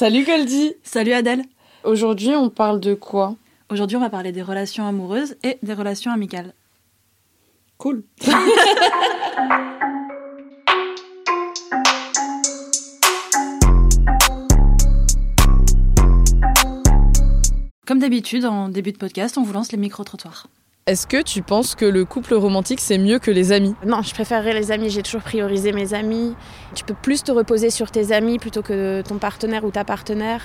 Salut 0.00 0.24
Goldie 0.24 0.72
Salut 0.82 1.12
Adèle 1.12 1.42
Aujourd'hui, 1.84 2.30
on 2.30 2.48
parle 2.48 2.80
de 2.80 2.94
quoi? 2.94 3.36
Aujourd'hui, 3.68 3.98
on 3.98 4.00
va 4.00 4.08
parler 4.08 4.32
des 4.32 4.40
relations 4.40 4.86
amoureuses 4.86 5.36
et 5.42 5.58
des 5.62 5.74
relations 5.74 6.10
amicales. 6.10 6.54
Cool 7.76 8.02
Comme 17.86 17.98
d'habitude, 17.98 18.46
en 18.46 18.70
début 18.70 18.92
de 18.92 18.96
podcast, 18.96 19.36
on 19.36 19.42
vous 19.42 19.52
lance 19.52 19.70
les 19.70 19.76
micro-trottoirs. 19.76 20.46
Est-ce 20.90 21.06
que 21.06 21.22
tu 21.22 21.42
penses 21.42 21.76
que 21.76 21.84
le 21.84 22.04
couple 22.04 22.34
romantique, 22.34 22.80
c'est 22.80 22.98
mieux 22.98 23.20
que 23.20 23.30
les 23.30 23.52
amis? 23.52 23.76
Non, 23.86 24.02
je 24.02 24.12
préférerais 24.12 24.54
les 24.54 24.72
amis. 24.72 24.90
J'ai 24.90 25.04
toujours 25.04 25.20
priorisé 25.20 25.70
mes 25.70 25.94
amis. 25.94 26.34
Tu 26.74 26.82
peux 26.82 26.96
plus 27.00 27.22
te 27.22 27.30
reposer 27.30 27.70
sur 27.70 27.92
tes 27.92 28.10
amis 28.10 28.40
plutôt 28.40 28.62
que 28.62 29.00
ton 29.02 29.18
partenaire 29.18 29.64
ou 29.64 29.70
ta 29.70 29.84
partenaire 29.84 30.42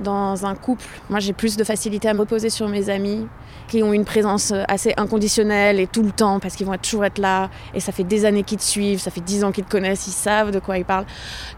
dans 0.00 0.46
un 0.46 0.54
couple. 0.54 0.84
Moi, 1.10 1.20
j'ai 1.20 1.32
plus 1.32 1.56
de 1.56 1.64
facilité 1.64 2.08
à 2.08 2.14
me 2.14 2.20
reposer 2.20 2.50
sur 2.50 2.68
mes 2.68 2.90
amis 2.90 3.26
qui 3.68 3.82
ont 3.82 3.92
une 3.92 4.04
présence 4.04 4.52
assez 4.66 4.94
inconditionnelle 4.96 5.78
et 5.78 5.86
tout 5.86 6.02
le 6.02 6.10
temps 6.10 6.40
parce 6.40 6.56
qu'ils 6.56 6.66
vont 6.66 6.76
toujours 6.78 7.04
être 7.04 7.18
là 7.18 7.50
et 7.74 7.80
ça 7.80 7.92
fait 7.92 8.04
des 8.04 8.24
années 8.24 8.42
qu'ils 8.42 8.58
te 8.58 8.62
suivent, 8.62 8.98
ça 8.98 9.10
fait 9.10 9.20
dix 9.20 9.44
ans 9.44 9.52
qu'ils 9.52 9.64
te 9.64 9.70
connaissent, 9.70 10.06
ils 10.06 10.12
savent 10.12 10.50
de 10.50 10.58
quoi 10.58 10.78
ils 10.78 10.86
parlent. 10.86 11.04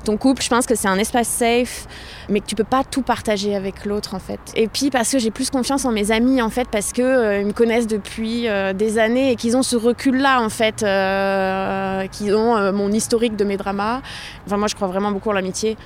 Ton 0.04 0.16
couple, 0.16 0.42
je 0.42 0.48
pense 0.48 0.66
que 0.66 0.74
c'est 0.74 0.88
un 0.88 0.98
espace 0.98 1.28
safe, 1.28 1.86
mais 2.28 2.40
que 2.40 2.46
tu 2.46 2.56
peux 2.56 2.64
pas 2.64 2.82
tout 2.82 3.02
partager 3.02 3.54
avec 3.54 3.84
l'autre 3.84 4.14
en 4.14 4.18
fait. 4.18 4.40
Et 4.56 4.66
puis 4.66 4.90
parce 4.90 5.12
que 5.12 5.18
j'ai 5.20 5.30
plus 5.30 5.50
confiance 5.50 5.84
en 5.84 5.92
mes 5.92 6.10
amis 6.10 6.42
en 6.42 6.50
fait 6.50 6.68
parce 6.68 6.92
que 6.92 7.02
euh, 7.02 7.40
ils 7.40 7.46
me 7.46 7.52
connaissent 7.52 7.86
depuis 7.86 8.48
euh, 8.48 8.72
des 8.72 8.98
années 8.98 9.32
et 9.32 9.36
qu'ils 9.36 9.56
ont 9.56 9.62
ce 9.62 9.76
recul 9.76 10.16
là 10.16 10.42
en 10.42 10.48
fait, 10.48 10.82
euh, 10.82 12.06
qu'ils 12.08 12.34
ont 12.34 12.56
euh, 12.56 12.72
mon 12.72 12.90
historique 12.90 13.36
de 13.36 13.44
mes 13.44 13.56
dramas. 13.56 14.00
Enfin 14.46 14.56
moi, 14.56 14.68
je 14.68 14.74
crois 14.74 14.88
vraiment 14.88 15.12
beaucoup 15.12 15.30
en 15.30 15.34
l'amitié. 15.34 15.76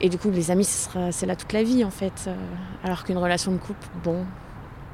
Et 0.00 0.08
du 0.08 0.18
coup, 0.18 0.30
les 0.30 0.50
amis, 0.50 0.64
c'est 1.10 1.26
là 1.26 1.36
toute 1.36 1.52
la 1.52 1.62
vie 1.62 1.84
en 1.84 1.90
fait. 1.90 2.12
Euh, 2.26 2.34
Alors 2.84 3.04
qu'une 3.04 3.18
relation 3.18 3.52
de 3.52 3.58
couple, 3.58 3.86
bon, 4.02 4.24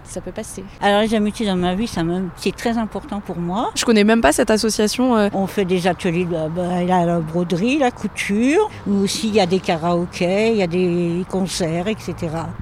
ça 0.02 0.20
peut 0.20 0.32
passer. 0.32 0.64
Alors 0.80 1.00
les 1.00 1.14
amitiés 1.14 1.46
dans 1.46 1.54
ma 1.56 1.74
vie, 1.76 1.86
ça 1.86 2.02
me- 2.02 2.28
c'est 2.36 2.54
très 2.54 2.76
important 2.76 3.20
pour 3.20 3.36
moi. 3.38 3.70
Je 3.76 3.84
connais 3.84 4.02
même 4.04 4.20
pas 4.20 4.32
cette 4.32 4.50
association. 4.50 5.16
euh. 5.16 5.28
On 5.32 5.46
fait 5.46 5.64
des 5.64 5.86
ateliers 5.86 6.24
de 6.24 6.48
bah, 6.48 6.82
la 6.86 7.20
broderie, 7.20 7.78
la 7.78 7.90
couture. 7.92 8.68
Nous 8.86 9.04
aussi, 9.04 9.28
il 9.28 9.34
y 9.34 9.40
a 9.40 9.46
des 9.46 9.60
karaokés, 9.60 10.50
il 10.52 10.56
y 10.58 10.62
a 10.62 10.66
des 10.66 11.24
concerts, 11.30 11.86
etc. 11.88 12.14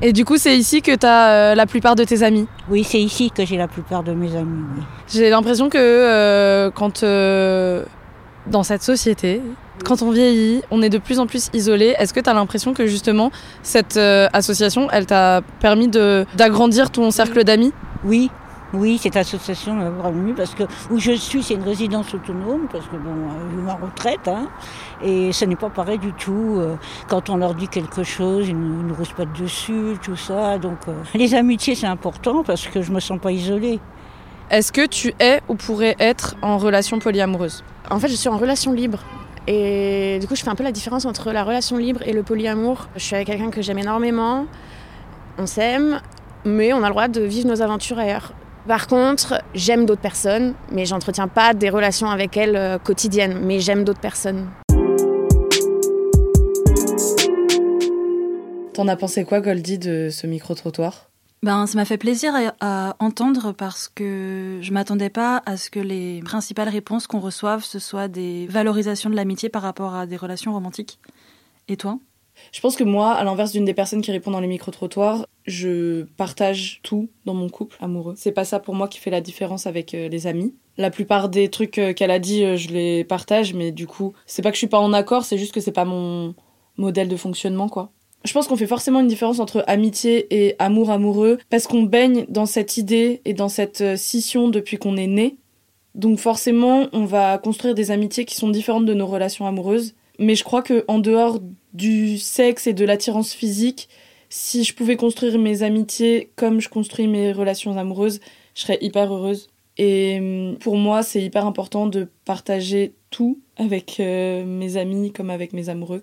Et 0.02 0.12
du 0.12 0.24
coup, 0.26 0.36
c'est 0.36 0.56
ici 0.56 0.82
que 0.82 0.94
tu 0.96 1.06
as 1.06 1.54
la 1.54 1.66
plupart 1.66 1.96
de 1.96 2.04
tes 2.04 2.22
amis? 2.22 2.46
Oui, 2.70 2.84
c'est 2.84 3.00
ici 3.00 3.30
que 3.30 3.44
j'ai 3.46 3.56
la 3.56 3.68
plupart 3.68 4.02
de 4.02 4.12
mes 4.12 4.34
amis. 4.36 4.64
oui. 4.76 4.82
J'ai 5.08 5.30
l'impression 5.30 5.68
que 5.70 5.78
euh, 5.78 6.70
quand 6.70 7.02
euh, 7.02 7.84
dans 8.46 8.62
cette 8.62 8.82
société, 8.82 9.40
quand 9.84 10.02
on 10.02 10.10
vieillit, 10.10 10.62
on 10.70 10.82
est 10.82 10.88
de 10.88 10.98
plus 10.98 11.18
en 11.18 11.26
plus 11.26 11.50
isolé. 11.52 11.94
Est-ce 11.98 12.14
que 12.14 12.20
tu 12.20 12.30
as 12.30 12.34
l'impression 12.34 12.74
que 12.74 12.86
justement 12.86 13.30
cette 13.62 13.96
euh, 13.96 14.28
association, 14.32 14.88
elle 14.92 15.06
t'a 15.06 15.42
permis 15.60 15.88
de 15.88 16.26
d'agrandir 16.36 16.90
ton 16.90 17.10
cercle 17.10 17.44
d'amis? 17.44 17.72
Oui, 18.04 18.30
oui, 18.72 18.98
cette 18.98 19.16
association 19.16 19.74
m'a 19.74 19.90
vraiment 19.90 20.34
parce 20.34 20.54
que 20.54 20.64
où 20.90 20.98
je 20.98 21.12
suis, 21.12 21.42
c'est 21.42 21.54
une 21.54 21.62
résidence 21.62 22.12
autonome 22.14 22.66
parce 22.70 22.84
que 22.86 22.96
bon, 22.96 23.10
euh, 23.10 23.50
j'ai 23.50 23.56
eu 23.56 23.60
ma 23.62 23.74
retraite, 23.74 24.26
hein, 24.26 24.48
et 25.02 25.32
ce 25.32 25.44
n'est 25.44 25.56
pas 25.56 25.70
pareil 25.70 25.98
du 25.98 26.12
tout. 26.12 26.56
euh, 26.58 26.76
quand 27.08 27.30
on 27.30 27.36
leur 27.36 27.54
dit 27.54 27.68
quelque 27.68 28.02
chose, 28.02 28.48
ils 28.48 28.58
nous, 28.58 28.80
ils 28.80 28.86
nous 28.86 28.94
respectent 28.94 29.40
dessus, 29.40 29.96
tout 30.02 30.16
ça. 30.16 30.58
Donc, 30.58 30.78
euh, 30.88 30.92
les 31.14 31.34
amitiés, 31.34 31.74
c'est 31.74 31.86
important 31.86 32.42
parce 32.42 32.66
que 32.66 32.82
je 32.82 32.90
me 32.90 33.00
sens 33.00 33.20
pas 33.20 33.30
isolée. 33.30 33.80
Est-ce 34.50 34.72
que 34.72 34.86
tu 34.86 35.14
es 35.20 35.40
ou 35.48 35.54
pourrais 35.54 35.96
être 35.98 36.36
en 36.42 36.58
relation 36.58 36.98
polyamoureuse? 36.98 37.64
En 37.90 37.98
fait, 37.98 38.08
je 38.08 38.16
suis 38.16 38.28
en 38.28 38.38
relation 38.38 38.72
libre. 38.72 38.98
Et 39.46 40.18
du 40.20 40.26
coup, 40.26 40.36
je 40.36 40.42
fais 40.42 40.48
un 40.48 40.54
peu 40.54 40.64
la 40.64 40.72
différence 40.72 41.04
entre 41.04 41.32
la 41.32 41.44
relation 41.44 41.76
libre 41.76 42.00
et 42.06 42.12
le 42.12 42.22
polyamour. 42.22 42.88
Je 42.96 43.02
suis 43.02 43.14
avec 43.14 43.26
quelqu'un 43.26 43.50
que 43.50 43.60
j'aime 43.60 43.78
énormément. 43.78 44.46
On 45.38 45.46
s'aime, 45.46 46.00
mais 46.44 46.72
on 46.72 46.82
a 46.82 46.88
le 46.88 46.90
droit 46.90 47.08
de 47.08 47.20
vivre 47.20 47.48
nos 47.48 47.60
aventures 47.60 47.98
ailleurs. 47.98 48.32
Par 48.66 48.86
contre, 48.86 49.42
j'aime 49.54 49.84
d'autres 49.84 50.00
personnes, 50.00 50.54
mais 50.72 50.86
j'entretiens 50.86 51.28
pas 51.28 51.52
des 51.52 51.68
relations 51.68 52.08
avec 52.08 52.36
elles 52.38 52.56
euh, 52.56 52.78
quotidiennes. 52.78 53.38
Mais 53.42 53.60
j'aime 53.60 53.84
d'autres 53.84 54.00
personnes. 54.00 54.48
T'en 58.72 58.88
as 58.88 58.96
pensé 58.96 59.24
quoi, 59.24 59.40
Goldie, 59.40 59.78
de 59.78 60.08
ce 60.10 60.26
micro-trottoir? 60.26 61.10
Ben, 61.44 61.66
ça 61.66 61.76
m'a 61.76 61.84
fait 61.84 61.98
plaisir 61.98 62.32
à, 62.60 62.96
entendre 63.00 63.52
parce 63.52 63.88
que 63.88 64.60
je 64.62 64.72
m'attendais 64.72 65.10
pas 65.10 65.42
à 65.44 65.58
ce 65.58 65.68
que 65.68 65.78
les 65.78 66.22
principales 66.22 66.70
réponses 66.70 67.06
qu'on 67.06 67.20
reçoive 67.20 67.62
ce 67.62 67.78
soient 67.78 68.08
des 68.08 68.46
valorisations 68.46 69.10
de 69.10 69.14
l'amitié 69.14 69.50
par 69.50 69.60
rapport 69.60 69.94
à 69.94 70.06
des 70.06 70.16
relations 70.16 70.54
romantiques. 70.54 70.98
Et 71.68 71.76
toi? 71.76 71.98
Je 72.50 72.62
pense 72.62 72.76
que 72.76 72.82
moi, 72.82 73.12
à 73.12 73.24
l'inverse 73.24 73.52
d'une 73.52 73.66
des 73.66 73.74
personnes 73.74 74.00
qui 74.00 74.10
répond 74.10 74.30
dans 74.30 74.40
les 74.40 74.46
micro-trottoirs, 74.46 75.26
je 75.44 76.04
partage 76.16 76.80
tout 76.82 77.10
dans 77.26 77.34
mon 77.34 77.50
couple 77.50 77.76
amoureux. 77.78 78.14
C'est 78.16 78.32
pas 78.32 78.46
ça 78.46 78.58
pour 78.58 78.74
moi 78.74 78.88
qui 78.88 78.98
fait 78.98 79.10
la 79.10 79.20
différence 79.20 79.66
avec 79.66 79.92
euh, 79.92 80.08
les 80.08 80.26
amis. 80.26 80.54
La 80.78 80.90
plupart 80.90 81.28
des 81.28 81.50
trucs 81.50 81.76
euh, 81.76 81.92
qu'elle 81.92 82.10
a 82.10 82.20
dit, 82.20 82.42
euh, 82.42 82.56
je 82.56 82.70
les 82.70 83.04
partage, 83.04 83.52
mais 83.52 83.70
du 83.70 83.86
coup, 83.86 84.14
c'est 84.24 84.40
pas 84.40 84.48
que 84.48 84.54
je 84.54 84.60
suis 84.60 84.66
pas 84.66 84.80
en 84.80 84.94
accord, 84.94 85.26
c'est 85.26 85.36
juste 85.36 85.52
que 85.52 85.60
c'est 85.60 85.72
pas 85.72 85.84
mon 85.84 86.34
modèle 86.78 87.08
de 87.08 87.16
fonctionnement, 87.16 87.68
quoi. 87.68 87.92
Je 88.24 88.32
pense 88.32 88.48
qu'on 88.48 88.56
fait 88.56 88.66
forcément 88.66 89.00
une 89.00 89.06
différence 89.06 89.38
entre 89.38 89.62
amitié 89.66 90.26
et 90.34 90.56
amour 90.58 90.90
amoureux 90.90 91.38
parce 91.50 91.66
qu'on 91.66 91.82
baigne 91.82 92.24
dans 92.28 92.46
cette 92.46 92.78
idée 92.78 93.20
et 93.26 93.34
dans 93.34 93.50
cette 93.50 93.82
euh, 93.82 93.96
scission 93.96 94.48
depuis 94.48 94.78
qu'on 94.78 94.96
est 94.96 95.06
né. 95.06 95.36
Donc 95.94 96.18
forcément, 96.18 96.88
on 96.92 97.04
va 97.04 97.36
construire 97.36 97.74
des 97.74 97.90
amitiés 97.90 98.24
qui 98.24 98.34
sont 98.34 98.48
différentes 98.48 98.86
de 98.86 98.94
nos 98.94 99.06
relations 99.06 99.46
amoureuses. 99.46 99.94
Mais 100.18 100.36
je 100.36 100.44
crois 100.44 100.62
que 100.62 100.84
en 100.88 100.98
dehors 100.98 101.38
du 101.74 102.18
sexe 102.18 102.66
et 102.66 102.72
de 102.72 102.84
l'attirance 102.84 103.32
physique, 103.32 103.88
si 104.30 104.64
je 104.64 104.74
pouvais 104.74 104.96
construire 104.96 105.38
mes 105.38 105.62
amitiés 105.62 106.30
comme 106.34 106.60
je 106.60 106.68
construis 106.68 107.06
mes 107.06 107.30
relations 107.30 107.76
amoureuses, 107.76 108.20
je 108.54 108.62
serais 108.62 108.78
hyper 108.80 109.12
heureuse. 109.12 109.48
Et 109.76 110.18
hum, 110.18 110.56
pour 110.58 110.76
moi, 110.76 111.02
c'est 111.02 111.22
hyper 111.22 111.46
important 111.46 111.86
de 111.86 112.08
partager 112.24 112.94
tout 113.10 113.38
avec 113.56 114.00
euh, 114.00 114.44
mes 114.46 114.78
amis 114.78 115.12
comme 115.12 115.30
avec 115.30 115.52
mes 115.52 115.68
amoureux 115.68 116.02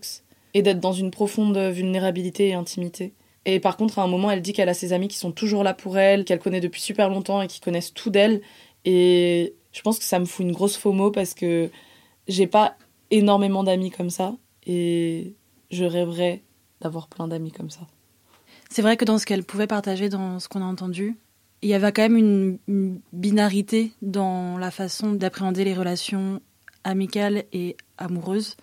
et 0.54 0.62
d'être 0.62 0.80
dans 0.80 0.94
une 0.94 1.12
profonde 1.12 1.58
vulnérabilité 1.58 2.50
et 2.50 2.54
intimité. 2.54 3.14
Et 3.46 3.60
par 3.60 3.78
contre, 3.78 4.00
à 4.00 4.04
un 4.04 4.08
moment, 4.08 4.30
elle 4.30 4.42
dit 4.42 4.54
qu'elle 4.54 4.70
a 4.70 4.74
ses 4.74 4.94
amis 4.94 5.08
qui 5.08 5.18
sont 5.18 5.32
toujours 5.32 5.64
là 5.64 5.74
pour 5.74 5.98
elle, 5.98 6.26
qu'elle 6.26 6.40
connaît 6.40 6.62
depuis 6.62 6.82
super 6.82 7.10
longtemps 7.10 7.42
et 7.42 7.48
qui 7.48 7.60
connaissent 7.60 7.94
tout 7.94 8.10
d'elle. 8.10 8.42
Et 8.86 9.56
je 9.72 9.82
pense 9.82 9.98
que 9.98 10.06
ça 10.06 10.20
me 10.20 10.26
fout 10.26 10.46
une 10.46 10.52
grosse 10.52 10.78
FOMO 10.78 11.12
parce 11.12 11.34
que 11.34 11.70
j'ai 12.28 12.48
pas 12.48 12.76
énormément 13.10 13.64
d'amis 13.64 13.92
comme 13.92 14.10
ça 14.10 14.36
et 14.66 15.34
je 15.72 15.86
rêverais 15.86 16.44
d'avoir 16.82 17.08
plein 17.08 17.28
d'amis 17.28 17.52
comme 17.52 17.70
ça. 17.70 17.82
C'est 18.70 18.82
vrai 18.82 18.96
que 18.96 19.06
dans 19.06 19.18
ce 19.18 19.26
qu'elle 19.26 19.44
pouvait 19.44 19.68
partager, 19.68 20.08
dans 20.08 20.40
ce 20.40 20.48
qu'on 20.48 20.62
a 20.62 20.66
entendu, 20.66 21.18
il 21.62 21.70
y 21.70 21.74
avait 21.74 21.92
quand 21.92 22.04
même 22.04 22.18
une, 22.18 22.58
une 22.68 23.02
binarité 23.12 23.92
dans 24.02 24.58
la 24.58 24.72
façon 24.72 25.12
d'appréhender 25.12 25.64
les 25.64 25.74
relations 25.74 26.42
amicales 26.84 27.44
et 27.54 27.76
amoureuses. 27.98 28.56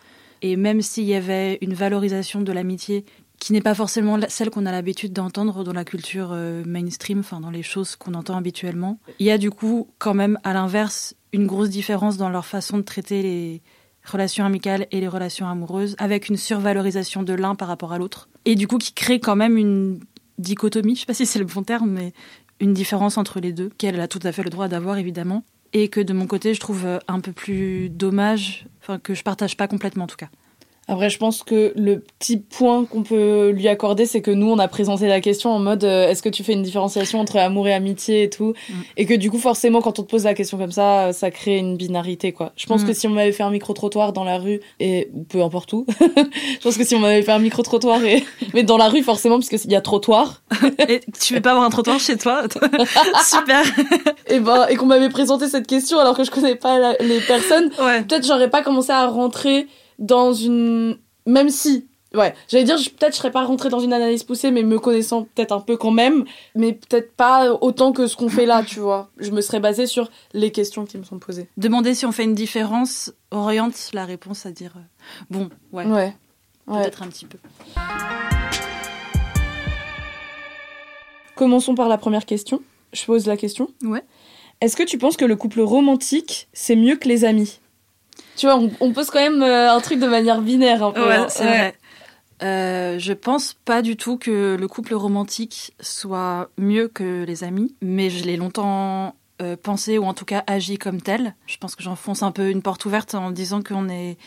Et 0.43 0.57
même 0.57 0.83
s'il 0.83 1.05
y 1.05 1.15
avait 1.15 1.59
une 1.61 1.75
valorisation 1.75 2.41
de 2.41 2.53
l'amitié 2.53 3.05
qui 3.39 3.53
n'est 3.53 3.61
pas 3.61 3.75
forcément 3.75 4.19
celle 4.29 4.51
qu'on 4.51 4.67
a 4.67 4.73
l'habitude 4.73 5.13
d'entendre 5.13 5.63
dans 5.63 5.73
la 5.73 5.85
culture 5.85 6.31
euh, 6.33 6.65
mainstream, 6.67 7.21
enfin 7.21 7.41
dans 7.41 7.51
les 7.51 7.63
choses 7.63 7.97
qu'on 7.97 8.15
entend 8.15 8.37
habituellement, 8.37 8.99
il 9.19 9.27
y 9.27 9.31
a 9.31 9.39
du 9.39 9.51
coup 9.51 9.89
quand 9.99 10.15
même 10.15 10.39
à 10.45 10.53
l'inverse 10.53 11.15
une 11.33 11.47
grosse 11.47 11.71
différence 11.71 12.17
dans 12.17 12.31
leur 12.31 12.47
façon 12.47 12.79
de 12.79 12.83
traiter 12.83 13.23
les 13.23 13.63
relations 14.05 14.45
amicales 14.45 14.87
et 14.91 15.01
les 15.01 15.09
relations 15.09 15.47
amoureuses, 15.47 15.95
avec 15.99 16.29
une 16.29 16.37
survalorisation 16.37 17.23
de 17.23 17.33
l'un 17.35 17.55
par 17.55 17.69
rapport 17.69 17.93
à 17.93 17.99
l'autre, 17.99 18.29
et 18.45 18.55
du 18.55 18.67
coup 18.67 18.79
qui 18.79 18.93
crée 18.93 19.21
quand 19.21 19.37
même 19.37 19.57
une 19.57 20.01
dichotomie, 20.39 20.95
je 20.95 21.01
sais 21.01 21.07
pas 21.07 21.15
si 21.15 21.27
c'est 21.27 21.39
le 21.39 21.45
bon 21.45 21.63
terme, 21.63 21.91
mais 21.91 22.13
une 22.61 22.73
différence 22.73 23.19
entre 23.19 23.41
les 23.41 23.53
deux, 23.53 23.71
qu'elle 23.79 24.01
a 24.01 24.09
tout 24.09 24.21
à 24.23 24.33
fait 24.33 24.43
le 24.43 24.51
droit 24.51 24.69
d'avoir 24.69 24.97
évidemment, 24.97 25.45
et 25.73 25.89
que 25.89 26.01
de 26.01 26.13
mon 26.13 26.27
côté 26.27 26.55
je 26.55 26.61
trouve 26.61 26.87
euh, 26.87 26.99
un 27.09 27.21
peu 27.21 27.33
plus 27.33 27.89
dommage, 27.89 28.67
enfin 28.81 28.99
que 28.99 29.15
je 29.15 29.23
partage 29.23 29.57
pas 29.57 29.69
complètement 29.69 30.05
en 30.05 30.09
tout 30.09 30.17
cas. 30.17 30.29
Après, 30.91 31.11
je 31.11 31.19
pense 31.19 31.43
que 31.43 31.73
le 31.77 32.01
petit 32.19 32.39
point 32.39 32.85
qu'on 32.87 33.03
peut 33.03 33.51
lui 33.51 33.69
accorder, 33.69 34.07
c'est 34.07 34.23
que 34.23 34.31
nous, 34.31 34.51
on 34.51 34.59
a 34.59 34.69
présenté 34.69 35.07
la 35.07 35.21
question 35.21 35.51
en 35.51 35.59
mode 35.59 35.85
euh, 35.85 36.09
est-ce 36.09 36.23
que 36.23 36.31
tu 36.31 36.43
fais 36.43 36.55
une 36.55 36.63
différenciation 36.63 37.21
entre 37.21 37.37
amour 37.37 37.69
et 37.69 37.75
amitié 37.75 38.23
et 38.23 38.31
tout 38.31 38.55
Mm. 38.71 38.73
Et 38.97 39.05
que 39.07 39.15
du 39.15 39.31
coup, 39.31 39.39
forcément, 39.39 39.81
quand 39.83 39.99
on 39.99 40.03
te 40.03 40.11
pose 40.11 40.25
la 40.25 40.33
question 40.35 40.57
comme 40.59 40.73
ça, 40.73 41.09
euh, 41.09 41.13
ça 41.13 41.31
crée 41.31 41.59
une 41.59 41.77
binarité, 41.77 42.33
quoi. 42.33 42.53
Je 42.57 42.65
pense 42.67 42.83
Mm. 42.83 42.87
que 42.87 42.93
si 42.95 43.07
on 43.07 43.11
m'avait 43.11 43.33
fait 43.33 43.43
un 43.43 43.51
micro-trottoir 43.51 44.13
dans 44.15 44.25
la 44.25 44.39
rue, 44.39 44.61
et 44.81 45.11
peu 45.29 45.43
importe 45.43 45.73
où, 45.75 45.85
je 46.01 46.59
pense 46.63 46.77
que 46.79 46.85
si 46.85 46.95
on 46.95 47.01
m'avait 47.01 47.23
fait 47.23 47.33
un 47.33 47.39
micro-trottoir, 47.39 48.03
et... 48.05 48.25
mais 48.55 48.63
dans 48.63 48.79
la 48.79 48.89
rue, 48.89 49.03
forcément, 49.03 49.37
parce 49.39 49.49
qu'il 49.51 49.71
y 49.71 49.77
a 49.77 49.81
trottoir, 49.83 50.43
Et 50.89 51.01
tu 51.21 51.35
veux 51.35 51.41
pas 51.43 51.51
avoir 51.51 51.65
un 51.67 51.71
trottoir 51.71 52.01
chez 52.01 52.17
toi? 52.17 52.45
Super 53.25 53.63
et, 54.29 54.41
ben, 54.41 54.67
et 54.69 54.77
qu'on 54.77 54.87
m'avait 54.87 55.09
présenté 55.09 55.49
cette 55.49 55.67
question 55.67 55.99
alors 55.99 56.17
que 56.17 56.25
je 56.25 56.31
connais 56.31 56.55
pas 56.55 56.79
la- 56.79 56.97
les 57.01 57.21
personnes, 57.21 57.71
Ouais. 57.79 58.03
peut-être 58.03 58.27
j'aurais 58.27 58.51
pas 58.51 58.63
commencé 58.63 58.91
à 58.91 59.07
rentrer 59.07 59.67
dans 59.99 60.33
une 60.33 60.99
même 61.27 61.49
si 61.51 61.87
ouais 62.15 62.35
j'allais 62.49 62.65
dire 62.65 62.77
peut-être 62.77 63.13
je 63.13 63.19
serais 63.19 63.31
pas 63.31 63.45
rentrée 63.45 63.69
dans 63.69 63.81
une 63.81 63.93
analyse 63.93 64.23
poussée 64.23 64.51
mais 64.51 64.63
me 64.63 64.79
connaissant 64.79 65.25
peut-être 65.35 65.53
un 65.53 65.61
peu 65.61 65.77
quand 65.77 65.91
même 65.91 66.25
mais 66.55 66.73
peut-être 66.73 67.13
pas 67.15 67.53
autant 67.53 67.93
que 67.93 68.07
ce 68.07 68.17
qu'on 68.17 68.29
fait 68.29 68.47
là 68.47 68.63
tu 68.67 68.81
vois 68.81 69.11
je 69.19 69.31
me 69.31 69.41
serais 69.41 69.61
basée 69.61 69.87
sur 69.87 70.11
les 70.33 70.53
questions 70.53 70.87
qui 70.87 70.99
me 70.99 71.05
sont 71.05 71.19
posées 71.19 71.49
Demander 71.57 71.95
si 71.95 72.07
on 72.07 72.13
fait 72.13 72.25
une 72.25 72.35
différence 72.35 73.13
oriente 73.31 73.91
la 73.93 74.05
réponse 74.05 74.47
à 74.47 74.53
dire 74.53 74.75
euh, 74.77 74.81
bon, 75.31 75.51
ouais. 75.73 75.87
ouais 75.87 76.15
peut-être 76.69 77.03
un 77.03 77.09
petit 77.09 77.27
peu. 77.27 77.39
Commençons 81.35 81.75
par 81.75 81.89
la 81.89 81.99
première 81.99 82.27
question. 82.27 82.63
Je 82.93 83.05
pose 83.05 83.27
la 83.27 83.37
question. 83.37 83.71
Ouais. 83.85 84.03
Est-ce 84.61 84.77
que 84.77 84.83
tu 84.83 84.99
penses 84.99 85.17
que 85.17 85.25
le 85.25 85.37
couple 85.37 85.61
romantique, 85.61 86.49
c'est 86.53 86.77
mieux 86.77 86.97
que 86.97 87.09
les 87.09 87.25
amis? 87.25 87.61
Tu 88.39 88.47
vois, 88.47 88.59
on, 88.81 88.93
pose 88.93 89.11
quand 89.11 89.21
même 89.21 89.43
euh, 89.43 89.73
un 89.73 89.81
truc 89.81 89.99
de 89.99 90.07
manière 90.07 90.41
binaire 90.41 90.83
un 90.83 90.93
peu. 90.93 91.07
Ouais, 91.07 91.17
hein. 91.17 91.27
c'est 91.29 91.45
vrai. 91.45 91.75
Euh, 92.43 92.99
je 92.99 93.13
pense 93.13 93.55
pas 93.65 93.83
du 93.83 93.97
tout 93.97 94.17
que 94.17 94.57
le 94.59 94.69
couple 94.69 94.95
romantique 94.95 95.75
soit 95.81 96.51
mieux 96.57 96.89
que 96.89 97.25
les 97.25 97.43
amis, 97.43 97.75
mais 97.83 98.11
je 98.11 98.25
l'ai 98.25 98.37
longtemps 98.37 99.17
euh, 99.43 99.57
pensé 99.61 99.99
ou 99.99 100.05
en 100.05 100.15
tout 100.15 100.25
cas 100.25 100.45
agi 100.47 100.79
comme 100.79 101.01
tel. 101.01 101.35
Je 101.47 101.57
pense 101.57 101.75
que 101.75 101.83
j'enfonce 101.83 102.23
un 102.23 102.31
peu 102.31 102.49
une 102.51 102.63
porte 102.63 102.85
ouverte 102.85 103.15
en 103.15 103.33
disant 103.33 103.63
qu'on 103.63 103.89
est 103.89 104.19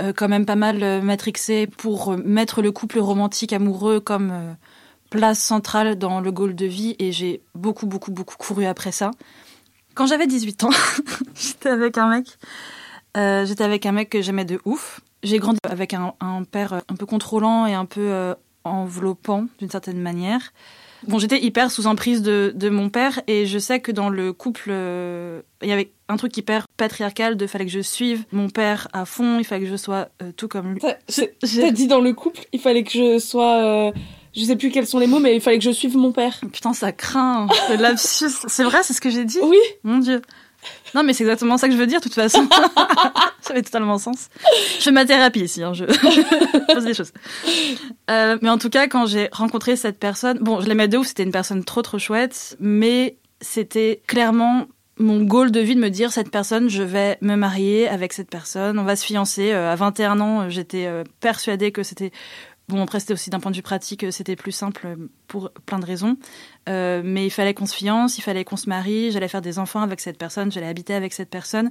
euh, 0.00 0.12
quand 0.14 0.28
même 0.28 0.44
pas 0.44 0.56
mal 0.56 1.02
matrixé 1.02 1.66
pour 1.66 2.16
mettre 2.18 2.60
le 2.60 2.72
couple 2.72 2.98
romantique 2.98 3.54
amoureux 3.54 4.00
comme 4.00 4.56
place 5.08 5.38
centrale 5.38 5.96
dans 5.96 6.20
le 6.20 6.32
goal 6.32 6.54
de 6.54 6.66
vie 6.66 6.94
et 6.98 7.12
j'ai 7.12 7.40
beaucoup 7.54 7.86
beaucoup 7.86 8.10
beaucoup 8.10 8.36
couru 8.36 8.66
après 8.66 8.92
ça. 8.92 9.12
Quand 9.94 10.06
j'avais 10.06 10.26
18 10.26 10.64
ans, 10.64 10.70
j'étais 11.34 11.70
avec 11.70 11.96
un 11.96 12.10
mec 12.10 12.36
j'étais 13.16 13.64
avec 13.64 13.86
un 13.86 13.92
mec 13.92 14.10
que 14.10 14.22
j'aimais 14.22 14.44
de 14.44 14.60
ouf 14.64 15.00
j'ai 15.26 15.38
grandi 15.38 15.58
avec 15.68 15.94
un, 15.94 16.14
père 16.50 16.82
un 16.88 16.94
peu 16.94 17.06
contrôlant 17.06 17.66
et 17.66 17.74
un 17.74 17.84
peu 17.84 18.08
euh, 18.12 18.34
enveloppant 18.64 19.46
d'une 19.58 19.70
certaine 19.70 20.00
manière. 20.00 20.52
Bon, 21.08 21.18
j'étais 21.18 21.40
hyper 21.40 21.70
sous 21.70 21.86
emprise 21.86 22.22
de, 22.22 22.52
de, 22.54 22.68
mon 22.68 22.88
père 22.88 23.20
et 23.26 23.46
je 23.46 23.58
sais 23.58 23.80
que 23.80 23.92
dans 23.92 24.08
le 24.08 24.32
couple, 24.32 24.70
euh, 24.70 25.42
il 25.62 25.68
y 25.68 25.72
avait 25.72 25.90
un 26.08 26.16
truc 26.16 26.36
hyper 26.36 26.66
patriarcal 26.76 27.36
de 27.36 27.46
fallait 27.46 27.66
que 27.66 27.70
je 27.70 27.80
suive 27.80 28.24
mon 28.32 28.48
père 28.48 28.88
à 28.92 29.04
fond, 29.04 29.38
il 29.38 29.44
fallait 29.44 29.64
que 29.64 29.70
je 29.70 29.76
sois 29.76 30.08
euh, 30.22 30.32
tout 30.36 30.48
comme 30.48 30.74
lui. 30.74 30.80
T'as 31.60 31.70
dit 31.70 31.86
dans 31.86 32.00
le 32.00 32.12
couple, 32.12 32.40
il 32.52 32.60
fallait 32.60 32.82
que 32.82 32.90
je 32.90 33.18
sois 33.18 33.92
je 34.34 34.44
sais 34.44 34.56
plus 34.56 34.70
quels 34.70 34.86
sont 34.86 34.98
les 34.98 35.06
mots, 35.06 35.18
mais 35.18 35.34
il 35.34 35.40
fallait 35.40 35.58
que 35.58 35.64
je 35.64 35.70
suive 35.70 35.96
mon 35.96 36.12
père. 36.12 36.38
Putain, 36.52 36.74
ça 36.74 36.92
craint. 36.92 37.48
C'est 38.48 38.64
vrai, 38.64 38.82
c'est 38.82 38.92
ce 38.92 39.00
que 39.00 39.08
j'ai 39.08 39.24
dit? 39.24 39.38
Oui. 39.42 39.56
Mon 39.82 39.98
Dieu. 39.98 40.20
Non, 40.94 41.02
mais 41.02 41.12
c'est 41.12 41.24
exactement 41.24 41.58
ça 41.58 41.68
que 41.68 41.74
je 41.74 41.78
veux 41.78 41.86
dire, 41.86 42.00
de 42.00 42.04
toute 42.04 42.14
façon. 42.14 42.48
ça 43.40 43.54
fait 43.54 43.62
totalement 43.62 43.98
sens. 43.98 44.28
Je 44.78 44.84
fais 44.84 44.92
ma 44.92 45.04
thérapie 45.04 45.40
ici, 45.40 45.62
hein, 45.62 45.72
je 45.74 45.84
pose 46.72 46.84
des 46.84 46.94
choses. 46.94 47.12
Euh, 48.10 48.38
mais 48.40 48.48
en 48.48 48.58
tout 48.58 48.70
cas, 48.70 48.86
quand 48.86 49.06
j'ai 49.06 49.28
rencontré 49.32 49.76
cette 49.76 49.98
personne, 49.98 50.38
bon, 50.38 50.60
je 50.60 50.68
l'aimais 50.68 50.88
de 50.88 50.96
ouf, 50.96 51.08
c'était 51.08 51.24
une 51.24 51.32
personne 51.32 51.64
trop 51.64 51.82
trop 51.82 51.98
chouette, 51.98 52.56
mais 52.60 53.16
c'était 53.40 54.00
clairement 54.06 54.66
mon 54.98 55.22
goal 55.22 55.50
de 55.50 55.60
vie 55.60 55.74
de 55.74 55.80
me 55.80 55.90
dire 55.90 56.12
cette 56.12 56.30
personne, 56.30 56.70
je 56.70 56.82
vais 56.82 57.18
me 57.20 57.36
marier 57.36 57.86
avec 57.88 58.12
cette 58.12 58.30
personne, 58.30 58.78
on 58.78 58.84
va 58.84 58.96
se 58.96 59.04
fiancer. 59.04 59.52
Euh, 59.52 59.72
à 59.72 59.76
21 59.76 60.20
ans, 60.20 60.48
j'étais 60.48 60.86
euh, 60.86 61.04
persuadée 61.20 61.70
que 61.70 61.82
c'était 61.82 62.12
Bon, 62.68 62.82
après, 62.82 62.98
c'était 62.98 63.12
aussi 63.12 63.30
d'un 63.30 63.38
point 63.38 63.52
de 63.52 63.56
vue 63.56 63.62
pratique, 63.62 64.02
euh, 64.02 64.10
c'était 64.10 64.34
plus 64.34 64.50
simple 64.50 64.86
euh, 64.86 64.96
pour 65.28 65.50
plein 65.66 65.78
de 65.78 65.86
raisons. 65.86 66.16
Euh, 66.68 67.00
mais 67.04 67.24
il 67.24 67.30
fallait 67.30 67.54
qu'on 67.54 67.66
se 67.66 67.76
fiance, 67.76 68.18
il 68.18 68.22
fallait 68.22 68.44
qu'on 68.44 68.56
se 68.56 68.68
marie, 68.68 69.12
j'allais 69.12 69.28
faire 69.28 69.40
des 69.40 69.60
enfants 69.60 69.82
avec 69.82 70.00
cette 70.00 70.18
personne, 70.18 70.50
j'allais 70.50 70.66
habiter 70.66 70.92
avec 70.92 71.12
cette 71.12 71.30
personne. 71.30 71.70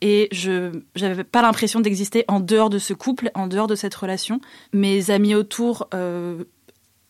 Et 0.00 0.28
je 0.32 0.72
n'avais 0.98 1.24
pas 1.24 1.42
l'impression 1.42 1.80
d'exister 1.80 2.24
en 2.26 2.40
dehors 2.40 2.70
de 2.70 2.78
ce 2.78 2.94
couple, 2.94 3.30
en 3.34 3.48
dehors 3.48 3.66
de 3.66 3.74
cette 3.74 3.94
relation. 3.94 4.40
Mes 4.72 5.10
amis 5.10 5.34
autour 5.34 5.90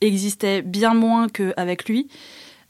existaient 0.00 0.62
bien 0.62 0.94
moins 0.94 1.28
qu'avec 1.28 1.88
lui. 1.88 2.08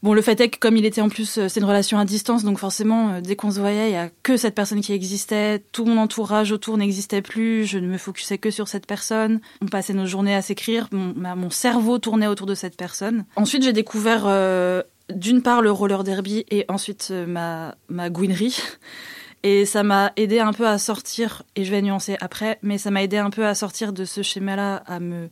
Bon, 0.03 0.15
le 0.15 0.21
fait 0.23 0.39
est 0.41 0.49
que 0.49 0.57
comme 0.57 0.77
il 0.77 0.85
était 0.85 1.01
en 1.01 1.09
plus, 1.09 1.37
euh, 1.37 1.47
c'est 1.47 1.59
une 1.59 1.65
relation 1.65 1.99
à 1.99 2.05
distance, 2.05 2.43
donc 2.43 2.57
forcément, 2.57 3.09
euh, 3.09 3.21
dès 3.21 3.35
qu'on 3.35 3.51
se 3.51 3.59
voyait, 3.59 3.89
il 3.89 3.93
y 3.93 3.97
a 3.97 4.09
que 4.23 4.35
cette 4.35 4.55
personne 4.55 4.81
qui 4.81 4.93
existait. 4.93 5.59
Tout 5.71 5.85
mon 5.85 5.97
entourage 5.97 6.51
autour 6.51 6.77
n'existait 6.77 7.21
plus. 7.21 7.65
Je 7.65 7.77
ne 7.77 7.87
me 7.87 7.99
focusais 7.99 8.39
que 8.39 8.49
sur 8.49 8.67
cette 8.67 8.87
personne. 8.87 9.41
On 9.61 9.67
passait 9.67 9.93
nos 9.93 10.07
journées 10.07 10.33
à 10.33 10.41
s'écrire. 10.41 10.87
Mon, 10.91 11.49
cerveau 11.51 11.99
tournait 11.99 12.27
autour 12.27 12.47
de 12.47 12.55
cette 12.55 12.77
personne. 12.77 13.25
Ensuite, 13.35 13.63
j'ai 13.63 13.73
découvert 13.73 14.23
euh, 14.25 14.81
d'une 15.13 15.43
part 15.43 15.61
le 15.61 15.69
roller 15.69 16.03
derby 16.03 16.45
et 16.49 16.65
ensuite 16.67 17.11
ma 17.11 17.75
ma 17.89 18.09
gouinerie. 18.09 18.57
Et 19.43 19.65
ça 19.65 19.81
m'a 19.81 20.11
aidé 20.17 20.39
un 20.39 20.53
peu 20.53 20.67
à 20.67 20.77
sortir, 20.77 21.41
et 21.55 21.65
je 21.65 21.71
vais 21.71 21.81
nuancer 21.81 22.15
après, 22.21 22.59
mais 22.61 22.77
ça 22.77 22.91
m'a 22.91 23.01
aidé 23.01 23.17
un 23.17 23.31
peu 23.31 23.43
à 23.43 23.55
sortir 23.55 23.91
de 23.91 24.05
ce 24.05 24.21
schéma-là, 24.21 24.83
à 24.85 24.99
me 24.99 25.29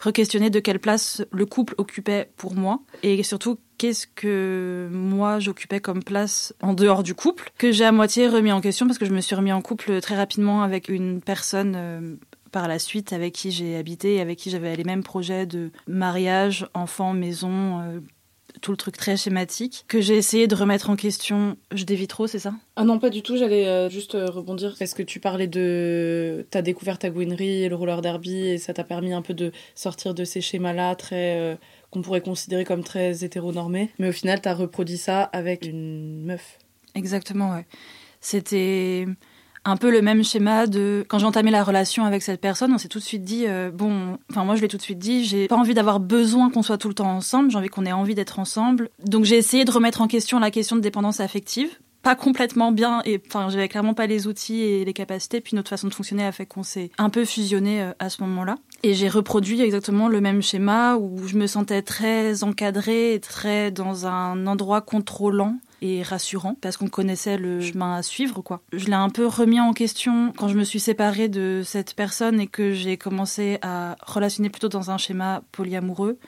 re-questionner 0.00 0.50
de 0.50 0.60
quelle 0.60 0.78
place 0.78 1.22
le 1.30 1.46
couple 1.46 1.74
occupait 1.78 2.30
pour 2.36 2.54
moi, 2.54 2.80
et 3.02 3.22
surtout 3.22 3.58
qu'est-ce 3.78 4.06
que 4.06 4.88
moi 4.92 5.38
j'occupais 5.38 5.80
comme 5.80 6.02
place 6.02 6.54
en 6.62 6.74
dehors 6.74 7.02
du 7.02 7.14
couple, 7.14 7.50
que 7.58 7.72
j'ai 7.72 7.84
à 7.84 7.92
moitié 7.92 8.28
remis 8.28 8.52
en 8.52 8.60
question 8.60 8.86
parce 8.86 8.98
que 8.98 9.06
je 9.06 9.12
me 9.12 9.20
suis 9.20 9.34
remis 9.34 9.52
en 9.52 9.62
couple 9.62 10.00
très 10.00 10.16
rapidement 10.16 10.62
avec 10.62 10.88
une 10.88 11.20
personne 11.20 11.74
euh, 11.76 12.16
par 12.52 12.68
la 12.68 12.78
suite 12.78 13.12
avec 13.12 13.32
qui 13.32 13.50
j'ai 13.50 13.76
habité 13.76 14.16
et 14.16 14.20
avec 14.20 14.38
qui 14.38 14.50
j'avais 14.50 14.76
les 14.76 14.84
mêmes 14.84 15.02
projets 15.02 15.46
de 15.46 15.70
mariage, 15.86 16.68
enfant, 16.74 17.12
maison. 17.12 17.80
Euh, 17.80 18.00
tout 18.60 18.70
le 18.70 18.76
truc 18.76 18.96
très 18.96 19.16
schématique 19.16 19.84
que 19.88 20.00
j'ai 20.00 20.16
essayé 20.16 20.46
de 20.46 20.54
remettre 20.54 20.90
en 20.90 20.96
question. 20.96 21.56
Je 21.72 21.84
dévie 21.84 22.06
trop, 22.06 22.26
c'est 22.26 22.38
ça? 22.38 22.54
Ah 22.76 22.84
non, 22.84 22.98
pas 22.98 23.10
du 23.10 23.22
tout. 23.22 23.36
J'allais 23.36 23.66
euh, 23.66 23.88
juste 23.88 24.12
rebondir 24.12 24.76
parce 24.78 24.94
que 24.94 25.02
tu 25.02 25.20
parlais 25.20 25.46
de 25.46 26.46
ta 26.50 26.62
découverte 26.62 27.04
à 27.04 27.10
Gouinerie 27.10 27.64
et 27.64 27.68
le 27.68 27.74
roller 27.74 28.02
derby 28.02 28.36
et 28.36 28.58
ça 28.58 28.72
t'a 28.72 28.84
permis 28.84 29.12
un 29.12 29.22
peu 29.22 29.34
de 29.34 29.52
sortir 29.74 30.14
de 30.14 30.24
ces 30.24 30.40
schémas-là 30.40 30.94
très 30.94 31.58
qu'on 31.90 32.02
pourrait 32.02 32.20
considérer 32.20 32.64
comme 32.64 32.84
très 32.84 33.24
hétéronormé. 33.24 33.90
Mais 33.98 34.08
au 34.08 34.12
final, 34.12 34.40
tu 34.40 34.48
as 34.48 34.54
reproduit 34.54 34.98
ça 34.98 35.22
avec 35.22 35.66
une 35.66 36.24
meuf. 36.24 36.58
Exactement, 36.94 37.52
ouais. 37.52 37.66
C'était 38.20 39.06
un 39.64 39.76
peu 39.76 39.90
le 39.90 40.02
même 40.02 40.24
schéma 40.24 40.66
de 40.66 41.04
quand 41.08 41.18
j'ai 41.18 41.26
entamé 41.26 41.50
la 41.50 41.62
relation 41.62 42.04
avec 42.04 42.22
cette 42.22 42.40
personne, 42.40 42.72
on 42.72 42.78
s'est 42.78 42.88
tout 42.88 42.98
de 42.98 43.04
suite 43.04 43.24
dit 43.24 43.44
euh, 43.46 43.70
bon, 43.70 44.18
enfin 44.30 44.44
moi 44.44 44.56
je 44.56 44.62
l'ai 44.62 44.68
tout 44.68 44.76
de 44.76 44.82
suite 44.82 44.98
dit, 44.98 45.24
j'ai 45.24 45.48
pas 45.48 45.56
envie 45.56 45.74
d'avoir 45.74 46.00
besoin 46.00 46.50
qu'on 46.50 46.62
soit 46.62 46.78
tout 46.78 46.88
le 46.88 46.94
temps 46.94 47.10
ensemble, 47.10 47.50
j'ai 47.50 47.58
envie 47.58 47.68
qu'on 47.68 47.86
ait 47.86 47.92
envie 47.92 48.14
d'être 48.14 48.38
ensemble. 48.38 48.90
Donc 49.04 49.24
j'ai 49.24 49.36
essayé 49.36 49.64
de 49.64 49.70
remettre 49.70 50.00
en 50.00 50.08
question 50.08 50.38
la 50.38 50.50
question 50.50 50.76
de 50.76 50.80
dépendance 50.80 51.20
affective 51.20 51.70
pas 52.02 52.14
complètement 52.14 52.72
bien 52.72 53.02
et 53.04 53.20
enfin 53.26 53.50
j'avais 53.50 53.68
clairement 53.68 53.94
pas 53.94 54.06
les 54.06 54.26
outils 54.26 54.62
et 54.62 54.84
les 54.84 54.92
capacités 54.92 55.40
puis 55.40 55.54
notre 55.54 55.68
façon 55.68 55.88
de 55.88 55.94
fonctionner 55.94 56.24
a 56.24 56.32
fait 56.32 56.46
qu'on 56.46 56.62
s'est 56.62 56.90
un 56.98 57.10
peu 57.10 57.24
fusionné 57.24 57.82
euh, 57.82 57.92
à 57.98 58.08
ce 58.08 58.22
moment-là 58.22 58.56
et 58.82 58.94
j'ai 58.94 59.08
reproduit 59.08 59.60
exactement 59.60 60.08
le 60.08 60.20
même 60.20 60.42
schéma 60.42 60.96
où 60.96 61.26
je 61.26 61.36
me 61.36 61.46
sentais 61.46 61.82
très 61.82 62.42
encadrée 62.42 63.14
et 63.14 63.20
très 63.20 63.70
dans 63.70 64.06
un 64.06 64.46
endroit 64.46 64.80
contrôlant 64.80 65.58
et 65.82 66.02
rassurant 66.02 66.56
parce 66.60 66.76
qu'on 66.76 66.88
connaissait 66.88 67.36
le 67.36 67.60
chemin 67.60 67.96
à 67.96 68.02
suivre 68.02 68.42
quoi. 68.42 68.60
Je 68.72 68.86
l'ai 68.86 68.94
un 68.94 69.10
peu 69.10 69.26
remis 69.26 69.60
en 69.60 69.72
question 69.72 70.32
quand 70.36 70.48
je 70.48 70.56
me 70.56 70.64
suis 70.64 70.80
séparée 70.80 71.28
de 71.28 71.62
cette 71.64 71.94
personne 71.94 72.40
et 72.40 72.46
que 72.46 72.72
j'ai 72.72 72.96
commencé 72.96 73.58
à 73.62 73.96
relationner 74.06 74.50
plutôt 74.50 74.68
dans 74.68 74.90
un 74.90 74.98
schéma 74.98 75.42
polyamoureux. 75.52 76.18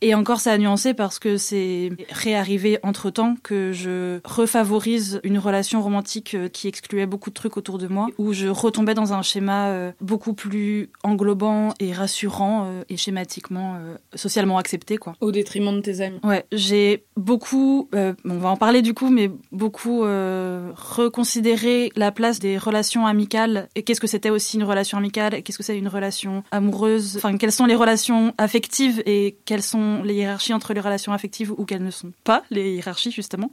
Et 0.00 0.14
encore, 0.14 0.40
ça 0.40 0.52
a 0.52 0.58
nuancé 0.58 0.94
parce 0.94 1.18
que 1.18 1.36
c'est 1.36 1.90
réarrivé 2.10 2.78
entre 2.82 3.10
temps 3.10 3.34
que 3.42 3.72
je 3.72 4.20
refavorise 4.24 5.20
une 5.24 5.38
relation 5.38 5.82
romantique 5.82 6.34
euh, 6.34 6.48
qui 6.48 6.68
excluait 6.68 7.06
beaucoup 7.06 7.30
de 7.30 7.34
trucs 7.34 7.56
autour 7.56 7.78
de 7.78 7.88
moi, 7.88 8.06
où 8.18 8.32
je 8.32 8.46
retombais 8.46 8.94
dans 8.94 9.12
un 9.12 9.22
schéma 9.22 9.68
euh, 9.68 9.92
beaucoup 10.00 10.34
plus 10.34 10.90
englobant 11.02 11.74
et 11.80 11.92
rassurant 11.92 12.66
euh, 12.66 12.84
et 12.88 12.96
schématiquement 12.96 13.78
socialement 14.14 14.58
accepté, 14.58 14.98
quoi. 14.98 15.14
Au 15.20 15.32
détriment 15.32 15.74
de 15.74 15.80
tes 15.80 16.00
amis. 16.00 16.18
Ouais, 16.22 16.44
j'ai 16.52 17.04
beaucoup, 17.16 17.88
on 17.92 18.38
va 18.38 18.50
en 18.50 18.56
parler 18.56 18.82
du 18.82 18.94
coup, 18.94 19.10
mais 19.10 19.30
beaucoup 19.52 20.02
reconsidéré 20.02 21.90
la 21.96 22.12
place 22.12 22.38
des 22.38 22.58
relations 22.58 23.06
amicales 23.06 23.68
et 23.74 23.82
qu'est-ce 23.82 24.00
que 24.00 24.06
c'était 24.06 24.30
aussi 24.30 24.56
une 24.56 24.64
relation 24.64 24.98
amicale, 24.98 25.42
qu'est-ce 25.42 25.58
que 25.58 25.64
c'est 25.64 25.78
une 25.78 25.88
relation 25.88 26.42
amoureuse, 26.50 27.16
enfin 27.16 27.36
quelles 27.36 27.52
sont 27.52 27.66
les 27.66 27.74
relations 27.74 28.34
affectives 28.38 29.02
et 29.06 29.38
quelles 29.44 29.62
sont 29.62 29.87
les 30.02 30.14
hiérarchies 30.14 30.54
entre 30.54 30.74
les 30.74 30.80
relations 30.80 31.12
affectives 31.12 31.52
ou 31.52 31.64
qu'elles 31.64 31.84
ne 31.84 31.90
sont 31.90 32.12
pas 32.24 32.42
les 32.50 32.74
hiérarchies 32.76 33.10
justement, 33.10 33.50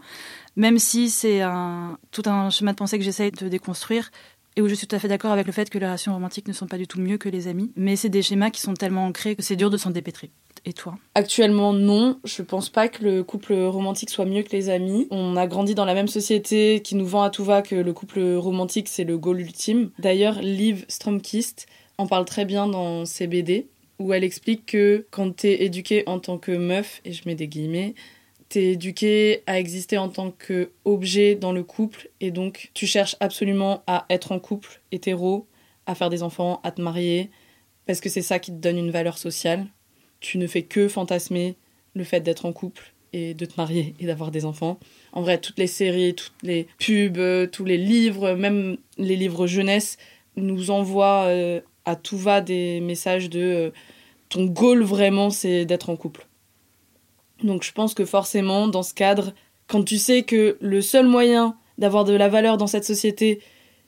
même 0.56 0.80
si 0.80 1.10
c'est 1.10 1.42
un, 1.42 1.98
tout 2.12 2.24
un 2.26 2.50
schéma 2.50 2.72
de 2.72 2.78
pensée 2.78 2.98
que 2.98 3.04
j'essaye 3.04 3.32
de 3.32 3.48
déconstruire 3.48 4.12
et 4.56 4.62
où 4.62 4.68
je 4.68 4.74
suis 4.74 4.88
tout 4.88 4.96
à 4.96 5.00
fait 5.00 5.08
d'accord 5.08 5.32
avec 5.32 5.48
le 5.48 5.52
fait 5.52 5.70
que 5.70 5.78
les 5.78 5.86
relations 5.86 6.14
romantiques 6.14 6.48
ne 6.48 6.54
sont 6.54 6.68
pas 6.68 6.78
du 6.78 6.88
tout 6.88 7.00
mieux 7.00 7.18
que 7.18 7.30
les 7.30 7.48
amis, 7.48 7.72
mais 7.76 7.96
c'est 7.96 8.10
des 8.10 8.22
schémas 8.22 8.50
qui 8.50 8.62
sont 8.62 8.74
tellement 8.74 9.06
ancrés 9.06 9.36
que 9.36 9.44
c'est 9.44 9.56
dur 9.56 9.70
de 9.70 9.78
s'en 9.78 9.90
dépêtrer. 9.90 10.32
Et 10.68 10.74
toi? 10.74 10.98
Actuellement, 11.14 11.74
non. 11.74 12.20
Je 12.24 12.42
pense 12.42 12.70
pas 12.70 12.88
que 12.88 13.04
le 13.04 13.24
couple 13.24 13.54
romantique 13.54 14.10
soit 14.10 14.26
mieux 14.26 14.42
que 14.42 14.52
les 14.52 14.70
amis. 14.70 15.08
On 15.12 15.38
a 15.38 15.46
grandi 15.46 15.76
dans 15.76 15.86
la 15.86 15.94
même 15.94 16.08
société 16.08 16.82
qui 16.82 16.96
nous 16.96 17.06
vend 17.06 17.22
à 17.22 17.30
tout 17.30 17.44
va 17.44 17.62
que 17.62 17.76
le 17.76 17.94
couple 17.94 18.36
romantique 18.36 18.88
c'est 18.88 19.04
le 19.04 19.18
goal 19.18 19.42
ultime. 19.42 19.92
D'ailleurs, 20.00 20.42
Liv 20.42 20.86
Stromkist 20.88 21.68
en 21.98 22.08
parle 22.08 22.26
très 22.26 22.46
bien 22.46 22.68
dans 22.68 23.06
ses 23.06 23.28
BD 23.28 23.68
où 24.00 24.14
elle 24.14 24.24
explique 24.24 24.66
que 24.66 25.06
quand 25.12 25.36
t'es 25.36 25.64
éduquée 25.64 26.04
en 26.08 26.20
tant 26.20 26.38
que 26.38 26.52
meuf, 26.52 27.02
et 27.06 27.14
je 27.14 27.24
mets 27.26 27.36
des 27.36 27.48
guillemets, 27.48 27.94
t'es 28.50 28.74
éduquée 28.74 29.44
à 29.48 29.60
exister 29.60 29.98
en 29.98 30.10
tant 30.10 30.32
qu'objet 30.32 31.36
dans 31.36 31.52
le 31.52 31.64
couple, 31.64 32.10
et 32.20 32.32
donc 32.32 32.72
tu 32.74 32.88
cherches 32.88 33.16
absolument 33.20 33.84
à 33.88 34.06
être 34.10 34.32
en 34.32 34.40
couple 34.40 34.82
hétéro, 34.92 35.48
à 35.86 35.96
faire 35.96 36.10
des 36.10 36.24
enfants, 36.24 36.60
à 36.64 36.72
te 36.72 36.82
marier, 36.82 37.30
parce 37.86 38.02
que 38.02 38.10
c'est 38.10 38.22
ça 38.22 38.40
qui 38.40 38.52
te 38.52 38.58
donne 38.58 38.78
une 38.78 38.92
valeur 38.92 39.18
sociale. 39.18 39.66
Tu 40.20 40.38
ne 40.38 40.48
fais 40.48 40.64
que 40.64 40.88
fantasmer 40.88 41.56
le 41.94 42.04
fait 42.04 42.22
d'être 42.22 42.46
en 42.46 42.54
couple 42.54 42.94
et 43.14 43.34
de 43.34 43.46
te 43.46 43.54
marier 43.58 43.94
et 44.00 44.06
d'avoir 44.06 44.32
des 44.32 44.46
enfants. 44.46 44.80
En 45.14 45.22
vrai, 45.22 45.40
toutes 45.40 45.60
les 45.60 45.68
séries, 45.68 46.16
toutes 46.16 46.34
les 46.44 46.68
pubs, 46.80 47.50
tous 47.52 47.66
les 47.66 47.78
livres, 47.78 48.34
même 48.34 48.78
les 48.98 49.16
livres 49.16 49.48
jeunesse 49.48 49.98
nous 50.36 50.72
envoient 50.72 51.26
euh, 51.28 51.62
à 51.86 51.96
tout 51.96 52.18
va 52.18 52.42
des 52.42 52.80
messages 52.82 53.30
de 53.30 53.40
euh, 53.40 53.72
ton 54.30 54.46
goal 54.46 54.84
vraiment, 54.84 55.30
c'est 55.30 55.66
d'être 55.66 55.90
en 55.90 55.96
couple. 55.96 56.28
Donc 57.44 57.64
je 57.64 57.72
pense 57.72 57.94
que 57.94 58.06
forcément, 58.06 58.68
dans 58.68 58.84
ce 58.84 58.94
cadre, 58.94 59.34
quand 59.68 59.84
tu 59.84 59.98
sais 59.98 60.24
que 60.24 60.58
le 60.62 60.82
seul 60.82 61.08
moyen 61.08 61.58
d'avoir 61.78 62.06
de 62.06 62.14
la 62.14 62.30
valeur 62.30 62.58
dans 62.58 62.68
cette 62.68 62.86
société, 62.86 63.42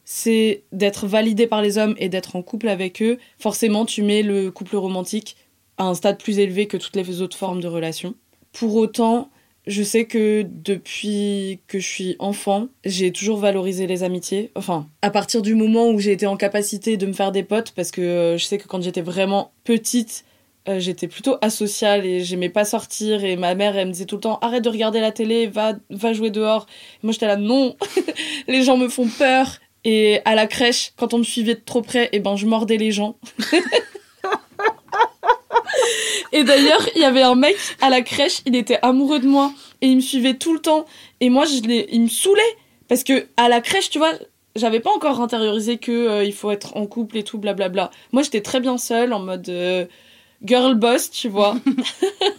c'est 0.03 0.63
d'être 0.71 1.07
validé 1.07 1.47
par 1.47 1.61
les 1.61 1.77
hommes 1.77 1.95
et 1.97 2.09
d'être 2.09 2.35
en 2.35 2.41
couple 2.41 2.69
avec 2.69 3.01
eux, 3.01 3.17
forcément 3.39 3.85
tu 3.85 4.03
mets 4.03 4.23
le 4.23 4.51
couple 4.51 4.77
romantique 4.77 5.35
à 5.77 5.85
un 5.85 5.93
stade 5.93 6.17
plus 6.17 6.39
élevé 6.39 6.67
que 6.67 6.77
toutes 6.77 6.95
les 6.95 7.21
autres 7.21 7.37
formes 7.37 7.61
de 7.61 7.67
relations. 7.67 8.15
Pour 8.51 8.75
autant, 8.75 9.29
je 9.67 9.83
sais 9.83 10.05
que 10.05 10.45
depuis 10.49 11.59
que 11.67 11.79
je 11.79 11.87
suis 11.87 12.15
enfant, 12.19 12.69
j'ai 12.85 13.11
toujours 13.11 13.37
valorisé 13.37 13.85
les 13.85 14.03
amitiés. 14.03 14.51
Enfin, 14.55 14.87
à 15.01 15.11
partir 15.11 15.41
du 15.41 15.55
moment 15.55 15.89
où 15.89 15.99
j'ai 15.99 16.13
été 16.13 16.25
en 16.25 16.37
capacité 16.37 16.97
de 16.97 17.05
me 17.05 17.13
faire 17.13 17.31
des 17.31 17.43
potes, 17.43 17.71
parce 17.71 17.91
que 17.91 18.01
euh, 18.01 18.37
je 18.37 18.45
sais 18.45 18.57
que 18.57 18.67
quand 18.67 18.81
j'étais 18.81 19.01
vraiment 19.01 19.51
petite, 19.65 20.23
euh, 20.69 20.79
j'étais 20.79 21.07
plutôt 21.07 21.37
asociale 21.41 22.05
et 22.05 22.23
j'aimais 22.23 22.49
pas 22.49 22.65
sortir 22.65 23.23
et 23.23 23.35
ma 23.35 23.55
mère 23.55 23.77
elle 23.77 23.87
me 23.87 23.93
disait 23.93 24.05
tout 24.05 24.15
le 24.15 24.21
temps 24.21 24.39
arrête 24.41 24.63
de 24.63 24.69
regarder 24.69 24.99
la 24.99 25.11
télé, 25.11 25.47
va 25.47 25.73
va 25.89 26.11
jouer 26.11 26.29
dehors. 26.29 26.65
moi 27.03 27.13
j'étais 27.13 27.27
là 27.27 27.37
non, 27.37 27.77
les 28.47 28.63
gens 28.63 28.75
me 28.75 28.89
font 28.89 29.07
peur 29.07 29.59
et 29.85 30.19
à 30.25 30.35
la 30.35 30.45
crèche 30.45 30.91
quand 30.97 31.13
on 31.13 31.19
me 31.19 31.23
suivait 31.23 31.55
de 31.55 31.61
trop 31.63 31.81
près, 31.81 32.09
eh 32.11 32.19
ben 32.19 32.35
je 32.35 32.45
mordais 32.45 32.77
les 32.77 32.91
gens. 32.91 33.17
Et 36.33 36.43
d'ailleurs, 36.43 36.87
il 36.95 37.01
y 37.01 37.05
avait 37.05 37.21
un 37.21 37.35
mec 37.35 37.55
à 37.81 37.89
la 37.89 38.01
crèche, 38.01 38.41
il 38.45 38.55
était 38.55 38.79
amoureux 38.81 39.19
de 39.19 39.27
moi 39.27 39.51
et 39.81 39.87
il 39.87 39.97
me 39.97 40.01
suivait 40.01 40.35
tout 40.35 40.53
le 40.53 40.59
temps. 40.59 40.85
Et 41.19 41.29
moi, 41.29 41.45
je 41.45 41.57
il 41.91 42.01
me 42.01 42.07
saoulait 42.07 42.41
parce 42.87 43.03
que 43.03 43.27
à 43.37 43.49
la 43.49 43.61
crèche, 43.61 43.89
tu 43.89 43.97
vois, 43.97 44.13
j'avais 44.55 44.79
pas 44.79 44.91
encore 44.91 45.21
intériorisé 45.21 45.77
que 45.77 45.91
euh, 45.91 46.23
il 46.23 46.33
faut 46.33 46.51
être 46.51 46.75
en 46.75 46.85
couple 46.87 47.17
et 47.17 47.23
tout, 47.23 47.37
blablabla. 47.37 47.91
Moi, 48.11 48.23
j'étais 48.23 48.41
très 48.41 48.59
bien 48.59 48.77
seule 48.77 49.13
en 49.13 49.19
mode 49.19 49.47
euh, 49.49 49.85
girl 50.43 50.75
boss, 50.75 51.09
tu 51.11 51.29
vois. 51.29 51.55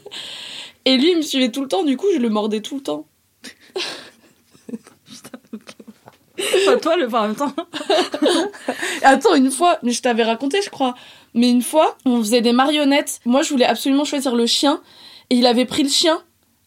et 0.85 0.97
lui, 0.97 1.13
il 1.13 1.17
me 1.19 1.23
suivait 1.23 1.51
tout 1.51 1.63
le 1.63 1.69
temps. 1.69 1.85
Du 1.85 1.97
coup, 1.97 2.07
je 2.13 2.19
le 2.19 2.29
mordais 2.29 2.61
tout 2.61 2.77
le 2.77 2.83
temps. 2.83 3.07
Pas 6.67 6.77
toi, 6.77 6.97
le 6.97 7.09
même 7.09 7.35
temps. 7.35 7.53
Attends, 9.03 9.35
une 9.35 9.51
fois, 9.51 9.79
mais 9.83 9.93
je 9.93 10.03
t'avais 10.03 10.23
raconté, 10.23 10.63
je 10.63 10.71
crois. 10.71 10.95
Mais 11.35 11.51
une 11.51 11.63
fois, 11.63 11.97
on 12.05 12.19
faisait 12.19 12.41
des 12.41 12.53
marionnettes. 12.53 13.21
Moi, 13.25 13.43
je 13.43 13.51
voulais 13.51 13.67
absolument 13.67 14.05
choisir 14.05 14.35
le 14.35 14.47
chien. 14.47 14.81
Et 15.31 15.37
il 15.37 15.47
avait 15.47 15.67
pris 15.67 15.83
le 15.83 15.89
chien. 15.89 16.23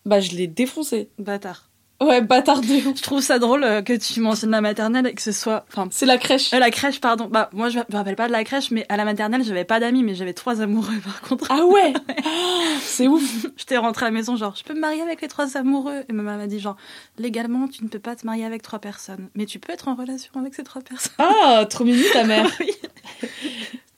Bah, 0.06 0.20
je 0.20 0.32
l'ai 0.32 0.48
défoncé. 0.48 1.10
Bâtard. 1.18 1.71
Ouais, 2.02 2.20
bâtard 2.20 2.62
de 2.62 2.68
Je 2.68 3.02
trouve 3.04 3.22
ça 3.22 3.38
drôle 3.38 3.64
euh, 3.64 3.84
que 3.84 3.94
tu 3.94 4.22
mentionnes 4.22 4.50
la 4.50 4.62
maternelle 4.62 5.06
et 5.06 5.14
que 5.14 5.22
ce 5.22 5.32
soit. 5.32 5.66
Enfin, 5.70 5.88
c'est 5.92 6.08
la 6.08 6.18
crèche. 6.18 6.52
Euh, 6.52 6.58
la 6.58 6.72
crèche, 6.72 7.00
pardon. 7.00 7.28
Bah, 7.32 7.52
moi, 7.54 7.70
je 7.70 7.78
me 7.78 7.96
rappelle 7.96 8.16
pas 8.16 8.26
de 8.26 8.32
la 8.32 8.44
crèche, 8.44 8.72
mais 8.72 8.88
à 8.90 8.98
la 8.98 9.06
maternelle, 9.06 9.44
j'avais 9.44 9.66
pas 9.66 9.80
d'amis, 9.80 10.02
mais 10.02 10.16
j'avais 10.16 10.34
trois 10.34 10.62
amoureux, 10.62 10.98
par 11.04 11.22
contre. 11.22 11.46
Ah 11.50 11.64
ouais? 11.64 11.94
C'est 12.82 13.08
ouf 13.08 13.46
J'étais 13.58 13.78
rentrée 13.78 14.08
à 14.08 14.10
la 14.10 14.14
maison, 14.14 14.36
genre, 14.36 14.56
je 14.56 14.64
peux 14.64 14.74
me 14.74 14.80
marier 14.80 15.02
avec 15.02 15.22
les 15.22 15.28
trois 15.28 15.58
amoureux? 15.58 16.04
Et 16.10 16.14
ma 16.14 16.24
maman 16.24 16.40
m'a 16.40 16.48
dit, 16.48 16.60
genre, 16.60 16.76
légalement, 17.20 17.68
tu 17.68 17.84
ne 17.84 17.88
peux 17.88 18.00
pas 18.00 18.16
te 18.16 18.26
marier 18.26 18.46
avec 18.46 18.64
trois 18.64 18.80
personnes, 18.80 19.30
mais 19.36 19.46
tu 19.46 19.60
peux 19.60 19.72
être 19.72 19.88
en 19.88 19.94
relation 19.94 20.32
avec 20.40 20.56
ces 20.56 20.64
trois 20.64 20.82
personnes. 20.82 21.14
Ah, 21.20 21.66
trop 21.70 21.84
mignon 21.84 22.04
ta 22.14 22.24
mère 22.24 22.50
oui. 22.60 22.72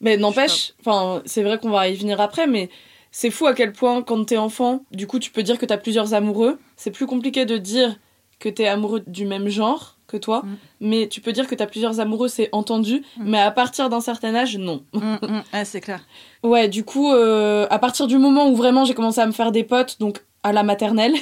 Mais 0.02 0.18
n'empêche, 0.18 0.74
enfin, 0.80 1.22
c'est 1.24 1.42
vrai 1.42 1.58
qu'on 1.58 1.70
va 1.70 1.88
y 1.88 1.96
venir 1.96 2.20
après, 2.20 2.46
mais 2.46 2.68
c'est 3.16 3.30
fou 3.30 3.46
à 3.46 3.54
quel 3.54 3.70
point, 3.70 4.02
quand 4.02 4.24
t'es 4.24 4.38
enfant, 4.38 4.80
du 4.90 5.06
coup, 5.06 5.20
tu 5.20 5.30
peux 5.30 5.44
dire 5.44 5.56
que 5.56 5.64
t'as 5.64 5.76
plusieurs 5.76 6.14
amoureux. 6.14 6.58
C'est 6.74 6.90
plus 6.90 7.06
compliqué 7.06 7.44
de 7.44 7.58
dire 7.58 7.96
que 8.40 8.48
t'es 8.48 8.66
amoureux 8.66 9.04
du 9.06 9.24
même 9.24 9.48
genre 9.48 9.98
que 10.08 10.16
toi, 10.16 10.42
mm. 10.44 10.56
mais 10.80 11.06
tu 11.06 11.20
peux 11.20 11.30
dire 11.30 11.46
que 11.46 11.54
t'as 11.54 11.68
plusieurs 11.68 12.00
amoureux, 12.00 12.26
c'est 12.26 12.48
entendu, 12.50 13.04
mm. 13.16 13.24
mais 13.24 13.38
à 13.38 13.52
partir 13.52 13.88
d'un 13.88 14.00
certain 14.00 14.34
âge, 14.34 14.58
non. 14.58 14.82
Mm, 14.94 15.42
c'est 15.64 15.80
clair. 15.80 16.04
Ouais, 16.42 16.68
du 16.68 16.82
coup, 16.82 17.12
euh, 17.12 17.68
à 17.70 17.78
partir 17.78 18.08
du 18.08 18.18
moment 18.18 18.48
où 18.48 18.56
vraiment 18.56 18.84
j'ai 18.84 18.94
commencé 18.94 19.20
à 19.20 19.26
me 19.26 19.32
faire 19.32 19.52
des 19.52 19.62
potes, 19.62 20.00
donc 20.00 20.24
à 20.42 20.52
la 20.52 20.64
maternelle, 20.64 21.14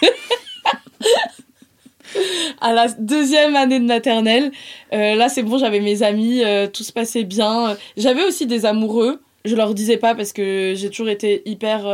à 2.60 2.72
la 2.72 2.86
deuxième 2.86 3.56
année 3.56 3.80
de 3.80 3.86
maternelle, 3.86 4.52
euh, 4.92 5.16
là 5.16 5.28
c'est 5.28 5.42
bon, 5.42 5.58
j'avais 5.58 5.80
mes 5.80 6.04
amis, 6.04 6.44
euh, 6.44 6.68
tout 6.68 6.84
se 6.84 6.92
passait 6.92 7.24
bien. 7.24 7.76
J'avais 7.96 8.22
aussi 8.22 8.46
des 8.46 8.66
amoureux, 8.66 9.20
je 9.44 9.56
leur 9.56 9.74
disais 9.74 9.96
pas 9.96 10.14
parce 10.14 10.32
que 10.32 10.74
j'ai 10.76 10.90
toujours 10.90 11.08
été 11.08 11.42
hyper 11.48 11.86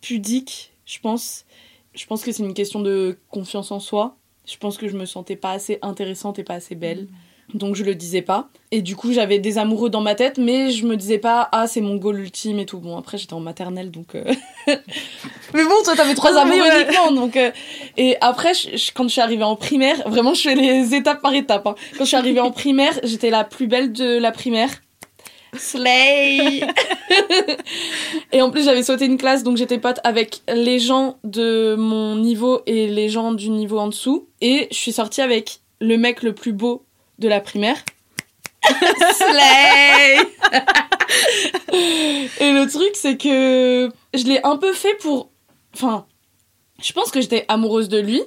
pudique, 0.00 0.72
je 0.86 0.98
pense. 1.00 1.44
Je 1.94 2.06
pense 2.06 2.24
que 2.24 2.32
c'est 2.32 2.42
une 2.42 2.54
question 2.54 2.80
de 2.80 3.18
confiance 3.30 3.70
en 3.70 3.80
soi. 3.80 4.16
Je 4.46 4.56
pense 4.56 4.76
que 4.76 4.88
je 4.88 4.96
me 4.96 5.06
sentais 5.06 5.36
pas 5.36 5.52
assez 5.52 5.78
intéressante 5.82 6.38
et 6.38 6.44
pas 6.44 6.54
assez 6.54 6.74
belle. 6.74 7.02
Mm. 7.02 7.08
Donc 7.52 7.76
je 7.76 7.84
le 7.84 7.94
disais 7.94 8.22
pas. 8.22 8.48
Et 8.70 8.82
du 8.82 8.96
coup, 8.96 9.12
j'avais 9.12 9.38
des 9.38 9.58
amoureux 9.58 9.90
dans 9.90 10.00
ma 10.00 10.14
tête, 10.14 10.38
mais 10.38 10.70
je 10.70 10.86
me 10.86 10.96
disais 10.96 11.18
pas, 11.18 11.48
ah, 11.52 11.66
c'est 11.66 11.80
mon 11.80 11.96
goal 11.96 12.18
ultime 12.18 12.58
et 12.58 12.66
tout. 12.66 12.78
Bon, 12.78 12.96
après, 12.96 13.18
j'étais 13.18 13.34
en 13.34 13.40
maternelle, 13.40 13.90
donc. 13.90 14.14
Euh, 14.14 14.24
mais 14.66 15.64
bon, 15.64 15.74
toi, 15.84 15.94
t'avais 15.94 16.14
trois 16.14 16.36
amoureux 16.36 16.66
uniquement, 16.80 17.12
donc. 17.12 17.36
Euh, 17.36 17.50
et 17.96 18.16
après, 18.20 18.52
quand 18.94 19.04
je 19.04 19.12
suis 19.12 19.20
arrivée 19.20 19.44
en 19.44 19.56
primaire, 19.56 20.08
vraiment, 20.08 20.34
je 20.34 20.42
fais 20.42 20.54
les 20.54 20.94
étapes 20.94 21.20
par 21.20 21.34
étapes. 21.34 21.66
Hein. 21.66 21.74
Quand 21.92 22.04
je 22.04 22.08
suis 22.08 22.16
arrivée 22.16 22.40
en 22.40 22.50
primaire, 22.50 22.98
j'étais 23.04 23.30
la 23.30 23.44
plus 23.44 23.66
belle 23.66 23.92
de 23.92 24.18
la 24.18 24.32
primaire. 24.32 24.70
Slay 25.58 26.66
Et 28.32 28.42
en 28.42 28.50
plus, 28.50 28.64
j'avais 28.64 28.82
sauté 28.82 29.06
une 29.06 29.18
classe, 29.18 29.42
donc 29.42 29.56
j'étais 29.56 29.78
pote 29.78 30.00
avec 30.04 30.42
les 30.48 30.78
gens 30.78 31.18
de 31.24 31.74
mon 31.76 32.16
niveau 32.16 32.62
et 32.66 32.86
les 32.86 33.08
gens 33.08 33.32
du 33.32 33.50
niveau 33.50 33.78
en 33.78 33.88
dessous. 33.88 34.28
Et 34.40 34.68
je 34.70 34.76
suis 34.76 34.92
sortie 34.92 35.20
avec 35.20 35.60
le 35.80 35.96
mec 35.96 36.22
le 36.22 36.34
plus 36.34 36.52
beau 36.52 36.84
de 37.18 37.28
la 37.28 37.40
primaire. 37.40 37.76
Slay 39.14 40.18
Et 42.40 42.52
le 42.52 42.70
truc, 42.70 42.90
c'est 42.94 43.16
que 43.16 43.90
je 44.14 44.24
l'ai 44.24 44.40
un 44.44 44.56
peu 44.56 44.72
fait 44.72 44.94
pour... 45.00 45.30
Enfin, 45.74 46.06
je 46.82 46.92
pense 46.92 47.10
que 47.10 47.20
j'étais 47.20 47.44
amoureuse 47.48 47.88
de 47.88 47.98
lui, 47.98 48.22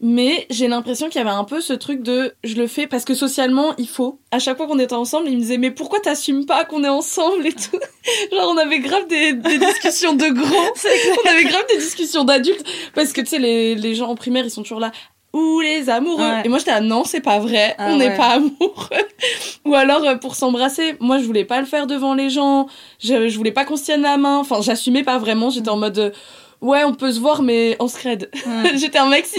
mais 0.00 0.46
j'ai 0.48 0.66
l'impression 0.66 1.08
qu'il 1.08 1.18
y 1.18 1.22
avait 1.22 1.30
un 1.30 1.44
peu 1.44 1.60
ce 1.60 1.74
truc 1.74 2.02
de 2.02 2.32
je 2.42 2.54
le 2.54 2.66
fais 2.66 2.86
parce 2.86 3.04
que 3.04 3.14
socialement 3.14 3.74
il 3.76 3.88
faut. 3.88 4.18
À 4.30 4.38
chaque 4.38 4.56
fois 4.56 4.66
qu'on 4.66 4.78
était 4.78 4.94
ensemble, 4.94 5.28
il 5.28 5.36
me 5.36 5.40
disait 5.40 5.58
mais 5.58 5.70
pourquoi 5.70 6.00
t'assumes 6.00 6.46
pas 6.46 6.64
qu'on 6.64 6.84
est 6.84 6.88
ensemble 6.88 7.46
et 7.46 7.52
tout? 7.52 7.78
Genre 8.32 8.50
on 8.50 8.56
avait 8.56 8.80
grave 8.80 9.06
des, 9.08 9.34
des 9.34 9.58
discussions 9.58 10.14
de 10.14 10.28
grands, 10.28 10.46
on 11.24 11.28
avait 11.30 11.44
grave 11.44 11.64
des 11.68 11.78
discussions 11.78 12.24
d'adultes 12.24 12.64
parce 12.94 13.12
que 13.12 13.20
tu 13.20 13.26
sais 13.26 13.38
les, 13.38 13.74
les 13.74 13.94
gens 13.94 14.08
en 14.08 14.14
primaire 14.14 14.44
ils 14.44 14.50
sont 14.50 14.62
toujours 14.62 14.80
là 14.80 14.90
ou 15.32 15.60
les 15.60 15.90
amoureux? 15.90 16.32
Et 16.44 16.48
moi 16.48 16.58
j'étais 16.58 16.72
là 16.72 16.80
non 16.80 17.04
c'est 17.04 17.20
pas 17.20 17.38
vrai, 17.38 17.74
ah 17.78 17.88
on 17.90 17.98
n'est 17.98 18.16
pas 18.16 18.36
amoureux. 18.36 18.88
Ou 19.64 19.74
alors 19.74 20.02
euh, 20.04 20.16
pour 20.16 20.34
s'embrasser, 20.34 20.96
moi 20.98 21.18
je 21.18 21.24
voulais 21.24 21.44
pas 21.44 21.60
le 21.60 21.66
faire 21.66 21.86
devant 21.86 22.14
les 22.14 22.30
gens, 22.30 22.66
je, 22.98 23.28
je 23.28 23.36
voulais 23.36 23.52
pas 23.52 23.64
qu'on 23.64 23.76
se 23.76 23.84
tienne 23.84 24.02
la 24.02 24.16
main. 24.16 24.38
Enfin 24.38 24.60
j'assumais 24.60 25.04
pas 25.04 25.18
vraiment, 25.18 25.50
j'étais 25.50 25.68
en 25.68 25.76
mode 25.76 26.12
Ouais, 26.60 26.84
on 26.84 26.94
peut 26.94 27.10
se 27.12 27.20
voir, 27.20 27.42
mais 27.42 27.76
en 27.78 27.88
scred. 27.88 28.30
J'étais 28.74 28.98
un 28.98 29.08
mec 29.08 29.26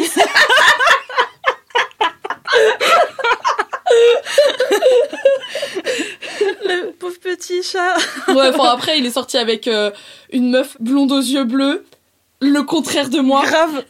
Le 6.66 6.92
pauvre 6.92 7.20
petit 7.20 7.64
chat. 7.64 7.96
ouais, 8.30 8.50
enfin 8.50 8.72
après, 8.72 8.98
il 8.98 9.06
est 9.06 9.12
sorti 9.12 9.38
avec 9.38 9.68
euh, 9.68 9.92
une 10.32 10.50
meuf 10.50 10.78
blonde 10.80 11.12
aux 11.12 11.20
yeux 11.20 11.44
bleus 11.44 11.86
le 12.42 12.64
contraire 12.64 13.10
de 13.10 13.20
moi. 13.20 13.44
Grave. 13.46 13.84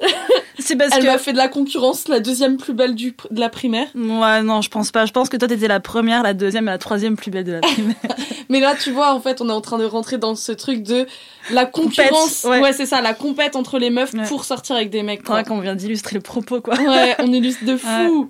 C'est 0.59 0.75
parce 0.75 0.95
Elle 0.95 1.05
m'a 1.05 1.17
fait 1.17 1.31
de 1.31 1.37
la 1.37 1.47
concurrence, 1.47 2.07
la 2.07 2.19
deuxième 2.19 2.57
plus 2.57 2.73
belle 2.73 2.93
du, 2.93 3.15
de 3.31 3.39
la 3.39 3.49
primaire. 3.49 3.87
Ouais, 3.95 4.43
non, 4.43 4.61
je 4.61 4.69
pense 4.69 4.91
pas. 4.91 5.05
Je 5.05 5.11
pense 5.11 5.29
que 5.29 5.37
toi, 5.37 5.47
t'étais 5.47 5.67
la 5.67 5.79
première, 5.79 6.21
la 6.21 6.33
deuxième 6.33 6.67
et 6.67 6.71
la 6.71 6.77
troisième 6.77 7.15
plus 7.15 7.31
belle 7.31 7.45
de 7.45 7.53
la 7.53 7.59
primaire. 7.61 7.95
Mais 8.49 8.59
là, 8.59 8.75
tu 8.75 8.91
vois, 8.91 9.13
en 9.13 9.21
fait, 9.21 9.41
on 9.41 9.49
est 9.49 9.53
en 9.53 9.61
train 9.61 9.77
de 9.77 9.85
rentrer 9.85 10.17
dans 10.17 10.35
ce 10.35 10.51
truc 10.51 10.83
de 10.83 11.07
la 11.49 11.65
concurrence. 11.65 12.43
ouais, 12.43 12.73
c'est 12.73 12.85
ça, 12.85 13.01
la 13.01 13.13
compète 13.13 13.55
entre 13.55 13.79
les 13.79 13.89
meufs 13.89 14.13
pour 14.27 14.43
sortir 14.43 14.75
avec 14.75 14.89
des 14.89 15.03
mecs. 15.03 15.21
C'est 15.25 15.47
qu'on 15.47 15.59
vient 15.59 15.75
d'illustrer 15.75 16.15
le 16.15 16.21
propos, 16.21 16.61
quoi. 16.61 16.75
Ouais, 16.75 17.15
on 17.19 17.31
illustre 17.31 17.65
de 17.65 17.77
fou. 17.77 18.29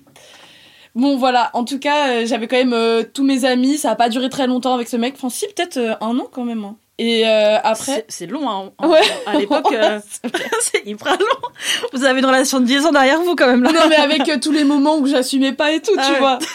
Bon 0.93 1.17
voilà, 1.17 1.51
en 1.53 1.63
tout 1.63 1.79
cas, 1.79 2.09
euh, 2.09 2.25
j'avais 2.25 2.47
quand 2.47 2.57
même 2.57 2.73
euh, 2.73 3.03
tous 3.13 3.23
mes 3.23 3.45
amis, 3.45 3.77
ça 3.77 3.91
a 3.91 3.95
pas 3.95 4.09
duré 4.09 4.27
très 4.29 4.45
longtemps 4.45 4.73
avec 4.73 4.89
ce 4.89 4.97
mec, 4.97 5.13
enfin 5.15 5.29
si 5.29 5.45
peut-être 5.47 5.77
euh, 5.77 5.95
un 6.01 6.19
an 6.19 6.27
quand 6.29 6.43
même. 6.43 6.65
Hein. 6.65 6.75
Et 6.97 7.27
euh, 7.27 7.57
après. 7.63 8.05
C'est 8.09 8.27
long, 8.27 8.49
hein. 8.49 8.71
ouais. 8.87 9.01
À 9.25 9.35
l'époque, 9.37 9.65
euh, 9.73 9.99
c'est 10.61 10.85
hyper 10.85 11.17
long. 11.17 11.49
Vous 11.93 12.03
avez 12.03 12.19
une 12.19 12.25
relation 12.25 12.59
de 12.59 12.65
10 12.65 12.85
ans 12.85 12.91
derrière 12.91 13.21
vous, 13.21 13.35
quand 13.35 13.47
même, 13.47 13.63
là. 13.63 13.71
Non, 13.71 13.87
mais 13.89 13.95
avec 13.95 14.27
euh, 14.29 14.37
tous 14.39 14.51
les 14.51 14.63
moments 14.63 14.97
où 14.97 15.07
j'assumais 15.07 15.53
pas 15.53 15.71
et 15.71 15.81
tout, 15.81 15.95
tu 15.95 16.19
vois. 16.19 16.37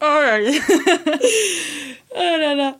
oh 0.00 0.20
là 0.22 0.38
là. 0.38 0.50
oh 2.14 2.38
là 2.38 2.54
là. 2.54 2.76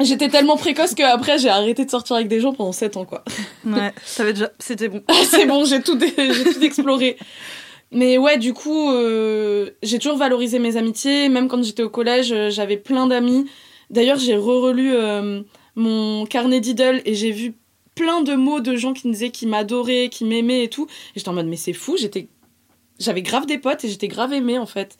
J'étais 0.00 0.28
tellement 0.28 0.56
précoce 0.56 0.94
qu'après, 0.94 1.38
j'ai 1.38 1.48
arrêté 1.48 1.84
de 1.84 1.90
sortir 1.90 2.16
avec 2.16 2.28
des 2.28 2.40
gens 2.40 2.52
pendant 2.52 2.72
7 2.72 2.96
ans, 2.98 3.04
quoi. 3.04 3.24
Ouais, 3.64 3.94
ça 4.04 4.24
avait 4.24 4.32
déjà. 4.32 4.50
C'était 4.58 4.88
bon. 4.88 5.02
c'est 5.24 5.46
bon, 5.46 5.64
j'ai 5.64 5.80
tout, 5.80 5.98
j'ai 5.98 6.44
tout 6.44 6.62
exploré. 6.62 7.16
Mais 7.92 8.18
ouais, 8.18 8.38
du 8.38 8.52
coup, 8.52 8.90
euh, 8.90 9.70
j'ai 9.82 9.98
toujours 9.98 10.16
valorisé 10.16 10.58
mes 10.58 10.76
amitiés. 10.76 11.28
Même 11.28 11.48
quand 11.48 11.62
j'étais 11.62 11.82
au 11.82 11.90
collège, 11.90 12.32
euh, 12.32 12.50
j'avais 12.50 12.76
plein 12.76 13.06
d'amis. 13.06 13.46
D'ailleurs, 13.90 14.18
j'ai 14.18 14.36
re-relu 14.36 14.92
euh, 14.94 15.42
mon 15.76 16.26
carnet 16.26 16.60
d'idoles 16.60 17.00
et 17.04 17.14
j'ai 17.14 17.30
vu 17.30 17.54
plein 17.94 18.22
de 18.22 18.34
mots 18.34 18.60
de 18.60 18.76
gens 18.76 18.92
qui 18.92 19.06
me 19.08 19.12
disaient 19.12 19.30
qu'ils 19.30 19.48
m'adoraient, 19.48 20.08
qui 20.10 20.24
m'aimaient 20.24 20.64
et 20.64 20.68
tout. 20.68 20.86
Et 21.14 21.18
j'étais 21.18 21.28
en 21.28 21.34
mode, 21.34 21.46
mais 21.46 21.56
c'est 21.56 21.72
fou, 21.72 21.96
j'étais... 21.96 22.28
J'avais 22.98 23.22
grave 23.22 23.46
des 23.46 23.58
potes 23.58 23.84
et 23.84 23.88
j'étais 23.88 24.08
grave 24.08 24.32
aimée, 24.32 24.58
en 24.58 24.66
fait. 24.66 24.96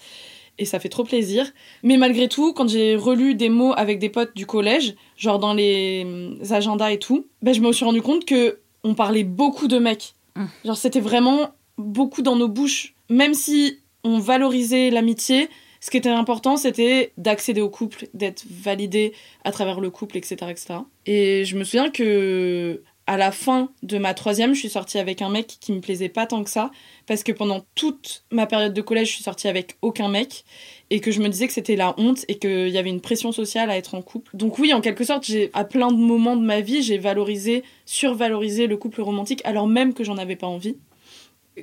et 0.59 0.65
ça 0.65 0.79
fait 0.79 0.89
trop 0.89 1.05
plaisir. 1.05 1.51
Mais 1.83 1.97
malgré 1.97 2.29
tout, 2.29 2.53
quand 2.53 2.69
j'ai 2.69 2.95
relu 2.95 3.35
des 3.35 3.49
mots 3.49 3.73
avec 3.77 3.99
des 3.99 4.11
potes 4.11 4.35
du 4.37 4.47
collège, 4.47 4.95
genre 5.17 5.39
dans 5.39 5.55
les 5.55 6.07
agendas 6.51 6.91
et 6.91 6.99
tout, 6.99 7.27
ben 7.43 7.55
je 7.55 7.61
me 7.61 7.73
suis 7.73 7.85
rendu 7.85 8.03
compte 8.03 8.25
que 8.25 8.61
on 8.85 8.95
parlait 8.95 9.25
beaucoup 9.25 9.67
de 9.67 9.79
mecs. 9.79 10.15
Mm. 10.37 10.45
Genre 10.65 10.77
c'était 10.77 11.01
vraiment 11.01 11.51
beaucoup 11.79 12.23
dans 12.23 12.37
nos 12.37 12.49
bouches. 12.49 12.95
Même 13.09 13.35
si 13.35 13.79
on 14.05 14.19
valorisait 14.19 14.91
l'amitié, 14.91 15.49
ce 15.81 15.91
qui 15.91 15.97
était 15.97 16.09
important, 16.09 16.57
c'était 16.57 17.13
d'accéder 17.17 17.61
au 17.61 17.71
couple, 17.71 18.09
d'être 18.15 18.45
validé 18.51 19.13
à 19.45 19.53
travers 19.53 19.81
le 19.81 19.91
couple, 19.91 20.17
etc., 20.17 20.37
etc. 20.49 20.75
Et 21.07 21.45
je 21.45 21.57
me 21.57 21.65
souviens 21.65 21.91
que 21.91 22.83
à 23.07 23.17
la 23.17 23.31
fin 23.31 23.71
de 23.85 23.99
ma 23.99 24.15
troisième, 24.15 24.53
je 24.53 24.59
suis 24.59 24.69
sortie 24.69 24.99
avec 24.99 25.23
un 25.23 25.29
mec 25.29 25.59
qui 25.61 25.73
me 25.73 25.81
plaisait 25.81 26.09
pas 26.09 26.27
tant 26.27 26.43
que 26.43 26.51
ça, 26.51 26.73
parce 27.07 27.23
que 27.23 27.31
pendant 27.31 27.65
toute 27.77 28.25
ma 28.33 28.47
période 28.47 28.75
de 28.75 28.81
collège, 28.81 29.09
je 29.09 29.13
suis 29.15 29.23
sortie 29.23 29.47
avec 29.47 29.77
aucun 29.81 30.09
mec, 30.09 30.45
et 30.91 30.99
que 30.99 31.13
je 31.13 31.21
me 31.21 31.29
disais 31.29 31.47
que 31.47 31.53
c'était 31.53 31.77
la 31.77 31.95
honte, 31.99 32.25
et 32.27 32.39
qu'il 32.39 32.69
y 32.69 32.79
avait 32.79 32.91
une 32.91 33.01
pression 33.01 33.31
sociale 33.31 33.71
à 33.71 33.77
être 33.77 33.95
en 33.95 34.03
couple. 34.03 34.37
Donc 34.37 34.59
oui, 34.59 34.73
en 34.73 34.81
quelque 34.81 35.05
sorte, 35.05 35.25
j'ai 35.25 35.51
à 35.53 35.65
plein 35.65 35.93
de 35.93 35.99
moments 35.99 36.37
de 36.37 36.45
ma 36.45 36.61
vie, 36.61 36.83
j'ai 36.83 36.99
valorisé, 36.99 37.63
survalorisé 37.85 38.67
le 38.67 38.77
couple 38.77 39.03
romantique, 39.03 39.41
alors 39.45 39.69
même 39.69 39.95
que 39.95 40.03
j'en 40.03 40.19
avais 40.19 40.37
pas 40.37 40.49
envie. 40.49 40.77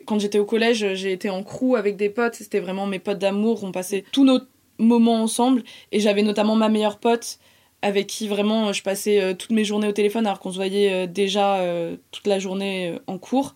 Quand 0.05 0.19
j'étais 0.19 0.39
au 0.39 0.45
collège, 0.45 0.93
j'ai 0.95 1.11
été 1.11 1.29
en 1.29 1.43
crew 1.43 1.75
avec 1.75 1.97
des 1.97 2.09
potes, 2.09 2.35
c'était 2.35 2.59
vraiment 2.59 2.87
mes 2.87 2.99
potes 2.99 3.19
d'amour, 3.19 3.63
on 3.63 3.71
passait 3.71 4.03
tous 4.11 4.25
nos 4.25 4.39
moments 4.79 5.21
ensemble, 5.21 5.63
et 5.91 5.99
j'avais 5.99 6.23
notamment 6.23 6.55
ma 6.55 6.69
meilleure 6.69 6.99
pote, 6.99 7.39
avec 7.81 8.07
qui 8.07 8.27
vraiment 8.27 8.73
je 8.73 8.81
passais 8.81 9.21
euh, 9.21 9.33
toutes 9.33 9.51
mes 9.51 9.65
journées 9.65 9.87
au 9.87 9.91
téléphone 9.91 10.25
alors 10.25 10.39
qu'on 10.39 10.51
se 10.51 10.55
voyait 10.55 10.93
euh, 10.93 11.07
déjà 11.07 11.57
euh, 11.57 11.97
toute 12.11 12.27
la 12.27 12.39
journée 12.39 12.91
euh, 12.91 12.99
en 13.07 13.17
cours. 13.17 13.53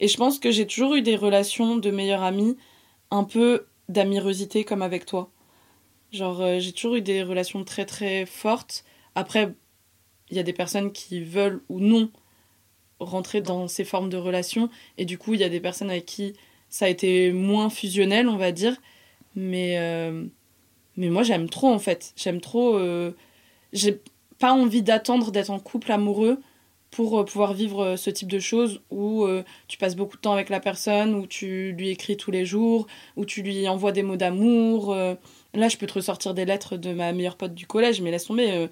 Et 0.00 0.08
je 0.08 0.16
pense 0.16 0.38
que 0.38 0.50
j'ai 0.50 0.66
toujours 0.66 0.94
eu 0.94 1.02
des 1.02 1.16
relations 1.16 1.76
de 1.76 1.90
meilleure 1.90 2.22
amie, 2.22 2.56
un 3.10 3.24
peu 3.24 3.66
d'amirosité 3.88 4.64
comme 4.64 4.82
avec 4.82 5.06
toi. 5.06 5.30
Genre, 6.12 6.40
euh, 6.40 6.58
j'ai 6.58 6.72
toujours 6.72 6.96
eu 6.96 7.02
des 7.02 7.22
relations 7.22 7.64
très 7.64 7.84
très 7.84 8.26
fortes. 8.26 8.84
Après, 9.14 9.54
il 10.30 10.36
y 10.36 10.40
a 10.40 10.42
des 10.42 10.52
personnes 10.52 10.92
qui 10.92 11.22
veulent 11.22 11.62
ou 11.68 11.80
non 11.80 12.10
rentrer 13.00 13.40
dans 13.40 13.66
ces 13.66 13.84
formes 13.84 14.10
de 14.10 14.16
relations. 14.16 14.70
Et 14.98 15.04
du 15.04 15.18
coup, 15.18 15.34
il 15.34 15.40
y 15.40 15.44
a 15.44 15.48
des 15.48 15.60
personnes 15.60 15.90
avec 15.90 16.06
qui 16.06 16.34
ça 16.70 16.86
a 16.86 16.88
été 16.88 17.32
moins 17.32 17.68
fusionnel, 17.68 18.28
on 18.28 18.36
va 18.36 18.52
dire. 18.52 18.76
Mais, 19.34 19.78
euh, 19.78 20.24
mais 20.96 21.08
moi, 21.10 21.22
j'aime 21.22 21.48
trop 21.50 21.68
en 21.68 21.78
fait. 21.78 22.12
J'aime 22.16 22.40
trop. 22.40 22.76
euh, 22.76 23.12
j'ai 23.72 24.00
pas 24.38 24.52
envie 24.52 24.82
d'attendre 24.82 25.30
d'être 25.32 25.50
en 25.50 25.58
couple 25.58 25.92
amoureux 25.92 26.40
pour 26.90 27.20
euh, 27.20 27.24
pouvoir 27.24 27.52
vivre 27.54 27.96
ce 27.96 28.10
type 28.10 28.30
de 28.30 28.38
choses 28.38 28.80
où 28.90 29.26
tu 29.68 29.78
passes 29.78 29.96
beaucoup 29.96 30.16
de 30.16 30.22
temps 30.22 30.32
avec 30.32 30.48
la 30.48 30.60
personne, 30.60 31.14
où 31.14 31.26
tu 31.26 31.72
lui 31.72 31.90
écris 31.90 32.16
tous 32.16 32.30
les 32.30 32.44
jours, 32.44 32.86
où 33.16 33.24
tu 33.24 33.42
lui 33.42 33.68
envoies 33.68 33.92
des 33.92 34.02
mots 34.02 34.16
d'amour. 34.16 34.94
Là, 35.54 35.68
je 35.68 35.76
peux 35.76 35.86
te 35.86 35.94
ressortir 35.94 36.34
des 36.34 36.44
lettres 36.44 36.76
de 36.76 36.92
ma 36.92 37.12
meilleure 37.12 37.36
pote 37.36 37.54
du 37.54 37.66
collège, 37.66 38.00
mais 38.00 38.10
laisse 38.10 38.24
tomber. 38.26 38.68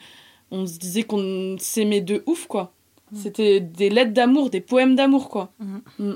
on 0.50 0.66
se 0.66 0.78
disait 0.78 1.02
qu'on 1.04 1.56
s'aimait 1.58 2.00
de 2.00 2.22
ouf, 2.26 2.46
quoi. 2.46 2.72
C'était 3.14 3.60
des 3.60 3.88
lettres 3.90 4.12
d'amour, 4.12 4.50
des 4.50 4.60
poèmes 4.60 4.94
d'amour, 4.94 5.28
quoi. 5.30 5.50
Mhm. 5.58 5.82
Mm. 5.98 6.14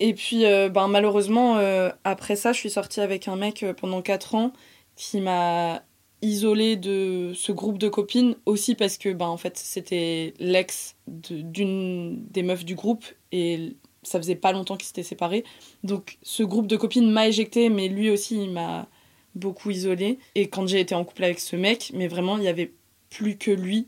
Et 0.00 0.14
puis, 0.14 0.44
euh, 0.46 0.68
ben, 0.68 0.88
malheureusement, 0.88 1.58
euh, 1.58 1.90
après 2.04 2.34
ça, 2.36 2.52
je 2.52 2.58
suis 2.58 2.70
sortie 2.70 3.00
avec 3.00 3.28
un 3.28 3.36
mec 3.36 3.62
euh, 3.62 3.72
pendant 3.72 4.02
4 4.02 4.34
ans 4.34 4.52
qui 4.96 5.20
m'a 5.20 5.82
isolée 6.22 6.76
de 6.76 7.32
ce 7.34 7.52
groupe 7.52 7.78
de 7.78 7.88
copines 7.88 8.34
aussi 8.46 8.74
parce 8.74 8.98
que, 8.98 9.12
ben, 9.12 9.26
en 9.26 9.36
fait, 9.36 9.56
c'était 9.58 10.34
l'ex 10.40 10.96
de- 11.06 11.40
d'une 11.42 12.24
des 12.30 12.42
meufs 12.42 12.64
du 12.64 12.74
groupe 12.74 13.04
et 13.30 13.76
ça 14.02 14.18
faisait 14.18 14.34
pas 14.34 14.52
longtemps 14.52 14.76
qu'ils 14.76 14.86
s'étaient 14.88 15.02
séparés. 15.04 15.44
Donc, 15.84 16.18
ce 16.22 16.42
groupe 16.42 16.66
de 16.66 16.76
copines 16.76 17.08
m'a 17.10 17.28
éjectée, 17.28 17.68
mais 17.68 17.86
lui 17.88 18.10
aussi, 18.10 18.42
il 18.42 18.50
m'a 18.50 18.88
beaucoup 19.36 19.70
isolée. 19.70 20.18
Et 20.34 20.48
quand 20.48 20.66
j'ai 20.66 20.80
été 20.80 20.94
en 20.96 21.04
couple 21.04 21.22
avec 21.24 21.38
ce 21.38 21.54
mec, 21.54 21.92
mais 21.94 22.08
vraiment, 22.08 22.38
il 22.38 22.42
y 22.44 22.48
avait 22.48 22.72
plus 23.10 23.36
que 23.38 23.50
lui. 23.52 23.86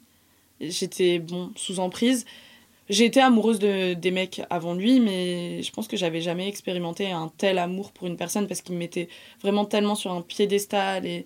J'étais, 0.71 1.19
bon, 1.19 1.51
sous 1.57 1.81
emprise. 1.81 2.25
J'ai 2.91 3.07
été 3.07 3.21
amoureuse 3.21 3.59
de, 3.59 3.95
des 3.95 4.11
mecs 4.11 4.43
avant 4.51 4.75
lui, 4.75 5.01
mais 5.01 5.63
je 5.63 5.73
pense 5.73 5.89
que 5.89 5.97
j'avais 5.97 6.21
jamais 6.21 6.49
expérimenté 6.49 7.11
un 7.11 7.33
tel 7.39 7.59
amour 7.59 7.93
pour 7.93 8.07
une 8.07 8.17
personne 8.17 8.47
parce 8.47 8.61
qu'il 8.61 8.75
me 8.75 8.79
mettait 8.79 9.09
vraiment 9.41 9.65
tellement 9.65 9.95
sur 9.95 10.13
un 10.13 10.21
piédestal 10.21 11.07
et 11.07 11.25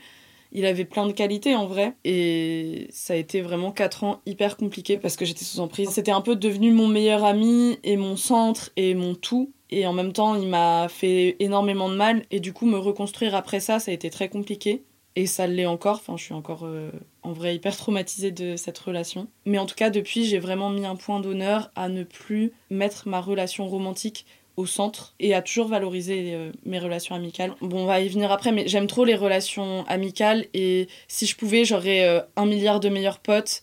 il 0.52 0.64
avait 0.66 0.84
plein 0.84 1.06
de 1.06 1.12
qualités 1.12 1.56
en 1.56 1.66
vrai. 1.66 1.94
Et 2.04 2.86
ça 2.90 3.14
a 3.14 3.16
été 3.16 3.40
vraiment 3.40 3.72
4 3.72 4.04
ans 4.04 4.20
hyper 4.24 4.56
compliqués 4.56 4.98
parce 4.98 5.16
que 5.16 5.24
j'étais 5.24 5.44
sous 5.44 5.60
emprise. 5.60 5.90
C'était 5.90 6.12
un 6.12 6.20
peu 6.20 6.36
devenu 6.36 6.70
mon 6.72 6.86
meilleur 6.86 7.24
ami 7.24 7.78
et 7.82 7.96
mon 7.96 8.16
centre 8.16 8.70
et 8.76 8.94
mon 8.94 9.14
tout. 9.14 9.52
Et 9.70 9.86
en 9.86 9.92
même 9.92 10.12
temps, 10.12 10.34
il 10.34 10.48
m'a 10.48 10.88
fait 10.88 11.36
énormément 11.40 11.90
de 11.90 11.96
mal. 11.96 12.24
Et 12.30 12.40
du 12.40 12.52
coup, 12.52 12.66
me 12.66 12.78
reconstruire 12.78 13.34
après 13.34 13.60
ça, 13.60 13.78
ça 13.78 13.90
a 13.90 13.94
été 13.94 14.10
très 14.10 14.28
compliqué. 14.28 14.84
Et 15.16 15.26
ça 15.26 15.46
l'est 15.46 15.66
encore. 15.66 15.96
Enfin, 15.96 16.16
je 16.16 16.24
suis 16.24 16.34
encore 16.34 16.64
euh, 16.64 16.90
en 17.28 17.32
vrai 17.32 17.54
hyper 17.54 17.76
traumatisée 17.76 18.30
de 18.30 18.56
cette 18.56 18.78
relation. 18.78 19.28
Mais 19.44 19.58
en 19.58 19.66
tout 19.66 19.74
cas, 19.74 19.90
depuis, 19.90 20.24
j'ai 20.24 20.38
vraiment 20.38 20.70
mis 20.70 20.86
un 20.86 20.96
point 20.96 21.20
d'honneur 21.20 21.70
à 21.76 21.88
ne 21.88 22.02
plus 22.02 22.52
mettre 22.70 23.06
ma 23.06 23.20
relation 23.20 23.68
romantique 23.68 24.24
au 24.56 24.64
centre 24.64 25.14
et 25.20 25.34
à 25.34 25.42
toujours 25.42 25.68
valoriser 25.68 26.32
euh, 26.34 26.50
mes 26.64 26.78
relations 26.78 27.14
amicales. 27.14 27.54
Bon, 27.60 27.82
on 27.82 27.86
va 27.86 28.00
y 28.00 28.08
venir 28.08 28.32
après, 28.32 28.50
mais 28.50 28.66
j'aime 28.66 28.86
trop 28.86 29.04
les 29.04 29.14
relations 29.14 29.84
amicales 29.86 30.46
et 30.54 30.88
si 31.06 31.26
je 31.26 31.36
pouvais, 31.36 31.64
j'aurais 31.64 32.08
euh, 32.08 32.20
un 32.36 32.46
milliard 32.46 32.80
de 32.80 32.88
meilleurs 32.88 33.20
potes 33.20 33.62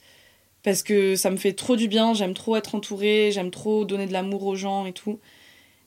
parce 0.63 0.83
que 0.83 1.15
ça 1.15 1.31
me 1.31 1.37
fait 1.37 1.53
trop 1.53 1.75
du 1.75 1.87
bien. 1.87 2.13
J'aime 2.13 2.33
trop 2.33 2.55
être 2.55 2.75
entourée, 2.75 3.31
j'aime 3.33 3.51
trop 3.51 3.83
donner 3.83 4.05
de 4.05 4.13
l'amour 4.13 4.45
aux 4.45 4.55
gens 4.55 4.85
et 4.85 4.93
tout. 4.93 5.19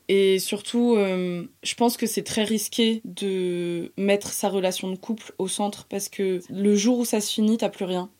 Et 0.09 0.39
surtout, 0.39 0.95
euh, 0.97 1.45
je 1.63 1.75
pense 1.75 1.99
que 1.99 2.07
c'est 2.07 2.23
très 2.23 2.45
risqué 2.45 3.03
de 3.05 3.93
mettre 3.99 4.33
sa 4.33 4.49
relation 4.49 4.91
de 4.91 4.97
couple 4.97 5.35
au 5.39 5.49
centre 5.49 5.87
parce 5.89 6.09
que 6.09 6.41
le 6.49 6.75
jour 6.75 6.99
où 6.99 7.05
ça 7.05 7.21
se 7.21 7.31
finit, 7.33 7.59
t'as 7.59 7.69
plus 7.69 7.85
rien. 7.85 8.11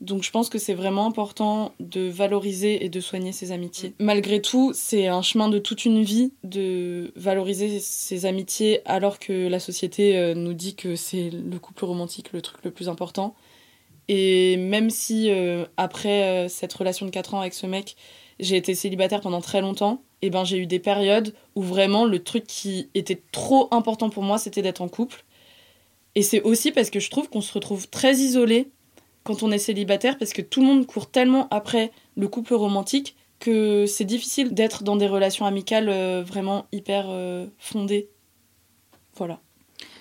Donc 0.00 0.22
je 0.22 0.30
pense 0.30 0.48
que 0.48 0.58
c'est 0.58 0.74
vraiment 0.74 1.06
important 1.06 1.72
de 1.80 2.02
valoriser 2.02 2.84
et 2.84 2.88
de 2.88 3.00
soigner 3.00 3.32
ses 3.32 3.50
amitiés. 3.50 3.94
Malgré 3.98 4.40
tout, 4.40 4.72
c'est 4.74 5.08
un 5.08 5.22
chemin 5.22 5.48
de 5.48 5.58
toute 5.58 5.84
une 5.84 6.02
vie 6.02 6.32
de 6.44 7.12
valoriser 7.16 7.80
ses 7.80 8.26
amitiés 8.26 8.80
alors 8.84 9.18
que 9.18 9.48
la 9.48 9.58
société 9.58 10.16
euh, 10.16 10.34
nous 10.34 10.52
dit 10.52 10.76
que 10.76 10.94
c'est 10.94 11.30
le 11.30 11.58
couple 11.58 11.84
romantique 11.84 12.32
le 12.32 12.42
truc 12.42 12.62
le 12.64 12.70
plus 12.70 12.88
important. 12.88 13.34
Et 14.06 14.56
même 14.58 14.90
si 14.90 15.30
euh, 15.30 15.64
après 15.78 16.48
cette 16.48 16.74
relation 16.74 17.06
de 17.06 17.10
4 17.10 17.34
ans 17.34 17.40
avec 17.40 17.54
ce 17.54 17.66
mec, 17.66 17.96
j'ai 18.38 18.56
été 18.56 18.74
célibataire 18.74 19.20
pendant 19.20 19.40
très 19.40 19.60
longtemps, 19.60 20.02
et 20.24 20.30
ben 20.30 20.42
j'ai 20.42 20.56
eu 20.56 20.66
des 20.66 20.78
périodes 20.78 21.34
où 21.54 21.60
vraiment 21.60 22.06
le 22.06 22.22
truc 22.22 22.44
qui 22.46 22.88
était 22.94 23.20
trop 23.30 23.68
important 23.72 24.08
pour 24.08 24.22
moi, 24.22 24.38
c'était 24.38 24.62
d'être 24.62 24.80
en 24.80 24.88
couple. 24.88 25.22
Et 26.14 26.22
c'est 26.22 26.40
aussi 26.40 26.72
parce 26.72 26.88
que 26.88 26.98
je 26.98 27.10
trouve 27.10 27.28
qu'on 27.28 27.42
se 27.42 27.52
retrouve 27.52 27.90
très 27.90 28.14
isolé 28.14 28.70
quand 29.22 29.42
on 29.42 29.50
est 29.50 29.58
célibataire 29.58 30.16
parce 30.16 30.32
que 30.32 30.40
tout 30.40 30.62
le 30.62 30.66
monde 30.66 30.86
court 30.86 31.10
tellement 31.10 31.46
après 31.50 31.92
le 32.16 32.26
couple 32.26 32.54
romantique 32.54 33.16
que 33.38 33.84
c'est 33.84 34.06
difficile 34.06 34.54
d'être 34.54 34.82
dans 34.82 34.96
des 34.96 35.08
relations 35.08 35.44
amicales 35.44 35.90
euh, 35.90 36.22
vraiment 36.26 36.64
hyper 36.72 37.04
euh, 37.10 37.46
fondées. 37.58 38.08
Voilà. 39.16 39.40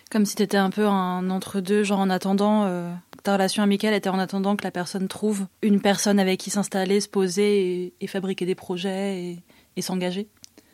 Comme 0.09 0.25
si 0.25 0.36
t'étais 0.36 0.55
un 0.55 0.69
peu 0.69 0.88
un 0.88 1.29
entre-deux, 1.29 1.83
genre 1.83 1.99
en 1.99 2.09
attendant, 2.09 2.63
euh, 2.63 2.93
ta 3.23 3.33
relation 3.33 3.62
amicale 3.62 3.93
était 3.93 4.09
en 4.09 4.19
attendant 4.19 4.55
que 4.55 4.63
la 4.63 4.71
personne 4.71 5.09
trouve 5.09 5.47
une 5.62 5.81
personne 5.81 6.17
avec 6.17 6.39
qui 6.39 6.49
s'installer, 6.49 7.01
se 7.01 7.09
poser 7.09 7.93
et, 7.99 8.07
fabriquer 8.07 8.45
des 8.45 8.55
projets 8.55 9.19
et, 9.19 9.39
et 9.75 9.81
s'engager. 9.81 10.27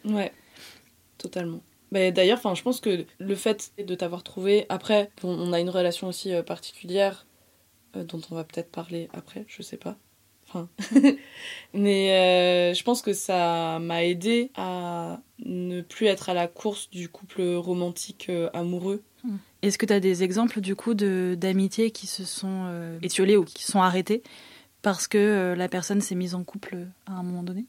Ouais, 0.06 0.32
totalement. 1.18 1.62
Bah, 1.92 2.12
D'ailleurs, 2.12 2.40
je 2.56 2.62
pense 2.62 2.80
que 2.82 3.06
le 3.18 3.36
fait 3.36 3.72
de 3.78 3.96
t'avoir 3.96 4.24
trouvé, 4.24 4.66
après, 4.70 5.10
bon, 5.22 5.36
on 5.38 5.54
a 5.54 5.60
une 5.60 5.70
relation 5.70 6.08
aussi 6.08 6.34
euh, 6.34 6.44
particulière 6.44 7.26
euh, 7.96 8.04
dont 8.04 8.22
on 8.30 8.36
va 8.36 8.44
peut-être 8.44 8.72
parler 8.72 9.10
après, 9.14 9.46
je 9.48 9.62
sais 9.62 9.78
pas. 9.78 9.98
Enfin, 10.48 10.68
mais 11.74 12.12
euh, 12.12 12.74
je 12.74 12.84
pense 12.84 13.02
que 13.02 13.14
ça 13.14 13.80
m'a 13.80 14.04
aidé 14.04 14.52
à 14.56 15.20
ne 15.46 15.82
plus 15.82 16.08
être 16.08 16.30
à 16.30 16.34
la 16.34 16.48
course 16.48 16.90
du 16.90 17.08
couple 17.10 17.44
romantique 17.56 18.32
amoureux. 18.54 19.04
Est-ce 19.62 19.78
que 19.78 19.86
tu 19.86 19.94
as 19.94 20.00
des 20.00 20.24
exemples 20.24 20.62
du 20.62 20.76
coup 20.76 20.96
d'amitiés 20.96 21.92
qui 21.92 22.08
se 22.08 22.24
sont 22.24 22.98
étiolées 23.04 23.38
ou 23.38 23.44
qui 23.44 23.64
sont 23.64 23.82
arrêtées 23.82 24.24
parce 24.82 25.08
que 25.08 25.54
la 25.56 25.68
personne 25.68 26.02
s'est 26.02 26.16
mise 26.16 26.34
en 26.34 26.44
couple 26.44 26.88
à 27.06 27.12
un 27.12 27.22
moment 27.22 27.44
donné? 27.44 27.66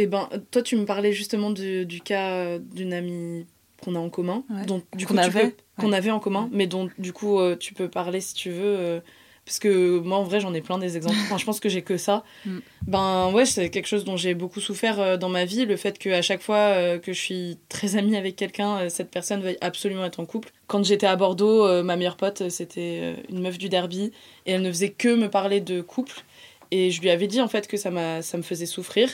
Et 0.00 0.06
ben, 0.06 0.28
toi, 0.50 0.62
tu 0.62 0.76
me 0.76 0.84
parlais 0.86 1.12
justement 1.12 1.50
du, 1.50 1.84
du 1.84 2.00
cas 2.00 2.30
euh, 2.30 2.58
d'une 2.58 2.92
amie 2.94 3.44
qu'on 3.82 3.94
a 3.94 3.98
en 3.98 4.08
commun, 4.10 4.44
Ouais. 4.50 4.64
dont 4.66 4.82
du 4.96 5.06
Qu'on 5.06 5.16
avait. 5.18 5.54
qu'on 5.78 5.92
avait 5.92 6.10
en 6.10 6.20
commun, 6.20 6.48
mais 6.52 6.66
dont 6.66 6.88
du 6.98 7.12
coup 7.12 7.38
euh, 7.38 7.56
tu 7.56 7.74
peux 7.74 7.88
parler 7.88 8.20
si 8.20 8.34
tu 8.34 8.50
veux. 8.50 8.76
euh, 8.78 9.00
parce 9.44 9.58
que 9.58 9.98
moi, 9.98 10.16
en 10.18 10.22
vrai, 10.22 10.38
j'en 10.38 10.54
ai 10.54 10.60
plein 10.60 10.78
des 10.78 10.96
exemples. 10.96 11.16
Enfin, 11.24 11.36
je 11.38 11.44
pense 11.44 11.60
que 11.60 11.68
j'ai 11.68 11.82
que 11.82 11.96
ça. 11.96 12.22
Mm. 12.46 12.58
Ben 12.86 13.30
ouais, 13.32 13.44
c'est 13.46 13.68
quelque 13.68 13.86
chose 13.88 14.04
dont 14.04 14.16
j'ai 14.16 14.34
beaucoup 14.34 14.60
souffert 14.60 15.00
euh, 15.00 15.16
dans 15.18 15.28
ma 15.28 15.44
vie, 15.44 15.66
le 15.66 15.76
fait 15.76 15.98
qu'à 15.98 16.22
chaque 16.22 16.40
fois 16.42 16.98
que 16.98 17.12
je 17.12 17.18
suis 17.20 17.58
très 17.68 17.96
amie 17.96 18.16
avec 18.16 18.36
quelqu'un, 18.36 18.88
cette 18.88 19.10
personne 19.10 19.42
veuille 19.42 19.58
absolument 19.60 20.04
être 20.06 20.20
en 20.20 20.24
couple. 20.26 20.50
Quand 20.66 20.82
j'étais 20.84 21.06
à 21.06 21.16
Bordeaux, 21.16 21.82
ma 21.82 21.96
meilleure 21.96 22.16
pote, 22.16 22.48
c'était 22.48 23.16
une 23.28 23.40
meuf 23.40 23.58
du 23.58 23.68
derby, 23.68 24.12
et 24.46 24.52
elle 24.52 24.62
ne 24.62 24.68
faisait 24.70 24.90
que 24.90 25.14
me 25.14 25.28
parler 25.28 25.60
de 25.60 25.80
couple. 25.82 26.22
Et 26.70 26.90
je 26.92 27.00
lui 27.00 27.10
avais 27.10 27.26
dit 27.26 27.40
en 27.40 27.48
fait 27.48 27.66
que 27.66 27.76
ça, 27.76 27.90
m'a, 27.90 28.22
ça 28.22 28.36
me 28.38 28.42
faisait 28.44 28.66
souffrir. 28.66 29.08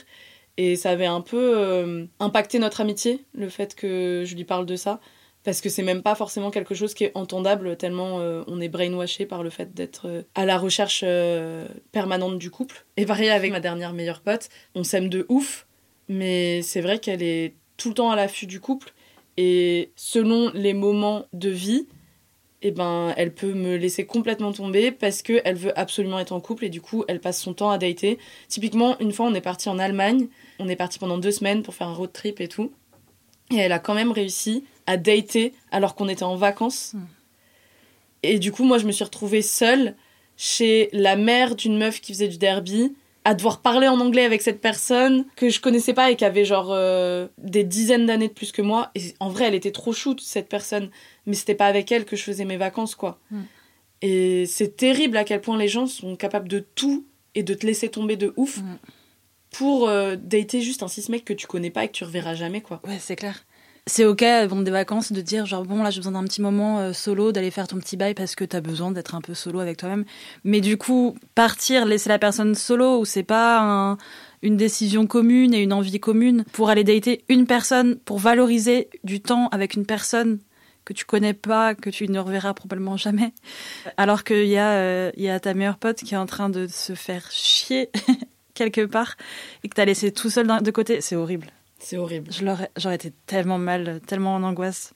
Et 0.57 0.77
ça 0.77 0.91
avait 0.91 1.07
un 1.07 1.21
peu 1.21 1.55
euh, 1.57 2.07
impacté 2.19 2.59
notre 2.59 2.81
amitié, 2.81 3.25
le 3.35 3.49
fait 3.49 3.75
que 3.75 4.25
je 4.27 4.35
lui 4.35 4.45
parle 4.45 4.67
de 4.67 4.77
ça. 4.77 5.01
parce 5.45 5.61
que 5.61 5.69
c'est 5.69 5.83
même 5.83 6.03
pas 6.03 6.15
forcément 6.15 6.51
quelque 6.51 6.75
chose 6.75 6.95
qui 6.95 7.05
est 7.05 7.13
entendable 7.15 7.77
tellement 7.77 8.21
euh, 8.21 8.43
on 8.47 8.61
est 8.61 8.69
brainwashé 8.69 9.27
par 9.27 9.43
le 9.43 9.51
fait 9.51 9.75
d'être 9.75 10.09
euh, 10.09 10.23
à 10.35 10.45
la 10.47 10.59
recherche 10.59 11.05
permanente 11.93 12.39
du 12.39 12.51
couple. 12.51 12.85
Et 12.97 13.07
pareil 13.07 13.29
avec 13.29 13.53
ma 13.53 13.61
dernière 13.61 13.93
meilleure 13.93 14.21
pote, 14.21 14.49
on 14.75 14.83
s'aime 14.83 15.09
de 15.09 15.27
ouf, 15.29 15.67
mais 16.09 16.63
c'est 16.63 16.81
vrai 16.81 16.99
qu'elle 16.99 17.23
est 17.23 17.55
tout 17.77 17.89
le 17.89 17.95
temps 17.95 18.11
à 18.11 18.17
l'affût 18.17 18.47
du 18.47 18.61
couple 18.61 18.93
et 19.37 19.91
selon 19.97 20.51
les 20.55 20.73
moments 20.73 21.27
de 21.33 21.51
vie, 21.51 21.87
eh 22.69 22.71
ben, 22.73 23.15
elle 23.17 23.33
peut 23.33 23.53
me 23.53 23.77
laisser 23.77 24.07
complètement 24.07 24.53
tomber 24.53 24.91
parce 24.91 25.23
qu'elle 25.23 25.57
veut 25.57 25.79
absolument 25.79 26.19
être 26.19 26.33
en 26.33 26.41
couple 26.41 26.65
et 26.65 26.69
du 26.69 26.81
coup, 26.81 27.05
elle 27.07 27.21
passe 27.21 27.41
son 27.41 27.55
temps 27.55 27.71
à 27.71 27.79
dater. 27.79 28.19
Typiquement, 28.49 28.99
une 28.99 29.13
fois, 29.13 29.27
on 29.27 29.35
est 29.35 29.41
parti 29.41 29.69
en 29.69 29.79
Allemagne, 29.79 30.29
on 30.59 30.69
est 30.69 30.77
parti 30.77 30.99
pendant 30.99 31.19
deux 31.19 31.31
semaines 31.31 31.63
pour 31.63 31.75
faire 31.75 31.89
un 31.89 31.95
road 31.95 32.13
trip 32.13 32.41
et 32.41 32.49
tout. 32.49 32.73
Et 33.53 33.57
elle 33.57 33.73
a 33.73 33.79
quand 33.79 33.95
même 33.95 34.11
réussi 34.11 34.65
à 34.87 34.97
dater 34.97 35.53
alors 35.71 35.95
qu'on 35.95 36.09
était 36.09 36.25
en 36.25 36.37
vacances. 36.37 36.95
Mm. 36.95 37.01
Et 38.23 38.39
du 38.39 38.51
coup, 38.51 38.65
moi, 38.65 38.79
je 38.79 38.87
me 38.87 38.93
suis 38.93 39.05
retrouvée 39.05 39.43
seule 39.43 39.95
chez 40.37 40.89
la 40.93 41.17
mère 41.17 41.55
d'une 41.55 41.79
meuf 41.79 42.01
qui 42.01 42.13
faisait 42.13 42.29
du 42.29 42.39
derby, 42.39 42.95
à 43.27 43.35
devoir 43.35 43.61
parler 43.61 43.89
en 43.89 43.99
anglais 43.99 44.25
avec 44.25 44.41
cette 44.41 44.61
personne 44.61 45.25
que 45.35 45.49
je 45.51 45.61
connaissais 45.61 45.95
pas 45.95 46.13
et 46.13 46.17
qui 46.17 46.25
avait 46.25 46.45
genre 46.45 46.69
euh, 46.71 47.27
des 47.39 47.65
dizaines 47.65 48.07
d'années 48.07 48.29
de 48.29 48.33
plus 48.33 48.53
que 48.53 48.63
moi. 48.63 48.93
Et 48.95 49.15
en 49.19 49.31
vrai, 49.31 49.47
elle 49.47 49.57
était 49.57 49.73
trop 49.73 49.93
shoot, 49.93 50.21
cette 50.21 50.49
personne. 50.49 50.91
Mais 51.27 51.35
c'était 51.35 51.57
pas 51.57 51.67
avec 51.67 51.91
elle 51.91 52.05
que 52.05 52.15
je 52.15 52.23
faisais 52.23 52.45
mes 52.45 52.57
vacances, 52.57 52.95
quoi. 52.95 53.19
Mm. 53.33 53.41
Et 54.03 54.47
c'est 54.47 54.77
terrible 54.77 55.17
à 55.17 55.25
quel 55.25 55.41
point 55.41 55.59
les 55.59 55.67
gens 55.67 55.89
sont 55.89 56.15
capables 56.15 56.47
de 56.47 56.61
tout 56.61 57.05
et 57.35 57.43
de 57.43 57.53
te 57.53 57.67
laisser 57.67 57.89
tomber 57.89 58.15
de 58.17 58.33
ouf 58.37 58.59
Mm. 58.59 58.77
pour 59.51 59.89
euh, 59.89 60.15
dater 60.15 60.61
juste 60.61 60.85
un 60.85 60.89
cis 60.89 61.11
mec 61.11 61.25
que 61.25 61.33
tu 61.33 61.49
connais 61.49 61.71
pas 61.71 61.83
et 61.83 61.89
que 61.89 61.95
tu 61.95 62.05
reverras 62.05 62.35
jamais, 62.35 62.61
quoi. 62.61 62.81
Ouais, 62.87 62.99
c'est 63.01 63.17
clair. 63.17 63.45
C'est 63.89 64.05
ok, 64.05 64.25
bon, 64.49 64.63
des 64.63 64.73
vacances, 64.73 65.13
de 65.13 65.21
dire 65.21 65.47
genre, 65.47 65.65
bon, 65.65 65.81
là, 65.85 65.91
j'ai 65.91 66.01
besoin 66.01 66.13
d'un 66.13 66.25
petit 66.25 66.43
moment 66.43 66.81
euh, 66.81 66.93
solo, 66.93 67.31
d'aller 67.31 67.53
faire 67.53 67.69
ton 67.69 67.79
petit 67.79 67.97
bail 67.97 68.15
parce 68.15 68.35
que 68.35 68.45
t'as 68.45 68.61
besoin 68.61 68.91
d'être 68.91 69.15
un 69.15 69.21
peu 69.21 69.33
solo 69.33 69.61
avec 69.61 69.77
toi-même. 69.77 70.05
Mais 70.43 70.61
du 70.61 70.77
coup, 70.77 71.17
partir, 71.37 71.87
laisser 71.87 72.09
la 72.09 72.19
personne 72.19 72.57
solo, 72.57 73.05
c'est 73.05 73.23
pas 73.23 73.61
un- 73.61 73.97
une 74.43 74.57
décision 74.57 75.07
commune 75.07 75.55
et 75.55 75.63
une 75.63 75.73
envie 75.73 76.01
commune, 76.01 76.45
pour 76.53 76.69
aller 76.69 76.83
dater 76.83 77.25
une 77.29 77.47
personne, 77.47 77.97
pour 78.05 78.19
valoriser 78.19 78.89
du 79.05 79.21
temps 79.21 79.49
avec 79.51 79.75
une 79.75 79.87
personne 79.87 80.41
que 80.85 80.93
tu 80.93 81.05
connais 81.05 81.33
pas, 81.35 81.77
que 81.77 81.89
tu 81.91 82.09
ne 82.09 82.19
reverras 82.19 82.55
probablement 82.55 82.97
jamais. 82.97 83.33
Alors 83.97 84.25
qu'il 84.25 84.47
y, 84.47 84.59
a, 84.59 84.73
euh, 84.73 85.11
y 85.17 85.29
a 85.29 85.39
ta 85.39 85.55
meilleure 85.55 85.79
pote 85.79 85.99
qui 85.99 86.15
est 86.15 86.19
en 86.19 86.27
train 86.27 86.49
de 86.49 86.67
se 86.67 86.95
faire 86.95 87.29
chier 87.31 87.91
quelque 88.55 88.85
part 88.85 89.17
et 89.63 89.69
que 89.69 89.75
t'as 89.75 89.85
laissé 89.85 90.11
tout 90.13 90.29
seul 90.31 90.49
de 90.61 90.71
côté, 90.73 91.01
c'est 91.01 91.15
horrible. 91.17 91.53
C'est 91.79 91.97
horrible. 91.97 92.31
J'aurais 92.77 92.95
été 92.95 93.13
tellement 93.27 93.59
mal, 93.59 94.01
tellement 94.07 94.35
en 94.35 94.43
angoisse. 94.43 94.95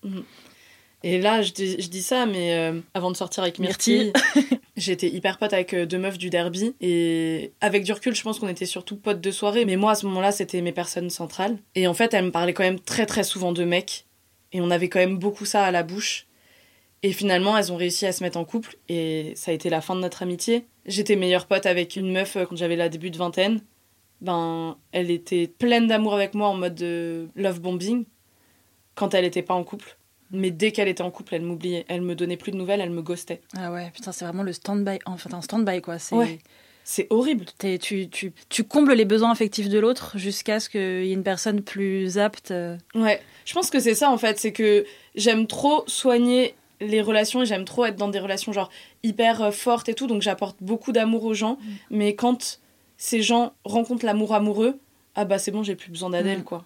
Et 1.02 1.18
là, 1.18 1.40
je 1.40 1.52
dis, 1.52 1.80
je 1.80 1.88
dis 1.88 2.02
ça, 2.02 2.26
mais 2.26 2.54
euh, 2.54 2.80
avant 2.92 3.10
de 3.10 3.16
sortir 3.16 3.42
avec 3.42 3.58
Myrtille, 3.58 4.12
j'étais 4.76 5.08
hyper 5.08 5.38
pote 5.38 5.52
avec 5.54 5.72
euh, 5.72 5.86
deux 5.86 5.98
meufs 5.98 6.18
du 6.18 6.28
derby. 6.28 6.74
Et 6.80 7.52
avec 7.60 7.84
du 7.84 7.92
recul, 7.92 8.14
je 8.14 8.22
pense 8.22 8.38
qu'on 8.38 8.48
était 8.48 8.66
surtout 8.66 8.96
potes 8.96 9.20
de 9.20 9.30
soirée. 9.30 9.64
Mais 9.64 9.76
moi, 9.76 9.92
à 9.92 9.94
ce 9.94 10.04
moment-là, 10.06 10.30
c'était 10.30 10.60
mes 10.60 10.72
personnes 10.72 11.08
centrales. 11.08 11.58
Et 11.74 11.86
en 11.86 11.94
fait, 11.94 12.12
elles 12.12 12.26
me 12.26 12.30
parlaient 12.30 12.52
quand 12.52 12.64
même 12.64 12.80
très 12.80 13.06
très 13.06 13.24
souvent 13.24 13.52
de 13.52 13.64
mecs. 13.64 14.06
Et 14.52 14.60
on 14.60 14.70
avait 14.70 14.88
quand 14.88 14.98
même 14.98 15.16
beaucoup 15.16 15.46
ça 15.46 15.64
à 15.64 15.70
la 15.70 15.82
bouche. 15.82 16.26
Et 17.02 17.12
finalement, 17.12 17.56
elles 17.56 17.72
ont 17.72 17.76
réussi 17.76 18.04
à 18.04 18.12
se 18.12 18.22
mettre 18.22 18.36
en 18.36 18.44
couple. 18.44 18.76
Et 18.90 19.32
ça 19.36 19.52
a 19.52 19.54
été 19.54 19.70
la 19.70 19.80
fin 19.80 19.94
de 19.94 20.00
notre 20.00 20.22
amitié. 20.22 20.66
J'étais 20.84 21.16
meilleure 21.16 21.46
pote 21.46 21.64
avec 21.64 21.96
une 21.96 22.12
meuf 22.12 22.36
euh, 22.36 22.44
quand 22.44 22.56
j'avais 22.56 22.76
la 22.76 22.90
début 22.90 23.10
de 23.10 23.16
vingtaine. 23.16 23.62
Ben, 24.20 24.76
elle 24.92 25.10
était 25.10 25.46
pleine 25.46 25.86
d'amour 25.86 26.14
avec 26.14 26.34
moi 26.34 26.48
en 26.48 26.54
mode 26.54 26.74
de 26.74 27.28
love 27.36 27.60
bombing. 27.60 28.04
Quand 28.94 29.14
elle 29.14 29.24
était 29.24 29.42
pas 29.42 29.54
en 29.54 29.64
couple. 29.64 29.96
Mais 30.32 30.50
dès 30.50 30.70
qu'elle 30.72 30.88
était 30.88 31.02
en 31.02 31.10
couple, 31.10 31.34
elle 31.34 31.42
m'oubliait. 31.42 31.84
Elle 31.88 32.02
me 32.02 32.14
donnait 32.14 32.36
plus 32.36 32.52
de 32.52 32.56
nouvelles, 32.56 32.80
elle 32.80 32.90
me 32.90 33.02
ghostait. 33.02 33.40
Ah 33.56 33.72
ouais, 33.72 33.90
putain, 33.94 34.12
c'est 34.12 34.24
vraiment 34.24 34.42
le 34.42 34.52
stand-by. 34.52 34.98
Enfin, 35.06 35.30
un 35.32 35.40
stand-by, 35.40 35.80
quoi. 35.80 35.98
C'est, 35.98 36.14
Ouais. 36.14 36.38
C'est 36.84 37.06
horrible. 37.10 37.44
t'es- 37.58 37.78
tu, 37.78 38.08
tu, 38.08 38.32
tu 38.48 38.64
combles 38.64 38.92
les 38.94 39.04
besoins 39.04 39.30
affectifs 39.30 39.68
de 39.68 39.78
l'autre 39.78 40.18
jusqu'à 40.18 40.60
ce 40.60 40.68
qu'il 40.68 40.80
y 40.80 41.10
ait 41.10 41.12
une 41.12 41.22
personne 41.22 41.62
plus 41.62 42.18
apte. 42.18 42.50
euh, 42.50 42.76
Ouais. 42.94 43.20
Je 43.44 43.54
pense 43.54 43.70
que 43.70 43.80
c'est 43.80 43.94
ça 43.94 44.10
en 44.10 44.18
fait. 44.18 44.38
C'est 44.38 44.52
que 44.52 44.84
j'aime 45.14 45.46
trop 45.46 45.84
soigner 45.86 46.54
les 46.80 47.00
relations 47.02 47.42
et 47.42 47.46
j'aime 47.46 47.64
trop 47.64 47.84
être 47.84 47.96
dans 47.96 48.08
des 48.08 48.18
relations 48.18 48.52
genre 48.52 48.70
hyper 49.02 49.42
euh, 49.42 49.50
fortes 49.50 49.88
et 49.88 49.94
tout. 49.94 50.06
Donc 50.06 50.22
j'apporte 50.22 50.56
beaucoup 50.60 50.92
d'amour 50.92 51.24
aux 51.24 51.34
gens. 51.34 51.58
Mais 51.90 52.14
quand 52.14 52.60
ces 53.02 53.22
gens 53.22 53.54
rencontrent 53.64 54.04
l'amour 54.04 54.34
amoureux, 54.34 54.78
ah 55.14 55.24
bah 55.24 55.38
c'est 55.38 55.50
bon, 55.50 55.62
j'ai 55.62 55.74
plus 55.74 55.90
besoin 55.90 56.10
d'Adèle 56.10 56.40
Mm. 56.40 56.44
quoi. 56.44 56.64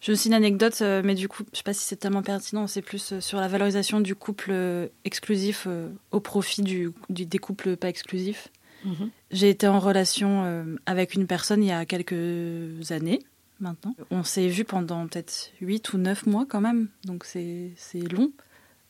J'ai 0.00 0.12
aussi 0.12 0.28
une 0.28 0.34
anecdote, 0.34 0.76
euh, 0.82 1.00
mais 1.04 1.14
du 1.14 1.28
coup, 1.28 1.44
je 1.52 1.58
sais 1.58 1.62
pas 1.62 1.72
si 1.72 1.84
c'est 1.84 1.96
tellement 1.96 2.22
pertinent, 2.22 2.66
c'est 2.66 2.82
plus 2.82 3.12
euh, 3.12 3.20
sur 3.20 3.38
la 3.40 3.48
valorisation 3.48 4.00
du 4.00 4.14
couple 4.16 4.50
euh, 4.50 4.88
exclusif 5.04 5.66
au 6.10 6.20
profit 6.20 6.62
du, 6.62 6.90
du- 7.08 7.24
des 7.24 7.38
couples 7.38 7.76
pas 7.76 7.88
exclusifs. 7.88 8.48
Mhm. 8.84 9.10
J'ai 9.30 9.48
été 9.48 9.66
en 9.68 9.78
relation 9.80 10.76
avec 10.86 11.14
une 11.14 11.26
personne 11.26 11.62
il 11.62 11.68
y 11.68 11.72
a 11.72 11.86
quelques 11.86 12.90
années 12.92 13.20
maintenant. 13.60 13.94
On 14.10 14.22
s'est 14.22 14.48
vu 14.48 14.64
pendant 14.64 15.06
peut-être 15.06 15.50
8 15.60 15.92
ou 15.94 15.98
9 15.98 16.26
mois 16.26 16.44
quand 16.48 16.60
même, 16.60 16.88
donc 17.04 17.24
c'est 17.24 17.72
long. 18.12 18.30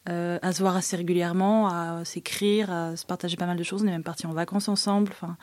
À 0.06 0.52
se 0.52 0.60
voir 0.60 0.76
assez 0.76 0.96
régulièrement, 0.96 1.68
à 1.68 2.04
s'écrire, 2.04 2.70
à 2.70 2.96
se 2.96 3.04
partager 3.06 3.36
pas 3.36 3.46
mal 3.46 3.56
de 3.56 3.62
choses. 3.64 3.82
On 3.82 3.86
est 3.86 3.90
même 3.90 4.02
partis 4.04 4.26
en 4.26 4.32
vacances 4.32 4.68
ensemble. 4.68 5.10
Enfin, 5.12 5.36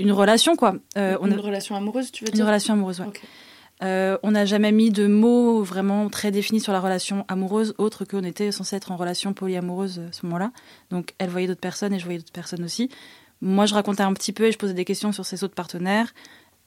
une 0.00 0.12
relation 0.12 0.56
quoi. 0.56 0.74
Euh, 0.98 1.16
on 1.20 1.26
Une 1.26 1.34
a- 1.34 1.42
relation 1.42 1.76
amoureuse, 1.76 2.10
tu 2.12 2.24
veux 2.24 2.30
une 2.30 2.36
dire 2.36 2.46
relation 2.46 2.74
amoureuse, 2.74 3.00
ouais. 3.00 3.06
Ok. 3.06 3.20
Euh, 3.82 4.18
on 4.22 4.32
n'a 4.32 4.44
jamais 4.44 4.72
mis 4.72 4.90
de 4.90 5.06
mots 5.06 5.62
vraiment 5.62 6.10
très 6.10 6.30
définis 6.30 6.60
sur 6.60 6.72
la 6.72 6.80
relation 6.80 7.24
amoureuse, 7.28 7.74
autre 7.78 8.04
qu'on 8.04 8.24
était 8.24 8.52
censé 8.52 8.76
être 8.76 8.92
en 8.92 8.96
relation 8.96 9.32
polyamoureuse 9.32 10.00
à 10.00 10.12
ce 10.12 10.26
moment-là. 10.26 10.52
Donc 10.90 11.14
elle 11.18 11.30
voyait 11.30 11.46
d'autres 11.46 11.60
personnes 11.60 11.94
et 11.94 11.98
je 11.98 12.04
voyais 12.04 12.18
d'autres 12.18 12.32
personnes 12.32 12.62
aussi. 12.64 12.90
Moi, 13.42 13.64
je 13.64 13.72
racontais 13.72 14.02
un 14.02 14.12
petit 14.12 14.32
peu 14.32 14.44
et 14.44 14.52
je 14.52 14.58
posais 14.58 14.74
des 14.74 14.84
questions 14.84 15.12
sur 15.12 15.24
ses 15.24 15.44
autres 15.44 15.54
partenaires. 15.54 16.12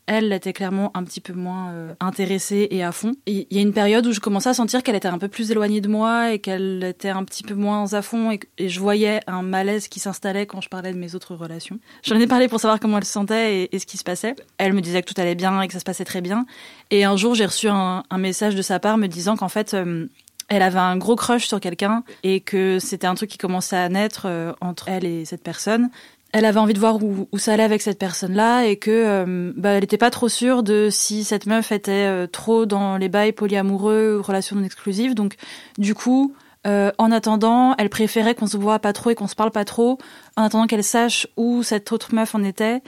Elle 0.06 0.34
était 0.34 0.52
clairement 0.52 0.92
un 0.96 1.04
petit 1.04 1.22
peu 1.22 1.34
moins 1.34 1.72
euh, 1.72 1.94
intéressée 2.02 2.68
et 2.72 2.84
à 2.84 2.92
fond. 2.92 3.14
Il 3.26 3.46
y 3.50 3.58
a 3.58 3.62
une 3.62 3.72
période 3.72 4.06
où 4.06 4.12
je 4.12 4.20
commençais 4.20 4.50
à 4.50 4.54
sentir 4.54 4.84
qu'elle 4.84 4.96
était 4.96 5.08
un 5.08 5.18
peu 5.18 5.30
plus 5.30 5.52
éloignée 5.52 5.80
de 5.80 5.88
moi 5.88 6.34
et 6.34 6.40
qu'elle 6.40 6.84
était 6.84 7.10
un 7.10 7.24
petit 7.24 7.44
peu 7.44 7.54
moins 7.54 7.94
à 7.94 8.02
fond 8.02 8.32
et, 8.32 8.40
je 8.60 8.80
voyais 8.80 9.22
un 9.28 9.42
malaise 9.42 9.88
qui 9.88 10.00
s'installait 10.00 10.46
quand 10.46 10.60
je 10.60 10.70
parlais 10.70 10.92
de 10.92 10.98
mes 10.98 11.16
autres 11.16 11.36
relations. 11.36 11.80
J'en 12.04 12.20
ai 12.20 12.28
parlé 12.28 12.48
pour 12.48 12.60
savoir 12.60 12.80
comment 12.80 12.98
elle 12.98 13.06
se 13.06 13.12
sentait 13.12 13.70
et, 13.72 13.80
ce 13.80 13.86
qui 13.86 13.98
se 13.98 14.04
passait. 14.04 14.36
Elle 14.58 14.74
me 14.74 14.82
disait 14.82 15.02
que 15.02 15.12
tout 15.12 15.20
allait 15.20 15.36
bien 15.36 15.62
et 15.62 15.68
que 15.68 15.74
ça 15.74 15.80
se 15.80 15.86
passait 15.86 16.06
très 16.06 16.22
bien. 16.22 16.46
Et 16.92 17.06
un 17.06 17.16
jour, 17.16 17.36
j'ai 17.36 17.46
reçu 17.46 17.70
un, 17.70 18.04
un 18.10 18.18
message 18.18 18.56
de 18.56 18.62
sa 18.62 18.80
part 18.80 18.98
me 18.98 19.08
disant 19.08 19.38
qu'en 19.38 19.50
fait, 19.50 19.74
euh, 19.74 20.08
elle 20.50 20.62
avait 20.62 20.80
un 20.80 20.98
gros 20.98 21.16
crush 21.16 21.48
sur 21.48 21.60
quelqu'un 21.60 22.04
et 22.24 22.40
que 22.40 22.80
c'était 22.80 23.08
un 23.08 23.16
truc 23.16 23.30
qui 23.30 23.38
commençait 23.38 23.78
à 23.78 23.90
naître 23.90 24.24
euh, 24.26 24.54
entre 24.62 24.90
elle 24.90 25.06
et 25.06 25.26
cette 25.26 25.44
personne. 25.44 25.90
Elle 26.34 26.46
avait 26.46 26.60
envie 26.60 26.74
de 26.74 26.80
voir 26.80 27.02
où, 27.02 27.28
où 27.32 27.38
ça 27.38 27.54
allait 27.54 27.64
avec 27.64 27.84
cette 27.84 28.00
personne-là 28.00 28.66
et 28.66 28.78
que 28.78 28.90
euh, 28.92 29.54
bah, 29.56 29.70
elle 29.70 29.82
n'était 29.82 30.00
pas 30.00 30.10
trop 30.10 30.30
sûre 30.30 30.64
de 30.64 30.90
si 30.92 31.24
cette 31.24 31.46
meuf 31.46 31.72
était 31.72 31.92
euh, 31.92 32.26
trop 32.26 32.66
dans 32.66 32.98
les 32.98 33.08
bails 33.08 33.34
polyamoureux 33.34 34.18
ou 34.18 34.24
relations 34.24 34.56
non 34.56 34.64
exclusives. 34.64 35.14
Donc, 35.14 35.36
du 35.78 35.94
coup, 35.94 36.34
euh, 36.66 36.92
en 36.98 37.12
attendant, 37.12 37.76
elle 37.78 37.90
préférait 37.90 38.34
qu'on 38.34 38.48
se 38.48 38.58
voit 38.58 38.80
pas 38.80 38.94
trop 38.94 39.12
et 39.12 39.16
qu'on 39.16 39.28
se 39.28 39.36
parle 39.36 39.52
pas 39.52 39.64
trop, 39.64 40.00
en 40.36 40.44
attendant 40.44 40.66
qu'elle 40.66 40.84
sache 40.84 41.28
où 41.38 41.62
cette 41.62 41.92
autre 41.92 42.16
meuf 42.16 42.34
en 42.34 42.44
était, 42.44 42.82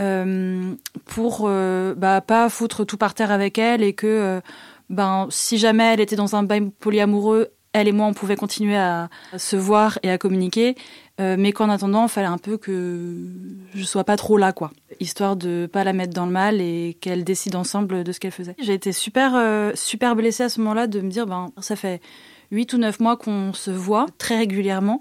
euh, 0.00 0.72
pour 1.04 1.48
bah, 1.96 2.20
pas 2.20 2.48
foutre 2.48 2.86
tout 2.86 2.96
par 2.96 3.14
terre 3.14 3.32
avec 3.32 3.58
elle 3.58 3.82
et 3.82 3.92
que 3.92 4.40
ben 4.90 5.26
si 5.30 5.56
jamais 5.58 5.94
elle 5.94 6.00
était 6.00 6.16
dans 6.16 6.36
un 6.36 6.42
bail 6.42 6.70
polyamoureux, 6.78 7.50
elle 7.74 7.88
et 7.88 7.92
moi 7.92 8.06
on 8.06 8.14
pouvait 8.14 8.36
continuer 8.36 8.76
à 8.76 9.10
se 9.36 9.56
voir 9.56 9.98
et 10.02 10.10
à 10.10 10.16
communiquer, 10.16 10.76
euh, 11.20 11.36
mais 11.38 11.52
qu'en 11.52 11.68
attendant, 11.68 12.04
il 12.04 12.08
fallait 12.08 12.26
un 12.26 12.38
peu 12.38 12.56
que 12.56 13.28
je 13.74 13.84
sois 13.84 14.04
pas 14.04 14.16
trop 14.16 14.38
là, 14.38 14.52
quoi, 14.52 14.72
histoire 15.00 15.36
de 15.36 15.68
pas 15.70 15.84
la 15.84 15.92
mettre 15.92 16.14
dans 16.14 16.24
le 16.24 16.32
mal 16.32 16.60
et 16.60 16.96
qu'elle 17.00 17.24
décide 17.24 17.56
ensemble 17.56 18.04
de 18.04 18.12
ce 18.12 18.20
qu'elle 18.20 18.32
faisait. 18.32 18.54
J'ai 18.58 18.74
été 18.74 18.92
super 18.92 19.34
euh, 19.34 19.72
super 19.74 20.16
blessée 20.16 20.44
à 20.44 20.48
ce 20.48 20.60
moment-là 20.60 20.86
de 20.86 21.00
me 21.00 21.10
dire 21.10 21.26
ben 21.26 21.50
ça 21.58 21.76
fait 21.76 22.00
huit 22.50 22.72
ou 22.72 22.78
neuf 22.78 23.00
mois 23.00 23.16
qu'on 23.16 23.52
se 23.52 23.70
voit 23.70 24.06
très 24.16 24.38
régulièrement. 24.38 24.98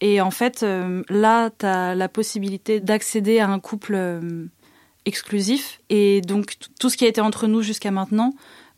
Et 0.00 0.20
en 0.20 0.30
fait, 0.30 0.62
euh, 0.62 1.02
là, 1.08 1.50
tu 1.50 1.66
as 1.66 1.94
la 1.94 2.08
possibilité 2.08 2.80
d'accéder 2.80 3.38
à 3.38 3.48
un 3.48 3.60
couple 3.60 3.96
exclusif. 5.04 5.80
Et 5.90 6.20
donc, 6.20 6.54
tout 6.78 6.88
ce 6.88 6.96
qui 6.96 7.04
a 7.04 7.08
été 7.08 7.20
entre 7.20 7.46
nous 7.46 7.62
jusqu'à 7.62 7.90
maintenant, 7.90 8.32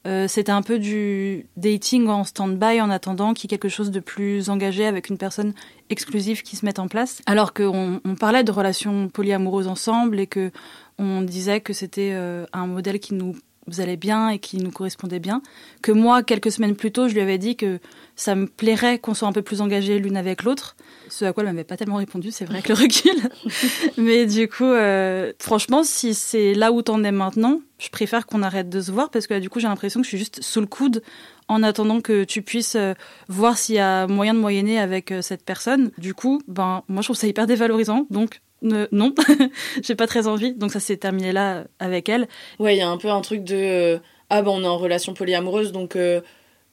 euh, 0.07 0.29
c'était 0.29 0.53
un 0.53 0.63
peu 0.63 0.79
du 0.79 1.47
dating 1.57 2.09
en 2.09 2.25
stand-by 2.25 2.81
en 2.81 2.91
attendant 2.91 3.33
qu'il 3.33 3.51
y 3.51 3.55
ait 3.55 3.57
quelque 3.57 3.71
chose 3.71 3.91
de 3.91 4.01
plus 4.01 4.51
engagé 4.51 4.87
avec 4.87 5.09
une 5.09 5.17
personne 5.17 5.55
exclusive 5.89 6.43
qui 6.43 6.57
se 6.57 6.65
mette 6.65 6.79
en 6.79 6.89
place. 6.89 7.23
Alors 7.27 7.55
qu'on 7.55 8.01
on 8.05 8.15
parlait 8.15 8.45
de 8.45 8.53
relations 8.53 9.09
polyamoureuses 9.09 9.69
ensemble 9.69 10.21
et 10.21 10.27
que 10.27 10.51
on 10.99 11.23
disait 11.23 11.61
que 11.61 11.73
c'était 11.73 12.11
euh, 12.13 12.45
un 12.53 12.67
modèle 12.67 13.01
qui 13.01 13.15
nous 13.15 13.35
allait 13.79 13.97
bien 13.97 14.29
et 14.29 14.39
qui 14.39 14.59
nous 14.59 14.71
correspondait 14.71 15.19
bien. 15.19 15.43
Que 15.83 15.93
moi, 15.93 16.23
quelques 16.23 16.51
semaines 16.51 16.77
plus 16.77 16.93
tôt, 16.93 17.09
je 17.09 17.15
lui 17.15 17.21
avais 17.21 17.39
dit 17.39 17.57
que 17.57 17.81
ça 18.17 18.35
me 18.35 18.47
plairait 18.47 18.99
qu'on 18.99 19.15
soit 19.15 19.29
un 19.29 19.33
peu 19.33 19.43
plus 19.43 19.61
engagés 19.61 19.99
l'une 19.99 20.17
avec 20.17 20.43
l'autre. 20.43 20.77
Ce 21.09 21.25
à 21.25 21.33
quoi 21.33 21.43
elle 21.43 21.51
m'avait 21.51 21.65
pas 21.65 21.77
tellement 21.77 21.97
répondu, 21.97 22.31
c'est 22.31 22.45
vrai, 22.45 22.59
avec 22.59 22.69
le 22.69 22.75
recul. 22.75 23.17
Mais 23.97 24.27
du 24.27 24.49
coup, 24.49 24.65
euh, 24.65 25.33
franchement, 25.39 25.83
si 25.85 26.15
c'est 26.15 26.55
là 26.55 26.73
où 26.73 26.83
t'en 26.83 27.03
es 27.05 27.13
maintenant, 27.13 27.61
je 27.79 27.89
préfère 27.91 28.27
qu'on 28.27 28.43
arrête 28.43 28.69
de 28.69 28.81
se 28.81 28.91
voir 28.91 29.11
parce 29.11 29.27
que 29.27 29.35
là, 29.35 29.41
du 29.41 29.51
coup, 29.51 29.61
j'ai 29.61 29.69
l'impression 29.69 30.01
que 30.01 30.05
je 30.05 30.09
suis 30.09 30.19
juste 30.19 30.43
sous 30.43 30.61
le 30.61 30.67
coude 30.67 31.03
en 31.49 31.63
attendant 31.63 32.01
que 32.01 32.25
tu 32.25 32.43
puisses 32.43 32.77
euh, 32.77 32.95
voir 33.29 33.59
s'il 33.59 33.75
y 33.77 33.79
a 33.79 34.07
moyen 34.07 34.35
de 34.35 34.39
moyenner 34.39 34.79
avec 34.79 35.13
euh, 35.13 35.23
cette 35.23 35.45
personne. 35.45 35.91
Du 35.99 36.15
coup, 36.15 36.41
ben 36.49 36.83
moi 36.89 37.03
je 37.03 37.07
trouve 37.09 37.17
ça 37.17 37.27
hyper 37.27 37.47
dévalorisant, 37.47 38.07
donc 38.11 38.41
euh, 38.65 38.87
non, 38.93 39.15
j'ai 39.83 39.95
pas 39.95 40.07
très 40.07 40.27
envie. 40.27 40.55
Donc 40.55 40.73
ça 40.73 40.81
s'est 40.81 40.97
terminé 40.97 41.33
là 41.33 41.65
avec 41.79 42.09
elle. 42.09 42.29
Ouais, 42.59 42.75
il 42.75 42.79
y 42.79 42.83
a 42.83 42.89
un 42.89 42.97
peu 42.97 43.11
un 43.11 43.21
truc 43.21 43.45
de 43.45 43.55
euh, 43.57 43.99
ah 44.31 44.43
bah 44.43 44.51
on 44.53 44.63
est 44.63 44.67
en 44.69 44.79
relation 44.79 45.15
polyamoureuse 45.15 45.71
donc 45.73 45.97
euh, 45.97 46.21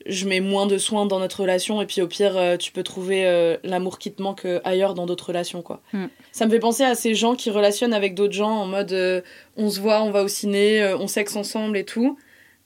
je 0.08 0.26
mets 0.28 0.40
moins 0.40 0.66
de 0.66 0.78
soins 0.78 1.06
dans 1.06 1.20
notre 1.20 1.42
relation 1.42 1.82
et 1.82 1.86
puis 1.86 2.02
au 2.02 2.08
pire 2.08 2.36
euh, 2.38 2.58
tu 2.58 2.72
peux 2.72 2.82
trouver 2.82 3.26
euh, 3.26 3.58
l'amour 3.64 4.00
qui 4.00 4.12
te 4.12 4.22
manque 4.22 4.46
euh, 4.46 4.60
ailleurs 4.64 4.94
dans 4.94 5.06
d'autres 5.06 5.28
relations 5.28 5.62
quoi. 5.62 5.82
Mm. 5.94 6.06
Ça 6.32 6.46
me 6.46 6.52
fait 6.52 6.60
penser 6.60 6.84
à 6.84 6.96
ces 6.96 7.14
gens 7.14 7.36
qui 7.36 7.50
relationnent 7.52 7.94
avec 7.94 8.16
d'autres 8.16 8.34
gens 8.34 8.50
en 8.50 8.66
mode 8.66 8.94
euh, 8.94 9.22
on 9.58 9.70
se 9.70 9.80
voit, 9.80 10.02
on 10.02 10.10
va 10.12 10.24
au 10.24 10.28
ciné, 10.28 10.82
euh, 10.82 10.98
on 10.98 11.08
sexe 11.08 11.36
ensemble 11.36 11.78
et 11.78 11.84
tout, 11.86 12.18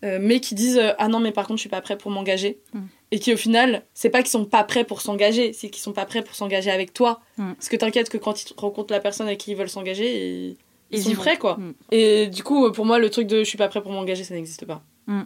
euh, 0.04 0.18
mais 0.22 0.40
qui 0.40 0.56
disent 0.56 0.78
euh, 0.78 0.92
ah 0.98 1.08
non 1.08 1.20
mais 1.20 1.32
par 1.32 1.46
contre 1.48 1.58
je 1.58 1.62
suis 1.62 1.70
pas 1.70 1.82
prêt 1.82 1.98
pour 1.98 2.12
m'engager 2.12 2.60
Mm. 2.74 2.80
Et 3.12 3.20
qui 3.20 3.34
au 3.34 3.38
final 3.38 3.84
c'est 3.94 4.10
pas 4.10 4.22
qu'ils 4.22 4.32
sont 4.32 4.46
pas 4.46 4.64
prêts 4.64 4.84
pour 4.84 5.02
s'engager, 5.02 5.54
c'est 5.54 5.70
qu'ils 5.70 5.82
sont 5.82 5.94
pas 5.94 6.06
prêts 6.06 6.24
pour 6.24 6.36
s'engager 6.36 6.72
avec 6.72 6.94
toi. 6.94 7.22
Mm. 7.38 7.54
Parce 7.54 7.70
que 7.70 7.76
t'inquiète 7.76 8.10
que 8.10 8.18
quand 8.18 8.42
ils 8.42 8.54
rencontrent 8.58 8.94
la 8.94 9.00
personne 9.00 9.28
avec 9.28 9.40
qui 9.40 9.52
ils 9.52 9.58
veulent 9.58 9.70
s'engager, 9.70 10.28
ils, 10.28 10.58
ils 10.92 11.00
Ils 11.00 11.04
sont 11.04 11.10
y 11.12 11.16
prêts 11.16 11.38
quoi. 11.38 11.58
Mm. 11.58 11.74
Et 11.92 12.28
du 12.28 12.44
coup, 12.44 12.72
pour 12.72 12.86
moi, 12.86 13.00
le 13.00 13.10
truc 13.10 13.28
de 13.28 13.40
je 13.40 13.44
suis 13.44 13.58
pas 13.58 13.68
prêt 13.68 13.82
pour 13.82 13.92
m'engager, 13.92 14.24
ça 14.24 14.34
n'existe 14.34 14.66
pas. 14.66 14.84
Mm. 15.08 15.22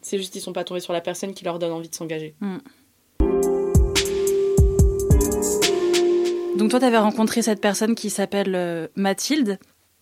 C'est 0.00 0.18
juste 0.18 0.32
qu'ils 0.32 0.42
sont 0.42 0.52
pas 0.52 0.64
tombés 0.64 0.80
sur 0.80 0.92
la 0.92 1.00
personne 1.00 1.34
qui 1.34 1.44
leur 1.44 1.58
donne 1.58 1.72
envie 1.72 1.88
de 1.88 1.94
s'engager. 1.94 2.34
Donc 6.58 6.70
toi, 6.70 6.80
tu 6.80 6.86
avais 6.86 6.98
rencontré 6.98 7.40
cette 7.40 7.60
personne 7.60 7.94
qui 7.94 8.10
s'appelle 8.10 8.54
euh, 8.56 8.88
Mathilde 8.96 9.58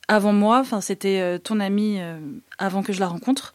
avant 0.09 0.33
moi. 0.33 0.59
Enfin, 0.61 0.81
c'était 0.81 1.21
euh, 1.21 1.39
ton 1.39 1.61
amie 1.61 1.99
euh, 2.01 2.19
avant 2.59 2.83
que 2.83 2.95
je 2.95 3.01
la 3.01 3.09
rencontre. 3.09 3.55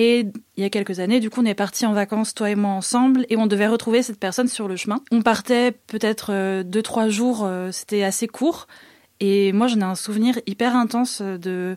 Et 0.00 0.26
il 0.56 0.62
y 0.62 0.64
a 0.64 0.70
quelques 0.70 1.00
années, 1.00 1.18
du 1.18 1.28
coup, 1.28 1.40
on 1.40 1.44
est 1.44 1.56
partis 1.56 1.84
en 1.84 1.92
vacances, 1.92 2.32
toi 2.32 2.48
et 2.48 2.54
moi 2.54 2.70
ensemble, 2.70 3.26
et 3.30 3.36
on 3.36 3.48
devait 3.48 3.66
retrouver 3.66 4.04
cette 4.04 4.20
personne 4.20 4.46
sur 4.46 4.68
le 4.68 4.76
chemin. 4.76 5.02
On 5.10 5.22
partait 5.22 5.72
peut-être 5.72 6.32
euh, 6.32 6.62
deux, 6.62 6.82
trois 6.82 7.08
jours, 7.08 7.44
euh, 7.44 7.72
c'était 7.72 8.04
assez 8.04 8.28
court. 8.28 8.68
Et 9.18 9.50
moi, 9.50 9.66
j'en 9.66 9.80
ai 9.80 9.82
un 9.82 9.96
souvenir 9.96 10.38
hyper 10.46 10.76
intense 10.76 11.18
euh, 11.20 11.36
de 11.36 11.76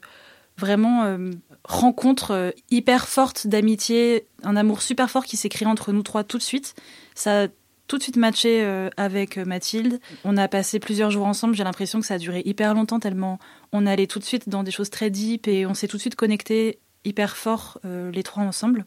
vraiment 0.55 1.17
rencontre 1.63 2.53
hyper 2.69 3.07
forte 3.07 3.47
d'amitié, 3.47 4.27
un 4.43 4.55
amour 4.55 4.83
super 4.83 5.09
fort 5.09 5.25
qui 5.25 5.35
s'est 5.35 5.49
créé 5.49 5.67
entre 5.67 5.91
nous 5.91 6.03
trois 6.03 6.23
tout 6.23 6.37
de 6.37 6.43
suite. 6.43 6.75
Ça 7.15 7.43
a 7.43 7.47
tout 7.87 7.97
de 7.97 8.03
suite 8.03 8.17
matché 8.17 8.63
avec 8.95 9.37
Mathilde. 9.37 9.99
On 10.23 10.37
a 10.37 10.47
passé 10.47 10.77
plusieurs 10.77 11.09
jours 11.09 11.25
ensemble. 11.25 11.55
J'ai 11.55 11.63
l'impression 11.63 11.99
que 11.99 12.05
ça 12.05 12.15
a 12.15 12.17
duré 12.19 12.43
hyper 12.45 12.75
longtemps 12.75 12.99
tellement 12.99 13.39
on 13.71 13.87
allait 13.87 14.05
tout 14.05 14.19
de 14.19 14.23
suite 14.23 14.49
dans 14.49 14.61
des 14.61 14.69
choses 14.69 14.91
très 14.91 15.09
deep 15.09 15.47
et 15.47 15.65
on 15.65 15.73
s'est 15.73 15.87
tout 15.87 15.97
de 15.97 16.01
suite 16.01 16.15
connectés 16.15 16.77
hyper 17.05 17.35
fort 17.37 17.79
euh, 17.85 18.11
les 18.11 18.23
trois 18.23 18.43
ensemble. 18.43 18.85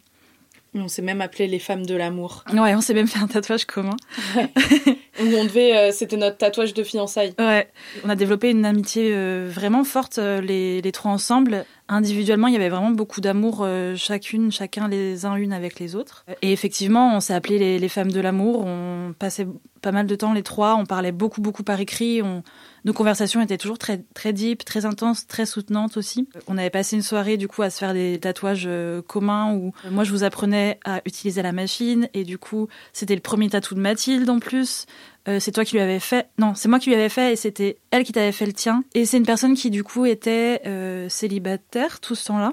On 0.76 0.88
s'est 0.88 1.02
même 1.02 1.20
appelé 1.20 1.46
les 1.46 1.60
femmes 1.60 1.86
de 1.86 1.94
l'amour. 1.94 2.42
Ouais, 2.52 2.74
on 2.74 2.80
s'est 2.80 2.94
même 2.94 3.06
fait 3.06 3.20
un 3.20 3.28
tatouage 3.28 3.64
commun. 3.64 3.94
Où 4.36 5.22
on 5.22 5.44
devait, 5.44 5.76
euh, 5.76 5.92
c'était 5.92 6.16
notre 6.16 6.36
tatouage 6.36 6.74
de 6.74 6.82
fiançailles. 6.82 7.32
Ouais, 7.38 7.70
on 8.04 8.08
a 8.08 8.16
développé 8.16 8.50
une 8.50 8.64
amitié 8.64 9.12
euh, 9.14 9.48
vraiment 9.48 9.84
forte 9.84 10.18
les, 10.18 10.82
les 10.82 10.92
trois 10.92 11.12
ensemble. 11.12 11.64
Individuellement, 11.88 12.48
il 12.48 12.54
y 12.54 12.56
avait 12.56 12.70
vraiment 12.70 12.90
beaucoup 12.90 13.20
d'amour 13.20 13.64
chacune, 13.94 14.50
chacun 14.50 14.88
les 14.88 15.26
uns 15.26 15.36
une 15.36 15.52
avec 15.52 15.78
les 15.78 15.94
autres. 15.94 16.24
Et 16.42 16.52
effectivement, 16.52 17.14
on 17.14 17.20
s'est 17.20 17.34
appelé 17.34 17.58
les, 17.58 17.78
les 17.78 17.88
femmes 17.88 18.10
de 18.10 18.20
l'amour. 18.20 18.64
On 18.66 19.14
passait 19.16 19.46
pas 19.80 19.92
mal 19.92 20.06
de 20.06 20.14
temps 20.16 20.32
les 20.32 20.42
trois. 20.42 20.74
On 20.74 20.86
parlait 20.86 21.12
beaucoup, 21.12 21.40
beaucoup 21.40 21.62
par 21.62 21.78
écrit. 21.78 22.20
On... 22.20 22.42
Nos 22.84 22.92
conversations 22.92 23.40
étaient 23.40 23.56
toujours 23.56 23.78
très, 23.78 24.04
très 24.14 24.32
deep, 24.32 24.64
très 24.64 24.84
intenses, 24.84 25.26
très 25.26 25.46
soutenantes 25.46 25.96
aussi. 25.96 26.28
On 26.48 26.58
avait 26.58 26.70
passé 26.70 26.96
une 26.96 27.02
soirée 27.02 27.36
du 27.38 27.48
coup 27.48 27.62
à 27.62 27.70
se 27.70 27.78
faire 27.78 27.94
des 27.94 28.18
tatouages 28.20 28.64
euh, 28.66 29.00
communs 29.00 29.54
où 29.54 29.72
euh, 29.86 29.90
moi 29.90 30.04
je 30.04 30.10
vous 30.10 30.22
apprenais 30.22 30.78
à 30.84 31.00
utiliser 31.06 31.40
la 31.40 31.52
machine 31.52 32.08
et 32.12 32.24
du 32.24 32.36
coup 32.36 32.68
c'était 32.92 33.14
le 33.14 33.22
premier 33.22 33.48
tatou 33.48 33.74
de 33.74 33.80
Mathilde 33.80 34.28
en 34.28 34.38
plus. 34.38 34.84
Euh, 35.28 35.40
c'est 35.40 35.52
toi 35.52 35.64
qui 35.64 35.76
lui 35.76 35.80
avais 35.80 36.00
fait. 36.00 36.28
Non, 36.38 36.54
c'est 36.54 36.68
moi 36.68 36.78
qui 36.78 36.90
lui 36.90 36.96
avais 36.96 37.08
fait 37.08 37.32
et 37.32 37.36
c'était 37.36 37.78
elle 37.90 38.04
qui 38.04 38.12
t'avait 38.12 38.32
fait 38.32 38.46
le 38.46 38.52
tien. 38.52 38.84
Et 38.92 39.06
c'est 39.06 39.16
une 39.16 39.24
personne 39.24 39.54
qui 39.54 39.70
du 39.70 39.82
coup 39.82 40.04
était 40.04 40.60
célibataire 41.08 42.00
tout 42.00 42.14
ce 42.14 42.26
temps-là. 42.26 42.52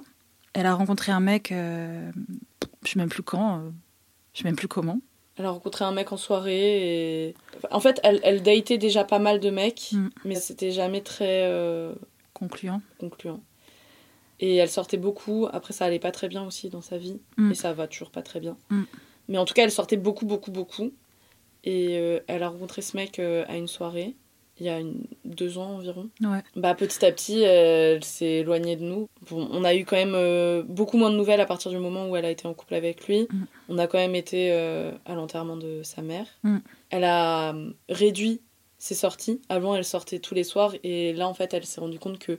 Elle 0.54 0.66
a 0.66 0.74
rencontré 0.74 1.12
un 1.12 1.20
mec, 1.20 1.52
euh, 1.52 2.12
je 2.86 2.92
sais 2.92 3.00
même 3.00 3.10
plus 3.10 3.24
quand, 3.24 3.64
je 4.34 4.40
sais 4.42 4.46
même 4.46 4.56
plus 4.56 4.68
comment. 4.68 5.00
Elle 5.42 5.48
a 5.48 5.52
rencontré 5.52 5.84
un 5.84 5.92
mec 5.92 6.12
en 6.12 6.18
soirée 6.18 7.26
et. 7.30 7.36
En 7.72 7.80
fait, 7.80 8.00
elle, 8.04 8.20
elle 8.22 8.44
datait 8.44 8.78
déjà 8.78 9.04
pas 9.04 9.18
mal 9.18 9.40
de 9.40 9.50
mecs, 9.50 9.90
Mm. 9.94 10.10
mais 10.24 10.36
c'était 10.36 10.70
jamais 10.70 11.02
très 11.02 11.46
euh, 11.46 11.96
Concluant. 12.36 12.80
concluant. 13.00 13.40
Et 14.40 14.58
elle 14.58 14.70
sortait 14.70 14.98
beaucoup. 14.98 15.48
Après, 15.52 15.74
ça 15.74 15.86
allait 15.86 15.98
pas 15.98 16.12
très 16.12 16.28
bien 16.28 16.46
aussi 16.46 16.70
dans 16.70 16.82
sa 16.82 17.00
vie. 17.00 17.20
Mm. 17.38 17.52
Et 17.52 17.56
ça 17.56 17.74
va 17.74 17.88
toujours 17.88 18.12
pas 18.12 18.22
très 18.22 18.40
bien. 18.40 18.56
Mm. 18.70 18.84
Mais 19.30 19.38
en 19.40 19.46
tout 19.46 19.56
cas, 19.56 19.64
elle 19.64 19.72
sortait 19.72 19.98
beaucoup, 19.98 20.28
beaucoup, 20.28 20.52
beaucoup. 20.52 20.92
Et 21.64 21.98
euh, 21.98 22.20
elle 22.28 22.44
a 22.44 22.50
rencontré 22.50 22.84
ce 22.84 22.96
mec 22.96 23.18
euh, 23.18 23.44
à 23.48 23.56
une 23.58 23.68
soirée, 23.68 24.16
il 24.62 24.66
y 24.68 24.70
a 24.70 24.80
une- 24.80 25.04
deux 25.26 25.58
ans 25.58 25.72
environ. 25.78 26.10
Ouais. 26.22 26.44
Bah, 26.56 26.76
petit 26.76 27.04
à 27.04 27.12
petit, 27.12 27.42
elle 27.42 28.04
s'est 28.04 28.40
éloignée 28.42 28.76
de 28.76 28.84
nous. 28.84 29.10
Bon, 29.30 29.48
on 29.52 29.64
a 29.64 29.74
eu 29.74 29.86
quand 29.86 29.96
même 29.96 30.14
euh, 30.16 30.62
beaucoup 30.64 30.98
moins 30.98 31.10
de 31.10 31.16
nouvelles 31.16 31.42
à 31.42 31.46
partir 31.48 31.72
du 31.72 31.78
moment 31.80 32.08
où 32.08 32.16
elle 32.16 32.26
a 32.26 32.30
été 32.30 32.48
en 32.48 32.54
couple 32.54 32.76
avec 32.76 33.08
lui. 33.08 33.28
Mm. 33.32 33.44
On 33.70 33.78
a 33.80 33.88
quand 33.88 33.98
même 33.98 34.14
été 34.16 34.50
euh, 34.52 34.92
à 35.06 35.16
l'enterrement 35.16 35.58
de 35.58 35.82
sa 35.84 36.02
mère. 36.04 36.28
Mm. 36.44 36.58
Elle 36.92 37.04
a 37.04 37.54
euh, 37.56 37.72
réduit 37.90 38.42
ses 38.78 38.94
sorties. 38.96 39.42
Avant, 39.50 39.76
elle 39.76 39.84
sortait 39.86 40.20
tous 40.20 40.36
les 40.36 40.44
soirs. 40.44 40.74
Et 40.84 41.14
là, 41.14 41.28
en 41.28 41.34
fait, 41.34 41.54
elle 41.54 41.66
s'est 41.66 41.82
rendue 41.82 42.00
compte 42.00 42.20
que 42.20 42.38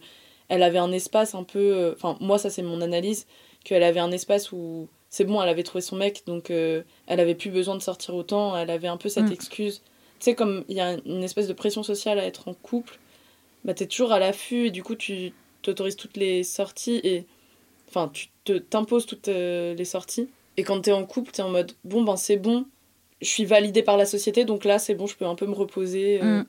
elle 0.49 0.63
avait 0.63 0.79
un 0.79 0.93
espace 0.93 1.35
un 1.35 1.45
peu. 1.45 1.93
Enfin, 1.97 2.17
moi, 2.21 2.39
ça, 2.39 2.51
c'est 2.51 2.63
mon 2.63 2.81
analyse. 2.83 3.27
Qu'elle 3.65 3.83
avait 3.83 4.01
un 4.01 4.13
espace 4.13 4.53
où 4.53 4.89
c'est 5.09 5.25
bon, 5.25 5.41
elle 5.43 5.49
avait 5.49 5.63
trouvé 5.63 5.83
son 5.83 5.97
mec. 5.97 6.23
Donc, 6.27 6.51
euh, 6.51 6.83
elle 7.07 7.21
avait 7.21 7.35
plus 7.35 7.51
besoin 7.51 7.75
de 7.77 7.83
sortir 7.83 8.15
autant. 8.15 8.57
Elle 8.57 8.71
avait 8.71 8.89
un 8.89 8.97
peu 8.97 9.09
cette 9.09 9.29
Mm. 9.29 9.33
excuse. 9.33 9.83
Tu 10.23 10.27
sais, 10.27 10.35
comme 10.37 10.65
il 10.69 10.77
y 10.77 10.81
a 10.81 10.93
une 11.05 11.25
espèce 11.25 11.49
de 11.49 11.53
pression 11.53 11.83
sociale 11.83 12.21
à 12.21 12.25
être 12.25 12.47
en 12.47 12.55
couple 12.55 13.01
bah, 13.65 13.75
t'es 13.75 13.87
toujours 13.87 14.13
à 14.13 14.21
l'affût 14.21 14.67
et 14.67 14.71
du 14.71 14.85
coup 14.85 14.95
tu 14.95 15.33
t'autorises 15.63 15.97
toutes 15.97 16.17
les 16.17 16.45
sorties 16.45 17.01
et 17.03 17.27
enfin 17.89 18.09
tu 18.13 18.29
te 18.45 18.53
t'imposes 18.53 19.05
toutes 19.05 19.27
euh, 19.27 19.75
les 19.75 19.85
sorties 19.85 20.29
et 20.57 20.63
quand 20.63 20.81
t'es 20.81 20.93
en 20.93 21.05
couple 21.05 21.33
t'es 21.33 21.43
en 21.43 21.51
mode 21.51 21.73
bon 21.83 22.05
ben 22.05 22.17
c'est 22.17 22.37
bon 22.37 22.67
je 23.21 23.27
suis 23.27 23.45
validée 23.45 23.83
par 23.83 23.97
la 23.97 24.07
société 24.07 24.45
donc 24.45 24.65
là 24.65 24.79
c'est 24.79 24.95
bon 24.95 25.09
je 25.09 25.17
peux 25.17 25.27
un 25.27 25.35
peu 25.35 25.47
me 25.47 25.55
reposer 25.55 26.21
euh. 26.23 26.41
Mm. 26.43 26.47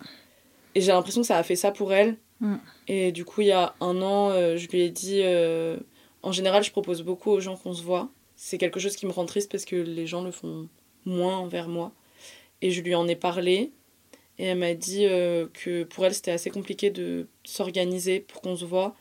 et 0.76 0.82
j'ai 0.82 0.92
l'impression 0.92 1.22
que 1.22 1.28
ça 1.28 1.38
a 1.38 1.44
fait 1.44 1.56
ça 1.56 1.72
pour 1.72 1.94
elle 1.94 2.18
Mm. 2.40 2.56
et 2.90 3.12
du 3.12 3.26
coup 3.26 3.42
il 3.42 3.48
y 3.48 3.52
a 3.52 3.74
un 3.80 4.02
an 4.04 4.30
euh, 4.30 4.58
je 4.58 4.68
lui 4.68 4.82
ai 4.82 4.90
dit 4.90 5.24
en 6.24 6.32
général 6.32 6.64
je 6.64 6.72
propose 6.72 7.02
beaucoup 7.02 7.32
aux 7.32 7.40
gens 7.40 7.56
qu'on 7.56 7.74
se 7.74 7.82
voit 7.82 8.10
c'est 8.36 8.60
quelque 8.60 8.80
chose 8.80 8.96
qui 8.96 9.08
me 9.08 9.12
rend 9.12 9.26
triste 9.26 9.52
parce 9.52 9.66
que 9.66 9.76
les 9.76 10.08
gens 10.08 10.24
le 10.24 10.32
font 10.32 10.68
moins 11.06 11.38
envers 11.38 11.68
moi 11.68 11.92
et 12.63 12.71
je 12.71 12.82
lui 12.82 12.95
en 12.95 13.08
ai 13.08 13.15
parlé 13.15 13.71
et 14.39 14.45
elle 14.45 14.58
m'a 14.58 14.73
dit 14.73 15.06
euh, 15.06 15.47
que 15.54 15.84
pour 15.84 16.06
elle, 16.06 16.13
c'était 16.13 16.32
assez 16.32 16.49
compliqué 16.49 16.89
de 16.89 17.28
s'organiser 17.43 18.21
pour 18.21 18.41
qu'on 18.41 18.56
se 18.56 18.65
voit, 18.65 18.95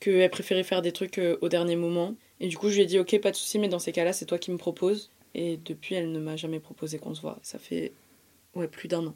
qu'elle 0.00 0.30
préférait 0.30 0.62
faire 0.62 0.82
des 0.82 0.92
trucs 0.92 1.18
euh, 1.18 1.36
au 1.42 1.48
dernier 1.48 1.76
moment. 1.76 2.14
Et 2.40 2.48
du 2.48 2.56
coup, 2.56 2.70
je 2.70 2.76
lui 2.76 2.82
ai 2.82 2.86
dit, 2.86 2.98
ok, 2.98 3.20
pas 3.20 3.32
de 3.32 3.36
souci, 3.36 3.58
mais 3.58 3.68
dans 3.68 3.80
ces 3.80 3.92
cas-là, 3.92 4.12
c'est 4.12 4.24
toi 4.24 4.38
qui 4.38 4.50
me 4.50 4.56
proposes. 4.56 5.10
Et 5.34 5.58
depuis, 5.64 5.96
elle 5.96 6.12
ne 6.12 6.20
m'a 6.20 6.36
jamais 6.36 6.60
proposé 6.60 6.98
qu'on 6.98 7.14
se 7.14 7.20
voit. 7.20 7.38
Ça 7.42 7.58
fait 7.58 7.92
ouais, 8.54 8.68
plus 8.68 8.88
d'un 8.88 9.06
an. 9.06 9.14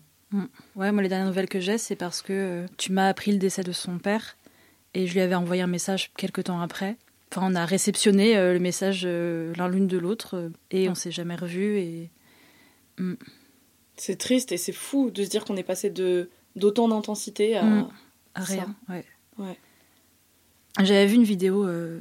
Ouais, 0.75 0.90
moi 0.90 1.03
les 1.03 1.09
dernières 1.09 1.29
nouvelles 1.29 1.49
que 1.49 1.61
j'ai, 1.61 1.79
c'est 1.79 1.94
parce 1.94 2.20
que 2.20 2.33
euh, 2.33 2.66
tu 2.77 2.90
m'as 2.90 3.09
appris 3.09 3.31
le 3.31 3.38
décès 3.38 3.62
de 3.62 3.70
son 3.70 3.99
père 3.99 4.37
et 4.92 5.07
je 5.07 5.12
lui 5.14 5.20
avais 5.20 5.37
envoyé 5.37 5.62
un 5.62 5.68
message 5.68 6.11
quelques 6.16 6.44
temps 6.44 6.61
après. 6.61 6.96
Enfin, 7.31 7.46
on 7.49 7.55
a 7.55 7.64
réceptionné 7.64 8.35
le 8.35 8.59
message 8.59 9.05
l'un 9.05 9.68
l'une 9.68 9.87
de 9.87 9.99
l'autre 9.99 10.51
et 10.70 10.88
on 10.88 10.94
s'est 10.94 11.11
jamais 11.11 11.35
revus 11.37 11.79
et 11.79 12.11
C'est 13.97 14.17
triste 14.17 14.53
et 14.53 14.57
c'est 14.57 14.73
fou 14.73 15.11
de 15.11 15.25
se 15.25 15.29
dire 15.31 15.45
qu'on 15.45 15.57
est 15.57 15.63
passé 15.63 15.91
de 15.91 16.29
d'autant 16.55 16.89
d'intensité 16.89 17.57
à. 17.57 17.63
Mm. 17.65 17.89
à 18.35 18.41
rien. 18.45 18.77
Ouais. 18.89 19.05
Ouais. 19.39 19.59
J'avais 20.83 21.07
vu 21.07 21.15
une 21.15 21.25
vidéo 21.25 21.67
euh, 21.67 22.01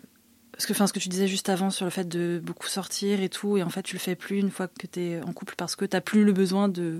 parce 0.51 0.65
que 0.65 0.73
enfin 0.73 0.87
ce 0.87 0.93
que 0.93 0.99
tu 0.99 1.09
disais 1.09 1.27
juste 1.27 1.47
avant 1.49 1.69
sur 1.69 1.85
le 1.85 1.91
fait 1.91 2.07
de 2.07 2.41
beaucoup 2.43 2.67
sortir 2.67 3.21
et 3.21 3.29
tout 3.29 3.57
et 3.57 3.63
en 3.63 3.69
fait 3.69 3.83
tu 3.83 3.95
le 3.95 3.99
fais 3.99 4.15
plus 4.15 4.39
une 4.39 4.51
fois 4.51 4.67
que 4.67 4.87
tu 4.87 4.99
es 5.01 5.21
en 5.21 5.31
couple 5.33 5.55
parce 5.57 5.75
que 5.75 5.85
t'as 5.85 6.01
plus 6.01 6.23
le 6.25 6.33
besoin 6.33 6.67
de 6.67 6.99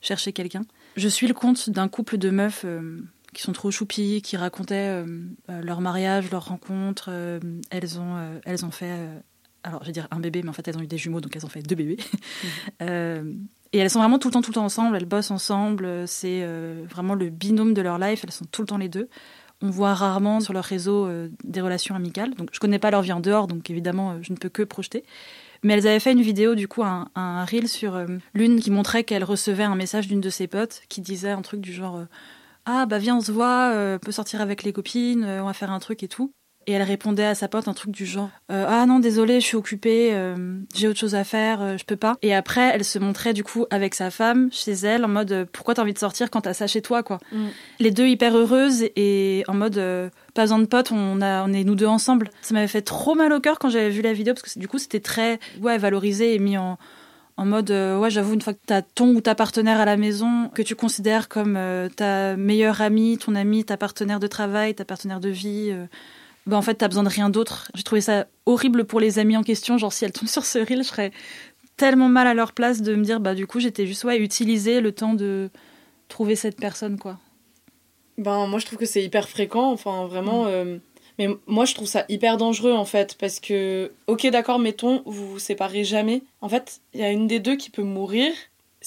chercher 0.00 0.32
quelqu'un. 0.32 0.64
Je 0.96 1.08
suis 1.08 1.26
le 1.26 1.34
compte 1.34 1.68
d'un 1.70 1.88
couple 1.88 2.16
de 2.18 2.30
meufs 2.30 2.62
euh, 2.64 3.00
qui 3.32 3.42
sont 3.42 3.52
trop 3.52 3.70
choupies, 3.72 4.22
qui 4.22 4.36
racontaient 4.36 5.04
euh, 5.04 5.06
leur 5.48 5.80
mariage, 5.80 6.30
leur 6.30 6.46
rencontre. 6.46 7.08
euh, 7.10 7.40
elles 7.70 7.98
ont 7.98 8.16
euh, 8.16 8.38
elles 8.44 8.64
ont 8.64 8.70
fait 8.70 8.92
alors 9.64 9.82
je 9.82 9.86
vais 9.88 9.92
dire 9.92 10.06
un 10.12 10.20
bébé 10.20 10.42
mais 10.42 10.48
en 10.50 10.52
fait 10.52 10.66
elles 10.68 10.78
ont 10.78 10.82
eu 10.82 10.86
des 10.86 10.98
jumeaux 10.98 11.20
donc 11.20 11.34
elles 11.34 11.44
ont 11.44 11.48
fait 11.50 11.62
deux 11.62 11.74
bébés. 11.74 11.98
et 13.76 13.80
elles 13.80 13.90
sont 13.90 13.98
vraiment 13.98 14.18
tout 14.18 14.28
le 14.28 14.32
temps 14.32 14.42
tout 14.42 14.50
le 14.50 14.54
temps 14.54 14.64
ensemble, 14.64 14.96
elles 14.96 15.06
bossent 15.06 15.30
ensemble, 15.30 15.84
euh, 15.84 16.06
c'est 16.06 16.40
euh, 16.42 16.84
vraiment 16.88 17.14
le 17.14 17.28
binôme 17.28 17.74
de 17.74 17.82
leur 17.82 17.98
life, 17.98 18.22
elles 18.24 18.32
sont 18.32 18.46
tout 18.46 18.62
le 18.62 18.66
temps 18.66 18.78
les 18.78 18.88
deux. 18.88 19.08
On 19.62 19.70
voit 19.70 19.94
rarement 19.94 20.40
sur 20.40 20.52
leur 20.52 20.64
réseau 20.64 21.06
euh, 21.06 21.28
des 21.44 21.60
relations 21.60 21.94
amicales. 21.94 22.34
Donc 22.34 22.50
je 22.52 22.60
connais 22.60 22.78
pas 22.78 22.90
leur 22.90 23.02
vie 23.02 23.12
en 23.12 23.20
dehors, 23.20 23.46
donc 23.46 23.68
évidemment 23.70 24.16
je 24.22 24.32
ne 24.32 24.36
peux 24.38 24.48
que 24.48 24.62
projeter. 24.62 25.04
Mais 25.62 25.74
elles 25.74 25.86
avaient 25.86 26.00
fait 26.00 26.12
une 26.12 26.22
vidéo, 26.22 26.54
du 26.54 26.68
coup, 26.68 26.84
un, 26.84 27.08
un 27.14 27.44
reel 27.44 27.68
sur 27.68 27.98
l'une 28.34 28.60
qui 28.60 28.70
montrait 28.70 29.04
qu'elle 29.04 29.24
recevait 29.24 29.64
un 29.64 29.74
message 29.74 30.06
d'une 30.06 30.20
de 30.20 30.30
ses 30.30 30.46
potes 30.46 30.82
qui 30.88 31.00
disait 31.00 31.30
un 31.30 31.42
truc 31.42 31.60
du 31.60 31.72
genre 31.72 32.04
Ah 32.66 32.84
bah 32.86 32.98
viens 32.98 33.16
on 33.16 33.20
se 33.22 33.32
voit, 33.32 33.72
on 33.74 33.98
peut 33.98 34.12
sortir 34.12 34.42
avec 34.42 34.62
les 34.62 34.72
copines, 34.72 35.24
on 35.24 35.46
va 35.46 35.54
faire 35.54 35.70
un 35.70 35.80
truc 35.80 36.02
et 36.02 36.08
tout. 36.08 36.32
Et 36.66 36.72
elle 36.72 36.82
répondait 36.82 37.24
à 37.24 37.34
sa 37.34 37.48
pote 37.48 37.68
un 37.68 37.74
truc 37.74 37.90
du 37.90 38.06
genre 38.06 38.30
euh, 38.50 38.64
ah 38.68 38.86
non 38.86 38.98
désolé 38.98 39.40
je 39.40 39.46
suis 39.46 39.56
occupée 39.56 40.10
euh, 40.12 40.58
j'ai 40.74 40.88
autre 40.88 40.98
chose 40.98 41.14
à 41.14 41.24
faire 41.24 41.62
euh, 41.62 41.76
je 41.78 41.84
peux 41.84 41.96
pas 41.96 42.16
et 42.22 42.34
après 42.34 42.70
elle 42.74 42.84
se 42.84 42.98
montrait 42.98 43.32
du 43.32 43.44
coup 43.44 43.66
avec 43.70 43.94
sa 43.94 44.10
femme 44.10 44.48
chez 44.52 44.72
elle 44.72 45.04
en 45.04 45.08
mode 45.08 45.48
pourquoi 45.52 45.74
t'as 45.74 45.82
envie 45.82 45.94
de 45.94 45.98
sortir 45.98 46.30
quand 46.30 46.42
t'as 46.42 46.54
ça 46.54 46.66
chez 46.66 46.82
toi 46.82 47.02
quoi? 47.02 47.18
Mm. 47.32 47.46
les 47.80 47.90
deux 47.90 48.06
hyper 48.06 48.36
heureuses 48.36 48.84
et 48.96 49.44
en 49.48 49.54
mode 49.54 49.80
pas 50.34 50.42
besoin 50.42 50.58
de 50.58 50.66
potes 50.66 50.92
on 50.92 51.20
a 51.20 51.44
on 51.44 51.52
est 51.52 51.64
nous 51.64 51.74
deux 51.74 51.86
ensemble 51.86 52.30
ça 52.42 52.54
m'avait 52.54 52.68
fait 52.68 52.82
trop 52.82 53.14
mal 53.14 53.32
au 53.32 53.40
cœur 53.40 53.58
quand 53.58 53.68
j'avais 53.68 53.90
vu 53.90 54.02
la 54.02 54.12
vidéo 54.12 54.34
parce 54.34 54.54
que 54.54 54.58
du 54.58 54.68
coup 54.68 54.78
c'était 54.78 55.00
très 55.00 55.38
ouais 55.60 55.78
valorisé 55.78 56.34
et 56.34 56.38
mis 56.38 56.58
en 56.58 56.78
en 57.36 57.44
mode 57.44 57.70
euh, 57.70 57.98
ouais 57.98 58.10
j'avoue 58.10 58.34
une 58.34 58.40
fois 58.40 58.54
que 58.54 58.60
t'as 58.64 58.82
ton 58.82 59.14
ou 59.14 59.20
ta 59.20 59.34
partenaire 59.34 59.80
à 59.80 59.84
la 59.84 59.96
maison 59.96 60.48
que 60.54 60.62
tu 60.62 60.74
considères 60.74 61.28
comme 61.28 61.56
euh, 61.56 61.88
ta 61.88 62.36
meilleure 62.36 62.80
amie 62.80 63.18
ton 63.18 63.34
amie 63.34 63.64
ta 63.64 63.76
partenaire 63.76 64.20
de 64.20 64.26
travail 64.26 64.74
ta 64.74 64.84
partenaire 64.84 65.20
de 65.20 65.28
vie 65.28 65.68
euh, 65.70 65.86
bah 66.46 66.56
en 66.56 66.62
fait 66.62 66.74
t'as 66.74 66.88
besoin 66.88 67.02
de 67.02 67.08
rien 67.08 67.28
d'autre 67.30 67.70
j'ai 67.74 67.82
trouvé 67.82 68.00
ça 68.00 68.26
horrible 68.46 68.84
pour 68.84 69.00
les 69.00 69.18
amis 69.18 69.36
en 69.36 69.42
question 69.42 69.78
genre 69.78 69.92
si 69.92 70.04
elles 70.04 70.12
tombent 70.12 70.28
sur 70.36 70.44
ce 70.44 70.58
reel 70.58 70.82
je 70.82 70.88
serais 70.88 71.10
tellement 71.76 72.08
mal 72.08 72.26
à 72.26 72.34
leur 72.34 72.52
place 72.52 72.82
de 72.82 72.94
me 72.94 73.04
dire 73.04 73.20
bah 73.20 73.34
du 73.34 73.46
coup 73.46 73.60
j'étais 73.60 73.86
juste 73.86 74.04
ouais 74.04 74.18
utiliser 74.18 74.80
le 74.80 74.92
temps 74.92 75.14
de 75.14 75.50
trouver 76.08 76.36
cette 76.36 76.58
personne 76.58 76.98
quoi 76.98 77.18
Ben, 78.18 78.46
moi, 78.46 78.58
je 78.58 78.66
trouve 78.66 78.78
que 78.78 78.86
c'est 78.86 79.02
hyper 79.04 79.28
fréquent. 79.28 79.70
Enfin, 79.72 80.06
vraiment. 80.06 80.46
euh, 80.46 80.78
Mais 81.18 81.28
moi, 81.46 81.64
je 81.66 81.74
trouve 81.74 81.86
ça 81.86 82.04
hyper 82.08 82.36
dangereux, 82.38 82.72
en 82.72 82.84
fait. 82.86 83.16
Parce 83.18 83.40
que, 83.40 83.92
ok, 84.06 84.26
d'accord, 84.28 84.58
mettons, 84.58 85.02
vous 85.04 85.28
vous 85.32 85.38
séparez 85.38 85.84
jamais. 85.84 86.22
En 86.40 86.48
fait, 86.48 86.80
il 86.94 87.00
y 87.00 87.04
a 87.04 87.10
une 87.10 87.26
des 87.26 87.40
deux 87.40 87.56
qui 87.56 87.68
peut 87.70 87.82
mourir. 87.82 88.32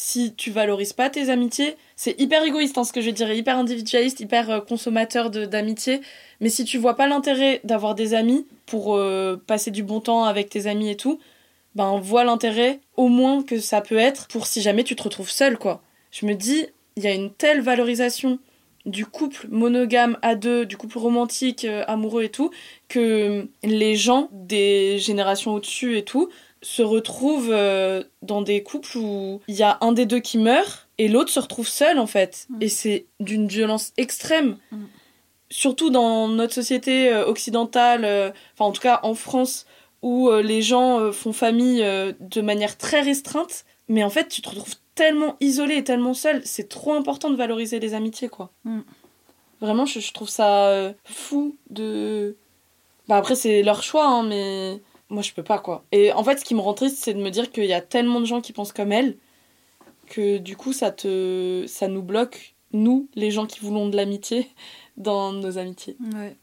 Si 0.02 0.34
tu 0.34 0.50
valorises 0.50 0.94
pas 0.94 1.10
tes 1.10 1.30
amitiés, 1.30 1.76
c'est 1.98 2.18
hyper 2.22 2.42
égoïste, 2.44 2.78
hein, 2.78 2.86
ce 2.86 2.94
que 2.94 3.02
je 3.02 3.10
dirais, 3.10 3.38
hyper 3.38 3.58
individualiste, 3.58 4.22
hyper 4.22 4.50
euh, 4.50 4.60
consommateur 4.62 5.30
d'amitié. 5.30 6.00
Mais 6.40 6.48
si 6.48 6.64
tu 6.64 6.78
vois 6.78 6.96
pas 6.96 7.06
l'intérêt 7.06 7.60
d'avoir 7.66 7.96
des 7.96 8.14
amis 8.14 8.48
pour 8.66 8.96
euh, 8.96 9.36
passer 9.46 9.72
du 9.72 9.84
bon 9.84 10.00
temps 10.00 10.24
avec 10.24 10.50
tes 10.50 10.68
amis 10.68 10.90
et 10.90 10.96
tout, 10.96 11.20
ben 11.76 12.00
vois 12.00 12.24
l'intérêt 12.24 12.80
au 12.96 13.10
moins 13.10 13.44
que 13.44 13.60
ça 13.60 13.82
peut 13.82 13.98
être 13.98 14.30
pour 14.30 14.48
si 14.48 14.62
jamais 14.62 14.86
tu 14.86 14.96
te 14.96 15.04
retrouves 15.04 15.30
seul, 15.30 15.58
quoi. 15.58 15.82
Je 16.12 16.26
me 16.26 16.34
dis, 16.34 16.68
il 16.96 17.04
y 17.04 17.08
a 17.08 17.14
une 17.14 17.34
telle 17.34 17.60
valorisation 17.60 18.40
du 18.86 19.06
couple 19.06 19.48
monogame 19.50 20.18
à 20.22 20.36
deux, 20.36 20.66
du 20.66 20.78
couple 20.78 20.98
romantique, 20.98 21.66
euh, 21.66 21.84
amoureux 21.88 22.24
et 22.24 22.30
tout, 22.30 22.52
que 22.88 23.50
les 23.64 23.98
gens 23.98 24.30
des 24.32 24.98
générations 24.98 25.56
au-dessus 25.56 25.98
et 25.98 26.06
tout 26.06 26.30
se 26.62 26.82
retrouvent 26.82 27.52
euh, 27.52 28.04
dans 28.22 28.42
des 28.42 28.64
couples 28.64 28.98
où 28.98 29.42
il 29.48 29.56
y 29.56 29.64
a 29.64 29.78
un 29.82 29.92
des 29.92 30.06
deux 30.06 30.20
qui 30.20 30.38
meurt 30.38 30.88
et 30.98 31.08
l'autre 31.08 31.32
se 31.32 31.40
retrouve 31.40 31.68
seul 31.68 32.00
en 32.00 32.08
fait. 32.08 32.48
Mm. 32.50 32.58
Et 32.62 32.70
c'est 32.70 33.06
d'une 33.20 33.48
violence 33.48 33.94
extrême. 33.98 34.58
Mm. 34.72 34.84
Surtout 35.50 35.90
dans 35.90 36.28
notre 36.28 36.54
société 36.54 37.12
euh, 37.12 37.26
occidentale, 37.26 38.06
euh, 38.06 38.32
enfin 38.54 38.66
en 38.66 38.72
tout 38.72 38.82
cas 38.82 39.00
en 39.04 39.14
France, 39.14 39.66
où 40.02 40.32
les 40.32 40.62
gens 40.62 41.12
font 41.12 41.34
famille 41.34 41.82
de 41.82 42.42
manière 42.42 42.78
très 42.78 43.02
restreinte, 43.02 43.66
mais 43.90 44.02
en 44.02 44.10
fait 44.10 44.30
tu 44.30 44.42
te 44.42 44.48
retrouves 44.48 44.76
tellement 44.96 45.36
isolé 45.42 45.76
et 45.76 45.84
tellement 45.84 46.14
seul, 46.14 46.42
c'est 46.46 46.70
trop 46.70 46.94
important 46.94 47.30
de 47.30 47.36
valoriser 47.36 47.82
les 47.82 47.94
amitiés 47.94 48.30
quoi. 48.30 48.50
Mm. 48.64 48.80
Vraiment, 49.60 49.86
je, 49.86 50.00
je 50.00 50.14
trouve 50.14 50.30
ça 50.30 50.94
fou 51.04 51.58
de. 51.70 52.38
Bah 53.10 53.18
après, 53.18 53.36
c'est 53.36 53.62
leur 53.62 53.84
choix, 53.84 54.08
hein, 54.08 54.24
mais 54.24 54.82
moi 55.10 55.22
je 55.24 55.34
peux 55.34 55.44
pas 55.44 55.60
quoi. 55.60 55.84
Et 55.92 56.12
en 56.14 56.24
fait, 56.24 56.40
ce 56.40 56.46
qui 56.46 56.56
me 56.56 56.62
rend 56.62 56.74
triste, 56.74 56.98
c'est 57.04 57.14
de 57.14 57.22
me 57.22 57.30
dire 57.32 57.52
qu'il 57.52 57.66
y 57.66 57.74
a 57.74 57.82
tellement 57.82 58.20
de 58.20 58.26
gens 58.26 58.42
qui 58.42 58.54
pensent 58.54 58.74
comme 58.74 58.92
elle 58.92 59.18
que 60.08 60.38
du 60.38 60.56
coup, 60.58 60.74
ça 60.74 60.92
te. 60.92 61.66
ça 61.68 61.88
nous 61.88 62.02
bloque, 62.02 62.56
nous, 62.74 63.08
les 63.16 63.32
gens 63.32 63.46
qui 63.46 63.60
voulons 63.60 63.88
de 63.90 63.96
l'amitié, 63.96 64.48
dans 64.98 65.32
nos 65.34 65.58
amitiés. 65.58 65.98
ouais 66.16 66.36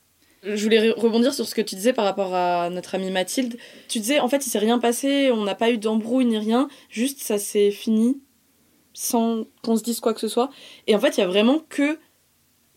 Je 0.44 0.62
voulais 0.62 0.90
re- 0.90 0.98
rebondir 1.00 1.34
sur 1.34 1.46
ce 1.46 1.54
que 1.54 1.62
tu 1.62 1.74
disais 1.74 1.92
par 1.92 2.04
rapport 2.04 2.32
à 2.34 2.70
notre 2.70 2.94
amie 2.94 3.10
Mathilde. 3.10 3.56
Tu 3.88 3.98
disais, 3.98 4.20
en 4.20 4.28
fait, 4.28 4.46
il 4.46 4.50
s'est 4.50 4.58
rien 4.60 4.78
passé, 4.78 5.30
on 5.32 5.42
n'a 5.44 5.54
pas 5.56 5.70
eu 5.70 5.78
d'embrouille 5.78 6.26
ni 6.26 6.38
rien, 6.38 6.68
juste 6.90 7.20
ça 7.20 7.38
s'est 7.38 7.70
fini 7.72 8.20
sans 8.92 9.44
qu'on 9.62 9.76
se 9.76 9.82
dise 9.82 10.00
quoi 10.00 10.14
que 10.14 10.20
ce 10.20 10.28
soit. 10.28 10.48
Et 10.86 10.94
en 10.94 11.00
fait, 11.00 11.16
il 11.16 11.20
y 11.20 11.22
a 11.22 11.26
vraiment 11.26 11.58
que 11.68 11.98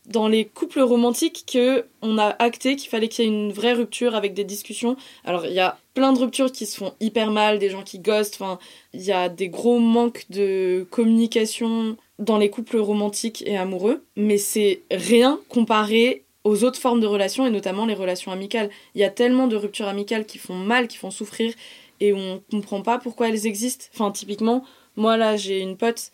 dans 0.09 0.27
les 0.27 0.45
couples 0.45 0.81
romantiques 0.81 1.45
que 1.51 1.85
on 2.01 2.17
a 2.17 2.35
acté 2.39 2.75
qu'il 2.75 2.89
fallait 2.89 3.07
qu'il 3.07 3.25
y 3.25 3.27
ait 3.27 3.31
une 3.31 3.51
vraie 3.51 3.73
rupture 3.73 4.15
avec 4.15 4.33
des 4.33 4.43
discussions. 4.43 4.97
Alors, 5.23 5.45
il 5.45 5.53
y 5.53 5.59
a 5.59 5.77
plein 5.93 6.13
de 6.13 6.19
ruptures 6.19 6.51
qui 6.51 6.65
se 6.65 6.77
font 6.77 6.93
hyper 6.99 7.31
mal, 7.31 7.59
des 7.59 7.69
gens 7.69 7.83
qui 7.83 7.99
ghostent, 7.99 8.35
enfin, 8.41 8.59
il 8.93 9.01
y 9.01 9.11
a 9.11 9.29
des 9.29 9.49
gros 9.49 9.79
manques 9.79 10.25
de 10.29 10.87
communication 10.89 11.95
dans 12.17 12.37
les 12.37 12.49
couples 12.49 12.77
romantiques 12.77 13.43
et 13.45 13.57
amoureux, 13.57 14.03
mais 14.15 14.37
c'est 14.37 14.81
rien 14.91 15.39
comparé 15.47 16.23
aux 16.43 16.63
autres 16.63 16.79
formes 16.79 16.99
de 16.99 17.07
relations 17.07 17.45
et 17.45 17.49
notamment 17.49 17.85
les 17.85 17.93
relations 17.93 18.31
amicales. 18.31 18.69
Il 18.95 19.01
y 19.01 19.03
a 19.03 19.09
tellement 19.09 19.47
de 19.47 19.55
ruptures 19.55 19.87
amicales 19.87 20.25
qui 20.25 20.37
font 20.37 20.55
mal, 20.55 20.87
qui 20.87 20.97
font 20.97 21.11
souffrir 21.11 21.53
et 21.99 22.13
on 22.13 22.41
comprend 22.49 22.81
pas 22.81 22.97
pourquoi 22.97 23.29
elles 23.29 23.45
existent. 23.45 23.85
Enfin, 23.93 24.11
typiquement, 24.11 24.63
moi 24.95 25.17
là, 25.17 25.37
j'ai 25.37 25.59
une 25.59 25.77
pote 25.77 26.11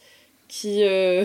qui, 0.47 0.84
euh, 0.84 1.23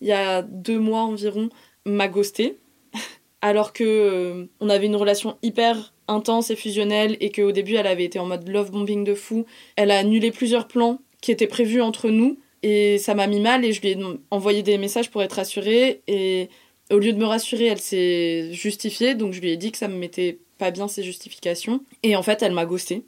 il 0.00 0.08
y 0.08 0.12
a 0.12 0.42
deux 0.42 0.78
mois 0.78 1.02
environ, 1.02 1.48
m'a 1.86 2.08
ghosté. 2.08 2.58
Alors 3.42 3.72
que 3.72 3.84
euh, 3.84 4.46
on 4.60 4.68
avait 4.68 4.86
une 4.86 4.96
relation 4.96 5.36
hyper 5.42 5.94
intense 6.08 6.50
et 6.50 6.56
fusionnelle 6.56 7.16
et 7.20 7.30
qu'au 7.30 7.52
début 7.52 7.74
elle 7.76 7.86
avait 7.86 8.04
été 8.04 8.18
en 8.18 8.26
mode 8.26 8.48
love 8.48 8.70
bombing 8.70 9.04
de 9.04 9.14
fou. 9.14 9.46
Elle 9.76 9.90
a 9.90 9.98
annulé 9.98 10.30
plusieurs 10.30 10.66
plans 10.68 11.00
qui 11.20 11.30
étaient 11.32 11.46
prévus 11.46 11.80
entre 11.80 12.10
nous 12.10 12.38
et 12.62 12.98
ça 12.98 13.14
m'a 13.14 13.26
mis 13.26 13.40
mal 13.40 13.64
et 13.64 13.72
je 13.72 13.80
lui 13.80 13.88
ai 13.90 13.98
envoyé 14.30 14.62
des 14.62 14.76
messages 14.78 15.10
pour 15.10 15.22
être 15.22 15.34
rassurée 15.34 16.02
et 16.06 16.48
au 16.90 16.98
lieu 16.98 17.12
de 17.12 17.18
me 17.18 17.24
rassurer 17.24 17.66
elle 17.66 17.80
s'est 17.80 18.52
justifiée 18.52 19.14
donc 19.14 19.32
je 19.32 19.40
lui 19.40 19.50
ai 19.50 19.56
dit 19.56 19.70
que 19.72 19.78
ça 19.78 19.88
me 19.88 19.94
mettait 19.96 20.38
pas 20.58 20.70
bien 20.70 20.88
ses 20.88 21.02
justifications 21.02 21.80
et 22.02 22.16
en 22.16 22.22
fait 22.22 22.42
elle 22.42 22.52
m'a 22.52 22.66
ghosté. 22.66 23.04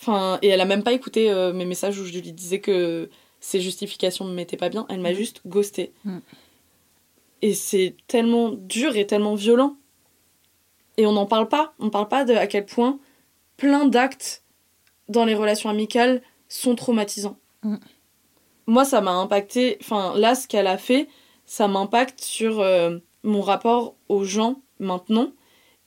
Enfin 0.00 0.38
et 0.42 0.48
elle 0.48 0.60
a 0.60 0.64
même 0.66 0.82
pas 0.82 0.92
écouté 0.92 1.30
euh, 1.30 1.52
mes 1.52 1.64
messages 1.64 1.98
où 1.98 2.04
je 2.04 2.12
lui 2.12 2.20
disais 2.32 2.60
que 2.60 3.08
ses 3.40 3.60
justifications 3.60 4.24
me 4.24 4.34
mettaient 4.34 4.56
pas 4.56 4.68
bien, 4.68 4.84
elle 4.90 5.00
m'a 5.00 5.12
Mm. 5.12 5.16
juste 5.16 5.40
ghosté. 5.46 5.92
Mm. 6.04 6.18
Et 7.42 7.54
c'est 7.54 7.96
tellement 8.06 8.50
dur 8.50 8.96
et 8.96 9.06
tellement 9.06 9.34
violent. 9.34 9.76
Et 10.96 11.06
on 11.06 11.12
n'en 11.12 11.26
parle 11.26 11.48
pas. 11.48 11.74
On 11.78 11.90
parle 11.90 12.08
pas 12.08 12.24
de 12.24 12.34
à 12.34 12.46
quel 12.46 12.66
point 12.66 12.98
plein 13.56 13.86
d'actes 13.86 14.42
dans 15.08 15.24
les 15.24 15.34
relations 15.34 15.70
amicales 15.70 16.22
sont 16.48 16.74
traumatisants. 16.74 17.38
Mm. 17.62 17.76
Moi, 18.66 18.84
ça 18.84 19.00
m'a 19.00 19.12
impacté. 19.12 19.78
Enfin, 19.80 20.14
là, 20.16 20.34
ce 20.34 20.46
qu'elle 20.46 20.66
a 20.66 20.78
fait, 20.78 21.08
ça 21.46 21.68
m'impacte 21.68 22.20
sur 22.20 22.60
euh, 22.60 22.98
mon 23.22 23.40
rapport 23.40 23.94
aux 24.08 24.24
gens 24.24 24.60
maintenant. 24.78 25.32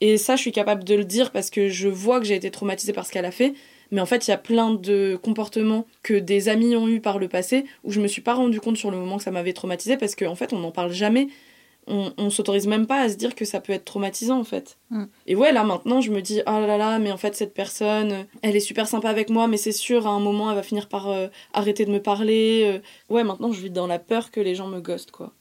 Et 0.00 0.18
ça, 0.18 0.34
je 0.34 0.40
suis 0.40 0.52
capable 0.52 0.82
de 0.82 0.96
le 0.96 1.04
dire 1.04 1.30
parce 1.30 1.50
que 1.50 1.68
je 1.68 1.88
vois 1.88 2.18
que 2.18 2.26
j'ai 2.26 2.34
été 2.34 2.50
traumatisée 2.50 2.92
par 2.92 3.06
ce 3.06 3.12
qu'elle 3.12 3.24
a 3.24 3.30
fait. 3.30 3.54
Mais 3.92 4.00
en 4.00 4.06
fait, 4.06 4.26
il 4.26 4.30
y 4.30 4.34
a 4.34 4.38
plein 4.38 4.72
de 4.74 5.16
comportements 5.22 5.86
que 6.02 6.14
des 6.14 6.48
amis 6.48 6.74
ont 6.74 6.88
eu 6.88 7.00
par 7.00 7.18
le 7.18 7.28
passé 7.28 7.66
où 7.84 7.92
je 7.92 8.00
me 8.00 8.08
suis 8.08 8.22
pas 8.22 8.34
rendu 8.34 8.58
compte 8.58 8.76
sur 8.76 8.90
le 8.90 8.96
moment 8.96 9.18
que 9.18 9.22
ça 9.22 9.30
m'avait 9.30 9.52
traumatisée 9.52 9.96
parce 9.96 10.16
qu'en 10.16 10.32
en 10.32 10.34
fait, 10.34 10.52
on 10.52 10.58
n'en 10.58 10.72
parle 10.72 10.92
jamais. 10.92 11.28
On, 11.88 12.12
on 12.16 12.30
s'autorise 12.30 12.68
même 12.68 12.86
pas 12.86 13.00
à 13.00 13.08
se 13.08 13.16
dire 13.16 13.34
que 13.34 13.44
ça 13.44 13.60
peut 13.60 13.72
être 13.72 13.84
traumatisant 13.84 14.38
en 14.38 14.44
fait. 14.44 14.78
Mm. 14.90 15.04
Et 15.26 15.34
ouais, 15.36 15.52
là 15.52 15.64
maintenant, 15.64 16.00
je 16.00 16.10
me 16.12 16.22
dis, 16.22 16.40
oh 16.46 16.50
là 16.50 16.78
là, 16.78 16.98
mais 17.00 17.10
en 17.12 17.16
fait, 17.16 17.34
cette 17.34 17.54
personne, 17.54 18.24
elle 18.42 18.56
est 18.56 18.60
super 18.60 18.86
sympa 18.86 19.10
avec 19.10 19.28
moi, 19.30 19.46
mais 19.48 19.56
c'est 19.56 19.72
sûr, 19.72 20.06
à 20.06 20.10
un 20.10 20.20
moment, 20.20 20.48
elle 20.50 20.56
va 20.56 20.62
finir 20.62 20.88
par 20.88 21.08
euh, 21.10 21.26
arrêter 21.52 21.84
de 21.84 21.90
me 21.90 22.00
parler. 22.00 22.62
euh. 22.64 22.78
Ouais, 23.12 23.24
maintenant, 23.24 23.52
je 23.52 23.60
vis 23.60 23.70
dans 23.70 23.88
la 23.88 23.98
peur 23.98 24.30
que 24.30 24.40
les 24.40 24.54
gens 24.54 24.68
me 24.68 24.80
ghostent, 24.80 25.10
quoi. 25.10 25.32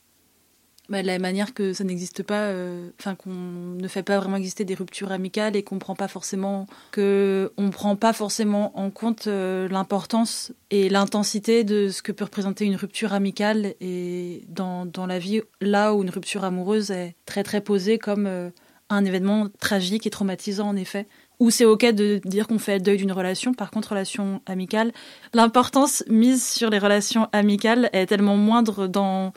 Bah, 0.92 1.02
de 1.02 1.08
la 1.08 1.20
manière 1.20 1.54
que 1.54 1.72
ça 1.72 1.86
n'existe 1.86 2.22
pas, 2.22 2.48
euh, 2.48 2.90
enfin 3.00 3.16
qu'on 3.16 3.30
ne 3.30 3.88
fait 3.88 4.04
pas 4.04 4.20
vraiment 4.20 4.36
exister 4.36 4.66
des 4.66 4.74
ruptures 4.74 5.14
amicales 5.14 5.56
et 5.56 5.64
qu'on 5.64 5.80
prend 5.80 5.96
pas 5.96 6.10
forcément 6.10 6.68
que 6.92 7.50
prend 7.72 7.96
pas 7.96 8.12
forcément 8.12 8.78
en 8.78 8.90
compte 8.90 9.28
euh, 9.28 9.70
l'importance 9.70 10.52
et 10.70 10.90
l'intensité 10.90 11.64
de 11.64 11.88
ce 11.88 12.02
que 12.02 12.12
peut 12.12 12.26
représenter 12.26 12.66
une 12.66 12.76
rupture 12.76 13.14
amicale 13.14 13.74
et 13.80 14.44
dans, 14.50 14.86
dans 14.86 15.06
la 15.06 15.18
vie 15.18 15.40
là 15.62 15.94
où 15.94 16.04
une 16.04 16.10
rupture 16.10 16.44
amoureuse 16.44 16.92
est 16.92 17.16
très 17.26 17.44
très 17.44 17.62
posée 17.62 17.98
comme 17.98 18.26
euh, 18.26 18.50
un 18.90 19.06
événement 19.06 19.48
tragique 19.62 20.06
et 20.06 20.10
traumatisant 20.10 20.68
en 20.68 20.76
effet. 20.76 21.08
Où 21.40 21.52
c'est 21.52 21.64
ok 21.64 21.86
de 21.86 22.20
dire 22.26 22.48
qu'on 22.48 22.60
fait 22.60 22.80
le 22.80 22.84
deuil 22.84 22.98
d'une 22.98 23.14
relation, 23.14 23.54
par 23.54 23.72
contre 23.72 23.92
relation 23.92 24.42
amicale, 24.46 24.92
l'importance 25.34 26.04
mise 26.10 26.46
sur 26.46 26.70
les 26.70 26.80
relations 26.80 27.30
amicales 27.32 27.90
est 27.94 28.08
tellement 28.08 28.36
moindre 28.36 28.88
dans 28.88 29.32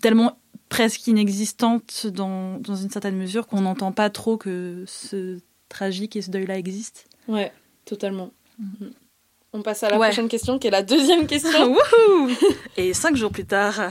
tellement 0.00 0.38
presque 0.70 1.06
inexistante 1.06 2.06
dans, 2.06 2.58
dans 2.60 2.76
une 2.76 2.88
certaine 2.88 3.16
mesure 3.16 3.46
qu'on 3.46 3.60
n'entend 3.60 3.92
pas 3.92 4.08
trop 4.08 4.38
que 4.38 4.84
ce 4.86 5.38
tragique 5.68 6.16
et 6.16 6.22
ce 6.22 6.30
deuil-là 6.30 6.56
existe. 6.56 7.06
Ouais, 7.28 7.52
totalement. 7.84 8.30
Mm. 8.58 8.86
On 9.52 9.62
passe 9.62 9.82
à 9.82 9.90
la 9.90 9.98
Ouais. 9.98 10.06
prochaine 10.08 10.28
question 10.28 10.58
qui 10.58 10.68
est 10.68 10.70
la 10.70 10.82
deuxième 10.82 11.26
question. 11.26 11.76
Et 12.76 12.94
cinq 12.94 13.16
jours 13.16 13.32
plus 13.32 13.44
tard. 13.44 13.90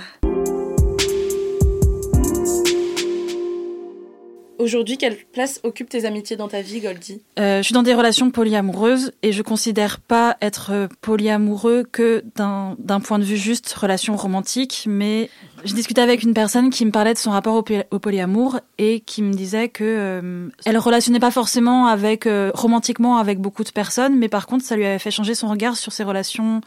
Aujourd'hui, 4.59 4.97
quelle 4.97 5.15
place 5.15 5.61
occupent 5.63 5.87
tes 5.87 6.03
amitiés 6.03 6.35
dans 6.35 6.49
ta 6.49 6.61
vie, 6.61 6.81
Goldie 6.81 7.21
euh, 7.39 7.59
Je 7.59 7.63
suis 7.63 7.73
dans 7.73 7.81
des 7.81 7.93
relations 7.93 8.29
polyamoureuses 8.29 9.13
et 9.23 9.31
je 9.31 9.41
considère 9.41 10.01
pas 10.01 10.35
être 10.41 10.71
euh, 10.73 10.87
polyamoureux 10.99 11.87
que 11.89 12.25
d'un 12.35 12.99
point 12.99 13.19
de 13.19 13.23
vue 13.23 13.37
juste 13.37 13.71
relation 13.71 14.17
romantique, 14.17 14.83
mais 14.85 15.29
je 15.63 15.73
discutais 15.73 16.01
avec 16.01 16.23
une 16.23 16.33
personne 16.33 16.71
qui 16.71 16.85
me 16.85 16.91
parlait 16.91 17.13
de 17.13 17.17
son 17.17 17.31
rapport 17.31 17.55
au, 17.55 17.99
polyamour 17.99 18.59
et 18.77 18.99
qui 18.99 19.23
me 19.23 19.31
disait 19.31 19.69
que 19.69 19.85
euh, 19.85 20.49
elle 20.65 20.77
relationnait 20.77 21.21
pas 21.21 21.31
forcément 21.31 21.87
avec 21.87 22.27
romantiquement 22.53 23.17
avec 23.17 23.39
beaucoup 23.39 23.63
de 23.63 23.71
personnes, 23.71 24.17
mais 24.17 24.27
par 24.27 24.45
contre 24.45 24.65
ça 24.65 24.75
lui 24.75 24.85
avait 24.85 24.99
fait 24.99 25.11
changer 25.11 25.35
son 25.35 25.47
regard 25.47 25.77
sur 25.77 25.93
ses 25.93 26.03
relations 26.03 26.59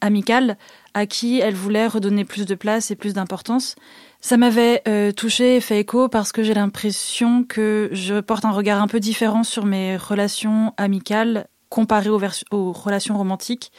amicales 0.00 0.56
à 0.94 1.06
qui 1.06 1.38
elle 1.38 1.54
voulait 1.54 1.86
redonner 1.86 2.24
plus 2.24 2.46
de 2.46 2.54
place 2.56 2.90
et 2.90 2.96
plus 2.96 3.14
d'importance. 3.14 3.76
Ça 4.20 4.36
m'avait 4.36 4.82
euh, 4.88 5.12
touché 5.12 5.56
et 5.56 5.60
fait 5.60 5.80
écho 5.80 6.08
parce 6.08 6.32
que 6.32 6.42
j'ai 6.42 6.54
l'impression 6.54 7.44
que 7.44 7.88
je 7.92 8.20
porte 8.20 8.44
un 8.44 8.50
regard 8.50 8.82
un 8.82 8.88
peu 8.88 8.98
différent 8.98 9.44
sur 9.44 9.64
mes 9.64 9.96
relations 9.96 10.74
amicales 10.76 11.46
comparées 11.68 12.10
aux, 12.10 12.20
aux 12.50 12.72
relations 12.72 13.16
romantiques 13.16 13.70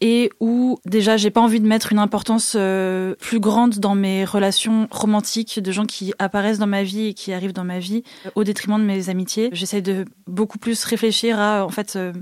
et 0.00 0.30
où 0.40 0.78
déjà 0.84 1.16
j'ai 1.16 1.30
pas 1.30 1.40
envie 1.40 1.60
de 1.60 1.66
mettre 1.66 1.92
une 1.92 1.98
importance 1.98 2.54
euh, 2.58 3.14
plus 3.18 3.40
grande 3.40 3.78
dans 3.78 3.94
mes 3.94 4.24
relations 4.24 4.88
romantiques 4.90 5.58
de 5.58 5.72
gens 5.72 5.86
qui 5.86 6.12
apparaissent 6.18 6.58
dans 6.58 6.66
ma 6.66 6.82
vie 6.82 7.06
et 7.06 7.14
qui 7.14 7.32
arrivent 7.32 7.54
dans 7.54 7.64
ma 7.64 7.78
vie 7.78 8.02
au 8.34 8.44
détriment 8.44 8.78
de 8.78 8.84
mes 8.84 9.08
amitiés. 9.08 9.48
J'essaie 9.52 9.80
de 9.80 10.04
beaucoup 10.26 10.58
plus 10.58 10.84
réfléchir 10.84 11.40
à 11.40 11.64
en 11.64 11.70
fait 11.70 11.96
euh, 11.96 12.12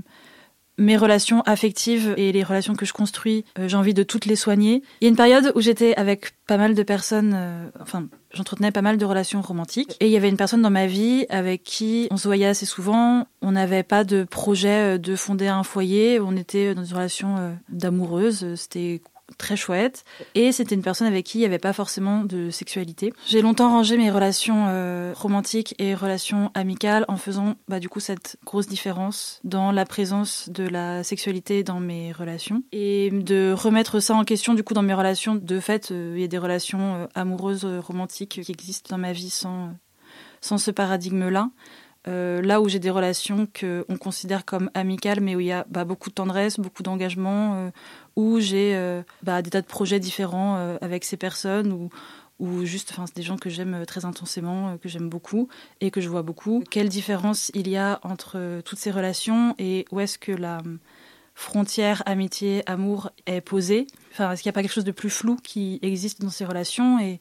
mes 0.77 0.97
relations 0.97 1.41
affectives 1.41 2.13
et 2.17 2.31
les 2.31 2.43
relations 2.43 2.75
que 2.75 2.85
je 2.85 2.93
construis, 2.93 3.45
euh, 3.57 3.67
j'ai 3.67 3.77
envie 3.77 3.93
de 3.93 4.03
toutes 4.03 4.25
les 4.25 4.35
soigner. 4.35 4.83
Il 5.01 5.05
y 5.05 5.07
a 5.07 5.09
une 5.09 5.15
période 5.15 5.51
où 5.55 5.61
j'étais 5.61 5.95
avec 5.95 6.33
pas 6.47 6.57
mal 6.57 6.75
de 6.75 6.83
personnes, 6.83 7.33
euh, 7.35 7.69
enfin, 7.79 8.07
j'entretenais 8.31 8.71
pas 8.71 8.81
mal 8.81 8.97
de 8.97 9.05
relations 9.05 9.41
romantiques. 9.41 9.95
Et 9.99 10.07
il 10.07 10.11
y 10.11 10.17
avait 10.17 10.29
une 10.29 10.37
personne 10.37 10.61
dans 10.61 10.69
ma 10.69 10.87
vie 10.87 11.25
avec 11.29 11.63
qui 11.63 12.07
on 12.11 12.17
se 12.17 12.27
voyait 12.27 12.45
assez 12.45 12.65
souvent. 12.65 13.27
On 13.41 13.53
n'avait 13.53 13.83
pas 13.83 14.03
de 14.03 14.23
projet 14.23 14.95
euh, 14.95 14.97
de 14.97 15.15
fonder 15.15 15.47
un 15.47 15.63
foyer. 15.63 16.19
On 16.19 16.35
était 16.35 16.75
dans 16.75 16.83
une 16.83 16.95
relation 16.95 17.57
d'amoureuse. 17.69 18.55
C'était 18.55 19.01
très 19.37 19.55
chouette. 19.55 20.03
Et 20.33 20.51
c'était 20.51 20.75
une 20.75 20.81
personne 20.81 21.07
avec 21.07 21.25
qui 21.25 21.37
il 21.37 21.41
n'y 21.41 21.45
avait 21.45 21.59
pas 21.59 21.73
forcément 21.73 22.23
de 22.23 22.49
sexualité. 22.49 23.13
J'ai 23.27 23.41
longtemps 23.41 23.69
rangé 23.69 23.97
mes 23.97 24.11
relations 24.11 24.65
euh, 24.67 25.13
romantiques 25.15 25.75
et 25.79 25.95
relations 25.95 26.51
amicales 26.53 27.05
en 27.07 27.17
faisant 27.17 27.55
bah, 27.67 27.79
du 27.79 27.89
coup 27.89 27.99
cette 27.99 28.37
grosse 28.45 28.67
différence 28.67 29.39
dans 29.43 29.71
la 29.71 29.85
présence 29.85 30.49
de 30.49 30.67
la 30.67 31.03
sexualité 31.03 31.63
dans 31.63 31.79
mes 31.79 32.11
relations. 32.11 32.63
Et 32.71 33.09
de 33.11 33.53
remettre 33.53 33.99
ça 33.99 34.15
en 34.15 34.23
question 34.23 34.53
du 34.53 34.63
coup 34.63 34.73
dans 34.73 34.83
mes 34.83 34.93
relations. 34.93 35.35
De 35.35 35.59
fait, 35.59 35.91
euh, 35.91 36.13
il 36.15 36.21
y 36.21 36.25
a 36.25 36.27
des 36.27 36.37
relations 36.37 36.95
euh, 36.95 37.07
amoureuses, 37.15 37.65
romantiques 37.65 38.41
qui 38.41 38.51
existent 38.51 38.95
dans 38.95 39.01
ma 39.01 39.11
vie 39.11 39.29
sans, 39.29 39.71
sans 40.41 40.57
ce 40.57 40.71
paradigme-là. 40.71 41.49
Là 42.07 42.61
où 42.61 42.69
j'ai 42.69 42.77
des 42.77 42.91
relations 42.91 43.47
qu'on 43.59 43.97
considère 43.97 44.45
comme 44.45 44.69
amicales, 44.75 45.21
mais 45.21 45.35
où 45.35 45.39
il 45.39 45.47
y 45.47 45.51
a 45.51 45.65
bah, 45.69 45.85
beaucoup 45.85 46.09
de 46.09 46.13
tendresse, 46.13 46.59
beaucoup 46.59 46.83
d'engagement, 46.83 47.71
où 48.15 48.39
j'ai 48.39 48.75
euh, 48.75 49.01
bah, 49.23 49.41
des 49.41 49.49
tas 49.49 49.61
de 49.61 49.67
projets 49.67 49.99
différents 49.99 50.77
avec 50.81 51.03
ces 51.03 51.17
personnes, 51.17 51.71
ou, 51.71 51.89
ou 52.39 52.65
juste, 52.65 52.93
des 53.15 53.21
gens 53.21 53.37
que 53.37 53.49
j'aime 53.49 53.85
très 53.85 54.05
intensément, 54.05 54.77
que 54.77 54.89
j'aime 54.89 55.09
beaucoup 55.09 55.47
et 55.81 55.91
que 55.91 56.01
je 56.01 56.09
vois 56.09 56.23
beaucoup. 56.23 56.63
Quelle 56.69 56.89
différence 56.89 57.51
il 57.53 57.67
y 57.67 57.77
a 57.77 57.99
entre 58.03 58.61
toutes 58.65 58.79
ces 58.79 58.91
relations 58.91 59.55
et 59.57 59.85
où 59.91 59.99
est-ce 59.99 60.17
que 60.17 60.31
la 60.31 60.61
frontière 61.33 62.03
amitié, 62.05 62.63
amour 62.65 63.11
est 63.25 63.41
posée? 63.41 63.87
Enfin, 64.11 64.31
est-ce 64.31 64.41
qu'il 64.41 64.49
n'y 64.49 64.53
a 64.53 64.57
pas 64.57 64.61
quelque 64.61 64.73
chose 64.73 64.85
de 64.85 64.91
plus 64.91 65.09
flou 65.09 65.35
qui 65.35 65.79
existe 65.81 66.21
dans 66.21 66.29
ces 66.29 66.45
relations 66.45 66.99
et 66.99 67.19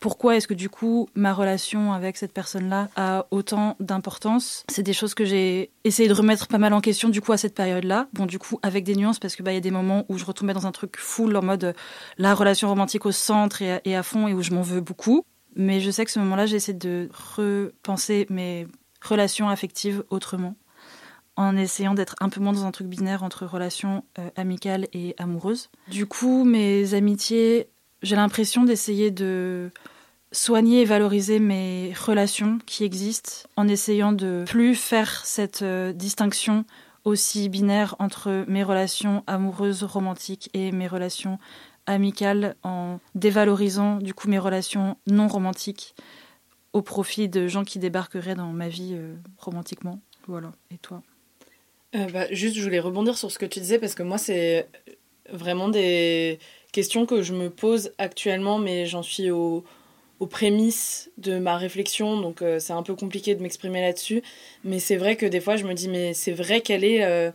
pourquoi 0.00 0.36
est-ce 0.36 0.46
que 0.46 0.54
du 0.54 0.68
coup 0.68 1.08
ma 1.14 1.32
relation 1.32 1.92
avec 1.92 2.16
cette 2.16 2.32
personne-là 2.32 2.88
a 2.96 3.26
autant 3.30 3.76
d'importance? 3.80 4.64
C'est 4.68 4.82
des 4.82 4.92
choses 4.92 5.14
que 5.14 5.24
j'ai 5.24 5.70
essayé 5.84 6.08
de 6.08 6.14
remettre 6.14 6.46
pas 6.48 6.58
mal 6.58 6.72
en 6.72 6.80
question 6.80 7.08
du 7.08 7.20
coup 7.20 7.32
à 7.32 7.36
cette 7.36 7.54
période-là. 7.54 8.08
Bon 8.12 8.26
du 8.26 8.38
coup 8.38 8.58
avec 8.62 8.84
des 8.84 8.94
nuances 8.94 9.18
parce 9.18 9.36
que 9.36 9.42
bah 9.42 9.52
il 9.52 9.54
y 9.54 9.58
a 9.58 9.60
des 9.62 9.70
moments 9.70 10.04
où 10.08 10.18
je 10.18 10.24
retombais 10.24 10.54
dans 10.54 10.66
un 10.66 10.72
truc 10.72 10.96
full 10.98 11.36
en 11.36 11.42
mode 11.42 11.64
euh, 11.64 11.72
la 12.16 12.34
relation 12.34 12.68
romantique 12.68 13.06
au 13.06 13.12
centre 13.12 13.62
et 13.62 13.96
à, 13.96 14.02
fond 14.02 14.28
et 14.28 14.34
où 14.34 14.42
je 14.42 14.52
m'en 14.52 14.62
veux 14.62 14.80
beaucoup. 14.80 15.24
Mais 15.56 15.80
je 15.80 15.90
sais 15.90 16.04
que 16.04 16.10
ce 16.10 16.18
moment-là 16.20 16.46
j'ai 16.46 16.56
essayé 16.56 16.76
de 16.76 17.08
repenser 17.36 18.26
mes 18.30 18.66
relations 19.02 19.48
affectives 19.48 20.04
autrement 20.10 20.54
en 21.36 21.56
essayant 21.56 21.94
d'être 21.94 22.16
un 22.20 22.28
peu 22.28 22.40
moins 22.40 22.52
dans 22.52 22.66
un 22.66 22.72
truc 22.72 22.88
binaire 22.88 23.22
entre 23.22 23.46
relations 23.46 24.04
euh, 24.18 24.28
amicales 24.34 24.88
et 24.92 25.14
amoureuses. 25.18 25.70
Du 25.88 26.04
coup, 26.04 26.42
mes 26.42 26.94
amitiés 26.94 27.68
j'ai 28.02 28.16
l'impression 28.16 28.64
d'essayer 28.64 29.10
de 29.10 29.70
soigner 30.32 30.82
et 30.82 30.84
valoriser 30.84 31.38
mes 31.38 31.92
relations 31.94 32.58
qui 32.66 32.84
existent 32.84 33.48
en 33.56 33.66
essayant 33.66 34.12
de 34.12 34.44
plus 34.46 34.74
faire 34.74 35.24
cette 35.24 35.62
euh, 35.62 35.92
distinction 35.92 36.64
aussi 37.04 37.48
binaire 37.48 37.96
entre 37.98 38.44
mes 38.48 38.62
relations 38.62 39.24
amoureuses 39.26 39.84
romantiques 39.84 40.50
et 40.52 40.72
mes 40.72 40.86
relations 40.86 41.38
amicales 41.86 42.54
en 42.62 43.00
dévalorisant 43.14 43.96
du 43.96 44.12
coup 44.12 44.28
mes 44.28 44.38
relations 44.38 44.96
non 45.06 45.26
romantiques 45.26 45.94
au 46.74 46.82
profit 46.82 47.28
de 47.28 47.48
gens 47.48 47.64
qui 47.64 47.78
débarqueraient 47.78 48.34
dans 48.34 48.52
ma 48.52 48.68
vie 48.68 48.92
euh, 48.92 49.14
romantiquement. 49.38 50.00
Voilà. 50.26 50.52
Et 50.70 50.76
toi? 50.76 51.02
Euh, 51.94 52.06
bah, 52.12 52.26
Juste, 52.30 52.56
je 52.56 52.62
voulais 52.62 52.80
rebondir 52.80 53.16
sur 53.16 53.30
ce 53.32 53.38
que 53.38 53.46
tu 53.46 53.60
disais 53.60 53.78
parce 53.78 53.94
que 53.94 54.02
moi, 54.02 54.18
c'est 54.18 54.68
vraiment 55.32 55.68
des 55.68 56.38
question 56.72 57.06
que 57.06 57.22
je 57.22 57.34
me 57.34 57.50
pose 57.50 57.92
actuellement, 57.98 58.58
mais 58.58 58.86
j'en 58.86 59.02
suis 59.02 59.30
aux 59.30 59.64
prémices 60.30 61.10
de 61.16 61.38
ma 61.38 61.56
réflexion, 61.56 62.20
donc 62.20 62.42
euh, 62.42 62.58
c'est 62.58 62.72
un 62.72 62.82
peu 62.82 62.94
compliqué 62.94 63.34
de 63.34 63.42
m'exprimer 63.42 63.80
là-dessus. 63.80 64.22
Mais 64.64 64.78
c'est 64.78 64.96
vrai 64.96 65.16
que 65.16 65.26
des 65.26 65.40
fois, 65.40 65.56
je 65.56 65.64
me 65.64 65.74
dis, 65.74 65.88
mais 65.88 66.12
c'est 66.14 66.32
vrai 66.32 66.60
qu'elle 66.60 66.84
est, 66.84 67.04
euh, 67.04 67.30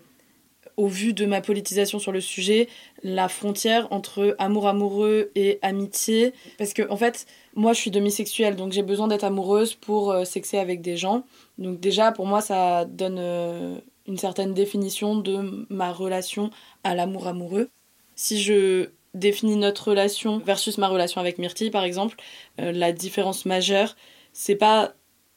au 0.76 0.88
vu 0.88 1.14
de 1.14 1.26
ma 1.26 1.40
politisation 1.40 2.00
sur 2.00 2.12
le 2.12 2.20
sujet, 2.20 2.68
la 3.04 3.30
frontière 3.30 3.88
entre 3.92 4.36
amour 4.40 4.68
amoureux 4.68 5.32
et 5.36 5.60
amitié. 5.62 6.34
Parce 6.58 6.74
que, 6.74 6.90
en 6.90 6.98
fait, 6.98 7.26
moi, 7.56 7.74
je 7.74 7.80
suis 7.80 7.92
demisexuelle, 7.92 8.56
donc 8.56 8.74
j'ai 8.74 8.84
besoin 8.84 9.08
d'être 9.08 9.24
amoureuse 9.24 9.76
pour 9.76 10.12
euh, 10.12 10.26
sexer 10.26 10.58
avec 10.58 10.82
des 10.82 10.98
gens. 10.98 11.24
Donc, 11.58 11.80
déjà, 11.80 12.12
pour 12.12 12.26
moi, 12.26 12.42
ça 12.42 12.86
donne 12.86 13.82
une 14.08 14.18
certaine 14.18 14.54
définition 14.54 15.16
de 15.16 15.66
ma 15.70 15.92
relation 15.94 16.50
à 16.84 16.96
l'amour 16.96 17.28
amoureux. 17.28 17.70
Si 18.16 18.42
je 18.42 18.90
définit 19.14 19.56
notre 19.56 19.90
relation 19.90 20.40
versus 20.40 20.78
ma 20.78 20.88
relation 20.88 21.22
avec 21.22 21.38
Myrtille, 21.38 21.72
par 21.72 21.84
exemple, 21.84 22.18
euh, 22.60 22.72
la 22.72 22.92
différence 22.92 23.46
majeure, 23.46 23.96
c'est 24.34 24.56
pas 24.56 24.94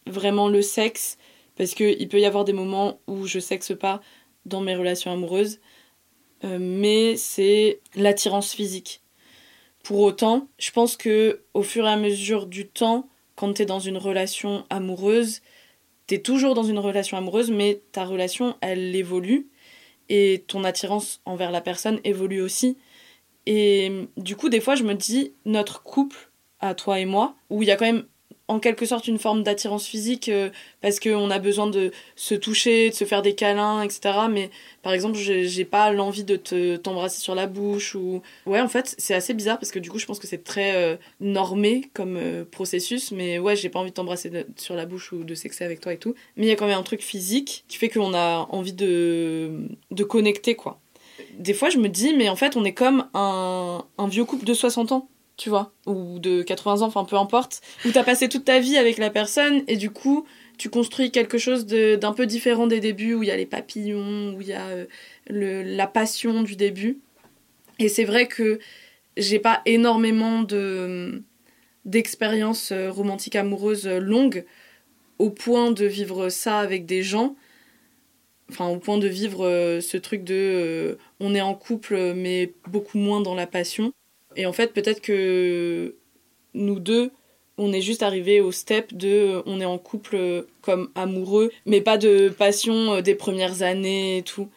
vraiment 0.07 0.49
le 0.49 0.63
sexe, 0.63 1.19
parce 1.57 1.75
qu'il 1.75 2.09
peut 2.09 2.21
y 2.21 2.27
avoir 2.27 2.45
des 2.45 2.53
moments 2.53 3.01
où 3.07 3.27
je 3.27 3.39
sexe 3.39 3.73
pas 3.79 4.01
dans 4.45 4.61
mes 4.61 4.77
relations 4.77 5.13
amoureuses, 5.13 5.61
euh, 6.45 6.59
mais 6.61 7.17
c'est 7.17 7.81
l'attirance 7.95 8.53
physique. 8.53 9.03
Pour 9.83 10.01
autant, 10.01 10.49
je 10.59 10.71
pense 10.71 10.97
que 10.97 11.43
au 11.55 11.63
fur 11.63 11.87
et 11.87 11.91
à 11.91 11.97
mesure 11.97 12.47
du 12.47 12.67
temps, 12.69 13.09
quand 13.37 13.55
tu 13.55 13.63
es 13.63 13.67
dans 13.67 13.79
une 13.79 13.99
relation 13.99 14.65
amoureuse, 14.71 15.43
tu 16.07 16.15
es 16.15 16.19
toujours 16.19 16.55
dans 16.55 16.63
une 16.63 16.79
relation 16.79 17.17
amoureuse, 17.17 17.51
mais 17.51 17.83
ta 17.93 18.05
relation, 18.05 18.57
elle 18.61 18.95
évolue 18.95 19.49
et 20.09 20.45
ton 20.47 20.65
attirance 20.65 21.21
envers 21.25 21.51
la 21.51 21.61
personne 21.61 22.01
évolue 22.05 22.41
aussi. 22.41 22.77
Et 23.47 24.09
du 24.17 24.37
coup, 24.37 24.49
des 24.49 24.61
fois, 24.61 24.75
je 24.75 24.83
me 24.83 24.95
dis, 24.95 25.33
notre 25.45 25.83
couple, 25.83 26.31
à 26.61 26.75
toi 26.75 26.99
et 26.99 27.05
moi, 27.05 27.35
où 27.51 27.63
il 27.63 27.69
y 27.69 27.71
a 27.71 27.77
quand 27.77 27.85
même 27.85 28.05
en 28.49 28.61
quelque 28.61 28.87
sorte 28.87 29.09
une 29.09 29.19
forme 29.19 29.43
d'attirance 29.43 29.87
physique 29.87 30.29
euh, 30.29 30.51
parce 30.81 31.01
qu'on 31.01 31.31
a 31.31 31.39
besoin 31.39 31.67
de 31.67 31.91
se 32.15 32.35
toucher, 32.35 32.91
de 32.91 32.95
se 32.95 33.05
faire 33.05 33.23
des 33.23 33.35
câlins, 33.35 33.83
etc. 33.83 34.19
Mais 34.31 34.51
par 34.83 34.93
exemple, 34.93 35.19
j'ai 35.19 35.65
pas 35.65 35.91
l'envie 35.91 36.23
de 36.23 36.37
te 36.37 36.77
t'embrasser 36.77 37.21
sur 37.21 37.35
la 37.35 37.47
bouche 37.47 37.95
ou 37.97 38.23
ouais, 38.47 38.61
en 38.61 38.69
fait, 38.69 38.95
c'est 38.99 39.15
assez 39.15 39.35
bizarre 39.35 39.59
parce 39.59 39.73
que 39.73 39.79
du 39.79 39.91
coup, 39.91 39.99
je 39.99 40.07
pense 40.07 40.19
que 40.19 40.27
c'est 40.27 40.45
très 40.45 40.77
euh, 40.77 40.97
normé 41.21 41.91
comme 41.93 42.17
euh, 42.17 42.45
processus. 42.45 43.11
Mais 43.11 43.39
ouais, 43.39 43.57
j'ai 43.57 43.69
pas 43.69 43.81
envie 43.81 43.91
de 43.91 43.97
t'embrasser 43.97 44.31
sur 44.57 44.77
la 44.77 44.87
bouche 44.87 45.13
ou 45.13 45.25
de 45.25 45.35
sexer 45.35 45.65
avec 45.65 45.81
toi 45.81 45.93
et 45.93 45.99
tout. 45.99 46.15
Mais 46.37 46.47
il 46.47 46.49
y 46.49 46.53
a 46.53 46.57
quand 46.57 46.67
même 46.67 46.79
un 46.79 46.85
truc 46.85 47.03
physique 47.03 47.65
qui 47.67 47.79
fait 47.79 47.89
qu'on 47.89 48.15
a 48.15 48.47
envie 48.51 48.73
de 48.73 49.69
de 49.91 50.05
connecter 50.05 50.55
quoi 50.55 50.81
des 51.39 51.55
fois, 51.55 51.71
je 51.71 51.79
me 51.79 51.89
dis, 51.89 52.15
mais 52.15 52.29
en 52.29 52.37
fait, 52.37 52.57
on 52.57 52.65
est 52.65 52.75
comme 52.75 53.07
un, 53.15 53.85
un 53.99 54.09
vieux 54.09 54.25
couple 54.25 54.45
de 54.45 54.55
60 54.55 54.93
ans, 54.93 55.09
tu 55.37 55.51
vois, 55.51 55.73
ou 55.87 56.19
de 56.19 56.43
80 56.43 56.83
ans, 56.83 56.87
enfin 56.87 57.05
peu 57.05 57.17
importe, 57.17 57.61
où 57.85 57.91
t'as 57.91 58.05
passé 58.05 58.29
toute 58.29 58.45
ta 58.45 58.59
vie 58.59 58.77
avec 58.77 58.99
la 58.99 59.11
personne 59.11 59.63
et 59.69 59.77
du 59.77 59.91
coup, 59.91 60.27
tu 60.59 60.71
construis 60.71 61.11
quelque 61.11 61.39
chose 61.39 61.67
d'un 61.67 62.13
peu 62.13 62.27
différent 62.27 62.67
des 62.67 62.81
débuts, 62.81 63.15
où 63.15 63.23
il 63.23 63.29
y 63.29 63.33
a 63.33 63.37
les 63.37 63.47
papillons, 63.47 64.35
où 64.35 64.41
il 64.41 64.49
y 64.49 64.55
a 64.55 64.67
euh, 64.69 64.87
la 65.29 65.87
passion 65.87 66.43
du 66.43 66.57
début. 66.57 66.99
Et 67.79 67.89
c'est 67.89 68.05
vrai 68.05 68.27
que 68.27 68.59
j'ai 69.17 69.39
pas 69.39 69.63
énormément 69.67 70.43
de 70.43 71.23
d'expériences 71.85 72.73
euh, 72.73 72.91
romantiques 72.91 73.37
amoureuses 73.37 73.87
longues 73.87 74.45
au 75.19 75.31
point 75.31 75.71
de 75.71 75.87
vivre 75.87 76.31
ça 76.31 76.59
avec 76.59 76.85
des 76.85 77.03
gens 77.03 77.37
enfin 78.51 78.69
au 78.69 78.77
point 78.79 78.99
de 78.99 79.09
vivre 79.09 79.45
euh, 79.47 79.81
ce 79.81 79.97
truc 79.97 80.25
de 80.25 80.35
euh, 80.35 80.99
on 81.21 81.35
est 81.35 81.41
en 81.41 81.55
couple 81.55 82.15
mais 82.15 82.53
beaucoup 82.69 82.99
moins 82.99 83.21
dans 83.21 83.35
la 83.35 83.47
passion 83.47 83.93
et 84.37 84.47
en 84.47 84.53
fait 84.53 84.73
peut-être 84.73 85.01
que 85.01 85.97
nous 86.55 86.79
deux 86.81 87.11
on 87.59 87.73
est 87.73 87.81
juste 87.81 88.03
arrivé 88.03 88.41
au 88.41 88.53
step 88.53 88.93
de 88.95 89.09
euh, 89.09 89.43
on 89.47 89.61
est 89.61 89.65
en 89.65 89.79
couple 89.79 90.45
comme 90.61 90.91
amoureux, 90.95 91.51
mais 91.65 91.81
pas 91.81 91.97
de 91.97 92.29
passion 92.29 93.01
des 93.01 93.15
premières 93.15 93.63
années 93.63 94.19
et 94.19 94.23
tout. 94.23 94.51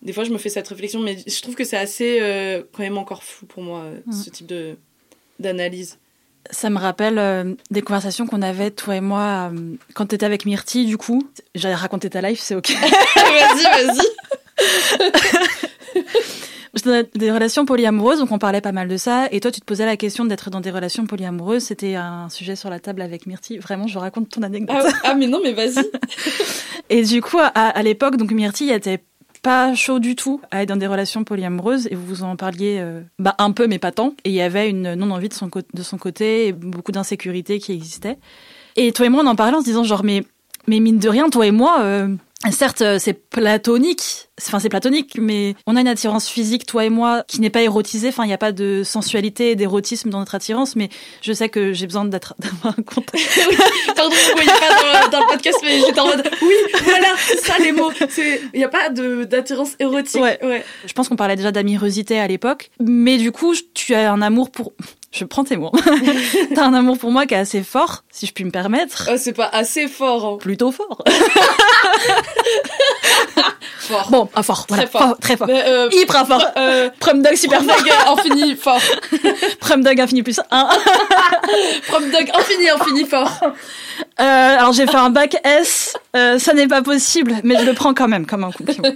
Des 0.00 0.12
fois, 0.14 0.24
je 0.24 0.30
me 0.30 0.38
fais 0.38 0.48
cette 0.48 0.68
réflexion, 0.68 1.00
mais 1.00 1.16
je 1.26 1.42
trouve 1.42 1.54
que 1.54 1.64
c'est 1.64 1.76
assez 1.76 2.18
euh, 2.20 2.62
quand 2.72 2.82
même 2.82 2.96
encore 2.96 3.24
flou 3.24 3.46
pour 3.46 3.62
moi, 3.62 3.84
Mm. 4.06 4.12
ce 4.12 4.30
type 4.30 4.46
de 4.46 4.76
d'analyse. 5.38 5.98
Ça 6.50 6.70
me 6.70 6.78
rappelle 6.78 7.18
euh, 7.18 7.54
des 7.70 7.82
conversations 7.82 8.26
qu'on 8.26 8.42
avait, 8.42 8.70
toi 8.70 8.96
et 8.96 9.00
moi, 9.00 9.50
euh, 9.52 9.76
quand 9.94 10.06
t'étais 10.06 10.26
avec 10.26 10.44
Myrtille, 10.46 10.86
du 10.86 10.96
coup. 10.96 11.28
J'allais 11.54 11.74
raconter 11.74 12.10
ta 12.10 12.20
life, 12.20 12.40
c'est 12.40 12.54
ok. 12.54 12.70
vas-y, 13.16 13.62
vas-y. 13.62 14.06
C'était 16.74 17.08
des 17.14 17.32
relations 17.32 17.64
polyamoureuses, 17.64 18.18
donc 18.18 18.30
on 18.32 18.38
parlait 18.38 18.60
pas 18.60 18.72
mal 18.72 18.86
de 18.86 18.98
ça. 18.98 19.28
Et 19.30 19.40
toi, 19.40 19.50
tu 19.50 19.60
te 19.60 19.64
posais 19.64 19.86
la 19.86 19.96
question 19.96 20.26
d'être 20.26 20.50
dans 20.50 20.60
des 20.60 20.70
relations 20.70 21.06
polyamoureuses. 21.06 21.64
C'était 21.64 21.94
un 21.94 22.28
sujet 22.28 22.54
sur 22.54 22.68
la 22.68 22.80
table 22.80 23.00
avec 23.00 23.26
Myrtille. 23.26 23.58
Vraiment, 23.58 23.86
je 23.86 23.98
raconte 23.98 24.28
ton 24.28 24.42
anecdote. 24.42 24.76
Ah, 24.78 24.92
ah, 25.04 25.14
mais 25.14 25.26
non, 25.26 25.40
mais 25.42 25.54
vas-y. 25.54 25.90
Et 26.90 27.02
du 27.02 27.22
coup, 27.22 27.38
à, 27.38 27.46
à 27.46 27.82
l'époque, 27.82 28.16
donc 28.16 28.30
Myrtille 28.30 28.70
était 28.70 29.00
pas 29.42 29.74
chaud 29.74 29.98
du 29.98 30.16
tout 30.16 30.40
à 30.50 30.62
être 30.62 30.68
dans 30.68 30.76
des 30.76 30.86
relations 30.86 31.24
polyamoureuses 31.24 31.88
et 31.90 31.94
vous 31.94 32.06
vous 32.06 32.22
en 32.22 32.36
parliez 32.36 32.78
euh, 32.80 33.00
bah, 33.18 33.34
un 33.38 33.52
peu 33.52 33.66
mais 33.66 33.78
pas 33.78 33.92
tant. 33.92 34.14
Et 34.24 34.30
il 34.30 34.34
y 34.34 34.40
avait 34.40 34.68
une 34.70 34.94
non 34.94 35.10
envie 35.10 35.28
de 35.28 35.34
son, 35.34 35.48
de 35.48 35.82
son 35.82 35.98
côté 35.98 36.48
et 36.48 36.52
beaucoup 36.52 36.92
d'insécurité 36.92 37.58
qui 37.58 37.72
existait. 37.72 38.18
Et 38.76 38.92
toi 38.92 39.06
et 39.06 39.08
moi 39.08 39.22
on 39.24 39.26
en 39.26 39.36
parlait 39.36 39.56
en 39.56 39.60
se 39.60 39.66
disant 39.66 39.84
genre 39.84 40.04
mais 40.04 40.24
mais 40.66 40.80
mine 40.80 40.98
de 40.98 41.08
rien 41.08 41.28
toi 41.30 41.46
et 41.46 41.50
moi 41.50 41.80
euh, 41.80 42.14
certes 42.50 42.82
euh, 42.82 42.98
c'est 42.98 43.14
platonique 43.14 44.28
enfin 44.40 44.58
c'est 44.58 44.68
platonique 44.68 45.16
mais 45.18 45.54
on 45.66 45.74
a 45.76 45.80
une 45.80 45.88
attirance 45.88 46.28
physique 46.28 46.66
toi 46.66 46.84
et 46.84 46.90
moi 46.90 47.24
qui 47.26 47.40
n'est 47.40 47.50
pas 47.50 47.62
érotisée 47.62 48.08
enfin 48.08 48.24
il 48.24 48.28
n'y 48.28 48.34
a 48.34 48.38
pas 48.38 48.52
de 48.52 48.82
sensualité 48.84 49.52
et 49.52 49.56
d'érotisme 49.56 50.10
dans 50.10 50.18
notre 50.18 50.34
attirance 50.34 50.76
mais 50.76 50.90
je 51.22 51.32
sais 51.32 51.48
que 51.48 51.72
j'ai 51.72 51.86
besoin 51.86 52.04
d'être 52.04 52.34
d'avoir 52.40 52.74
un 52.78 52.82
contact 52.82 53.16
Pardon, 53.96 54.14
vous 54.14 54.32
voyez 54.34 54.50
pas 54.60 55.08
dans, 55.08 55.08
dans 55.10 55.20
le 55.26 55.32
podcast, 55.32 55.58
mais 55.62 55.80
j'étais 55.80 55.98
en 55.98 56.06
mode 56.06 56.22
oui, 56.42 56.54
voilà, 56.84 57.08
c'est 57.18 57.38
ça 57.38 57.54
les 57.58 57.72
mots. 57.72 57.90
Il 58.52 58.58
n'y 58.58 58.64
a 58.64 58.68
pas 58.68 58.90
de- 58.90 59.24
d'attirance 59.24 59.70
érotique. 59.78 60.20
Ouais. 60.20 60.38
Je 60.86 60.92
pense 60.92 61.08
qu'on 61.08 61.16
parlait 61.16 61.36
déjà 61.36 61.50
d'amirosité 61.50 62.18
à 62.20 62.26
l'époque, 62.28 62.70
mais 62.78 63.16
du 63.16 63.32
coup, 63.32 63.54
tu 63.72 63.94
as 63.94 64.12
un 64.12 64.20
amour 64.20 64.50
pour. 64.50 64.74
Je 65.18 65.24
prends 65.24 65.44
tes 65.44 65.56
mots. 65.56 65.72
T'as 66.54 66.64
un 66.64 66.74
amour 66.74 66.98
pour 66.98 67.10
moi 67.10 67.24
qui 67.24 67.32
est 67.32 67.38
assez 67.38 67.62
fort, 67.62 68.04
si 68.10 68.26
je 68.26 68.32
puis 68.34 68.44
me 68.44 68.50
permettre. 68.50 69.08
Oh, 69.10 69.16
c'est 69.16 69.32
pas 69.32 69.48
assez 69.50 69.88
fort. 69.88 70.26
hein. 70.26 70.36
Plutôt 70.38 70.70
fort. 70.72 71.02
Fort. 73.78 74.10
Bon, 74.10 74.28
ah, 74.34 74.42
fort, 74.42 74.66
voilà, 74.68 74.86
fort. 74.88 75.16
très 75.20 75.36
fort. 75.36 75.46
Mais, 75.46 75.62
euh, 75.64 75.88
Hyper 75.92 76.26
fort. 76.26 76.42
euh, 76.56 76.90
Prom 76.98 77.22
dog 77.22 77.34
super 77.36 77.62
fort. 77.62 77.76
Dog 77.76 77.88
infini 78.18 78.56
fort. 78.56 78.80
Prom 79.60 79.80
dog 79.82 80.00
infini 80.00 80.22
plus 80.24 80.40
1. 80.50 80.68
Prom 81.86 82.10
dog 82.10 82.30
infini 82.34 82.68
infini 82.68 83.04
fort. 83.04 83.38
Euh, 84.20 84.56
alors 84.58 84.72
j'ai 84.72 84.86
fait 84.88 84.96
un 84.96 85.10
bac 85.10 85.36
S, 85.44 85.96
euh, 86.16 86.38
ça 86.40 86.52
n'est 86.52 86.66
pas 86.66 86.82
possible, 86.82 87.36
mais 87.44 87.56
je 87.60 87.64
le 87.64 87.74
prends 87.74 87.94
quand 87.94 88.08
même 88.08 88.26
comme 88.26 88.42
un 88.44 88.50
compliment. 88.50 88.88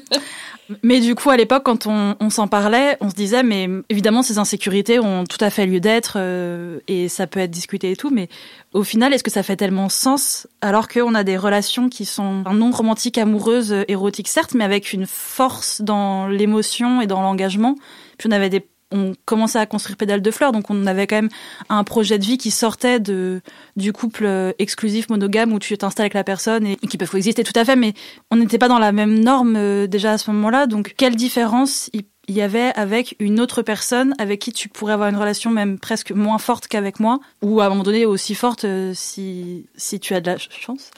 Mais 0.82 1.00
du 1.00 1.14
coup, 1.14 1.30
à 1.30 1.36
l'époque, 1.36 1.62
quand 1.64 1.86
on, 1.86 2.16
on 2.20 2.30
s'en 2.30 2.48
parlait, 2.48 2.96
on 3.00 3.10
se 3.10 3.14
disait, 3.14 3.42
mais 3.42 3.68
évidemment, 3.88 4.22
ces 4.22 4.38
insécurités 4.38 5.00
ont 5.00 5.24
tout 5.24 5.42
à 5.42 5.50
fait 5.50 5.66
lieu 5.66 5.80
d'être 5.80 6.14
euh, 6.16 6.80
et 6.88 7.08
ça 7.08 7.26
peut 7.26 7.40
être 7.40 7.50
discuté 7.50 7.90
et 7.90 7.96
tout, 7.96 8.10
mais 8.10 8.28
au 8.72 8.84
final, 8.84 9.12
est-ce 9.12 9.24
que 9.24 9.30
ça 9.30 9.42
fait 9.42 9.56
tellement 9.56 9.88
sens 9.88 10.46
alors 10.60 10.88
qu'on 10.88 11.14
a 11.14 11.24
des 11.24 11.36
relations 11.36 11.88
qui 11.88 12.04
sont 12.04 12.44
non 12.52 12.70
romantiques, 12.70 13.18
amoureuses, 13.18 13.74
érotiques, 13.88 14.28
certes, 14.28 14.54
mais 14.54 14.64
avec 14.64 14.92
une 14.92 15.06
force 15.06 15.80
dans 15.80 16.26
l'émotion 16.26 17.00
et 17.00 17.06
dans 17.06 17.22
l'engagement. 17.22 17.76
Puis 18.18 18.28
on 18.28 18.32
avait 18.32 18.50
des 18.50 18.66
on 18.92 19.14
commençait 19.24 19.58
à 19.58 19.66
construire 19.66 19.96
Pédale 19.96 20.22
de 20.22 20.30
Fleurs, 20.30 20.52
donc 20.52 20.70
on 20.70 20.86
avait 20.86 21.06
quand 21.06 21.16
même 21.16 21.28
un 21.68 21.84
projet 21.84 22.18
de 22.18 22.24
vie 22.24 22.38
qui 22.38 22.50
sortait 22.50 22.98
du 23.00 23.92
couple 23.92 24.24
euh, 24.24 24.52
exclusif 24.58 25.08
monogame 25.08 25.52
où 25.52 25.58
tu 25.58 25.76
t'installes 25.78 26.04
avec 26.04 26.14
la 26.14 26.24
personne 26.24 26.66
et, 26.66 26.72
et 26.82 26.86
qui 26.86 26.98
peuvent 26.98 27.10
coexister 27.10 27.44
tout 27.44 27.58
à 27.58 27.64
fait, 27.64 27.76
mais 27.76 27.94
on 28.30 28.36
n'était 28.36 28.58
pas 28.58 28.68
dans 28.68 28.78
la 28.78 28.92
même 28.92 29.20
norme 29.20 29.56
euh, 29.56 29.86
déjà 29.86 30.12
à 30.12 30.18
ce 30.18 30.30
moment-là. 30.30 30.66
Donc 30.66 30.94
quelle 30.96 31.16
différence 31.16 31.90
il 31.92 32.04
y 32.36 32.42
avait 32.42 32.72
avec 32.76 33.16
une 33.18 33.40
autre 33.40 33.62
personne 33.62 34.14
avec 34.18 34.40
qui 34.40 34.52
tu 34.52 34.68
pourrais 34.68 34.92
avoir 34.92 35.08
une 35.08 35.16
relation 35.16 35.50
même 35.50 35.78
presque 35.78 36.12
moins 36.12 36.38
forte 36.38 36.68
qu'avec 36.68 37.00
moi, 37.00 37.18
ou 37.42 37.60
à 37.60 37.66
un 37.66 37.68
moment 37.70 37.82
donné 37.82 38.06
aussi 38.06 38.34
forte 38.34 38.64
euh, 38.64 38.92
si, 38.94 39.66
si 39.76 40.00
tu 40.00 40.14
as 40.14 40.20
de 40.20 40.30
la 40.30 40.38
chance, 40.38 40.90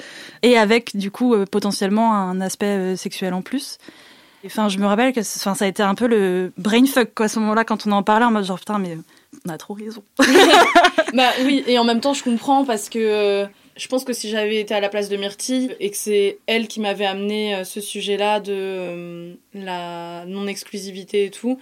et 0.42 0.58
avec 0.58 0.96
du 0.96 1.10
coup 1.10 1.34
potentiellement 1.50 2.14
un 2.14 2.40
aspect 2.40 2.96
sexuel 2.96 3.34
en 3.34 3.42
plus? 3.42 3.78
Enfin, 4.44 4.68
je 4.68 4.78
me 4.78 4.86
rappelle 4.86 5.12
que 5.12 5.20
enfin, 5.20 5.54
ça 5.54 5.64
a 5.64 5.68
été 5.68 5.82
un 5.82 5.94
peu 5.94 6.06
le 6.06 6.52
brainfuck 6.58 7.14
quoi, 7.14 7.26
à 7.26 7.28
ce 7.28 7.38
moment-là 7.38 7.64
quand 7.64 7.86
on 7.86 7.92
en 7.92 8.02
parlait 8.02 8.24
en 8.24 8.30
mode 8.30 8.44
genre 8.44 8.58
putain 8.58 8.78
mais 8.78 8.98
on 9.46 9.50
a 9.50 9.58
trop 9.58 9.74
raison. 9.74 10.02
Bah 11.14 11.30
oui, 11.44 11.62
et 11.66 11.78
en 11.78 11.84
même 11.84 12.00
temps, 12.00 12.14
je 12.14 12.22
comprends 12.22 12.64
parce 12.64 12.88
que 12.88 12.98
euh, 12.98 13.46
je 13.76 13.86
pense 13.88 14.04
que 14.04 14.12
si 14.14 14.30
j'avais 14.30 14.56
été 14.56 14.74
à 14.74 14.80
la 14.80 14.88
place 14.88 15.08
de 15.10 15.16
Myrtille 15.16 15.76
et 15.78 15.90
que 15.90 15.96
c'est 15.96 16.38
elle 16.46 16.68
qui 16.68 16.80
m'avait 16.80 17.04
amené 17.04 17.54
euh, 17.54 17.64
ce 17.64 17.80
sujet-là 17.80 18.40
de 18.40 18.52
euh, 18.54 19.34
la 19.52 20.24
non-exclusivité 20.26 21.26
et 21.26 21.30
tout, 21.30 21.58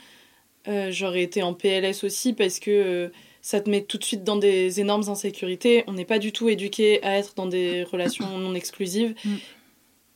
j'aurais 0.90 1.22
été 1.22 1.42
en 1.42 1.52
PLS 1.52 2.04
aussi 2.04 2.32
parce 2.32 2.60
que 2.60 3.10
ça 3.42 3.60
te 3.60 3.68
met 3.68 3.80
tout 3.80 3.98
de 3.98 4.04
suite 4.04 4.22
dans 4.22 4.36
des 4.36 4.80
énormes 4.80 5.08
insécurités. 5.08 5.82
On 5.88 5.94
n'est 5.94 6.04
pas 6.04 6.20
du 6.20 6.30
tout 6.30 6.48
éduqué 6.48 7.02
à 7.02 7.18
être 7.18 7.34
dans 7.34 7.46
des 7.46 7.82
relations 7.90 8.38
non 8.38 8.54
exclusives. 8.54 9.14
Mm. 9.24 9.34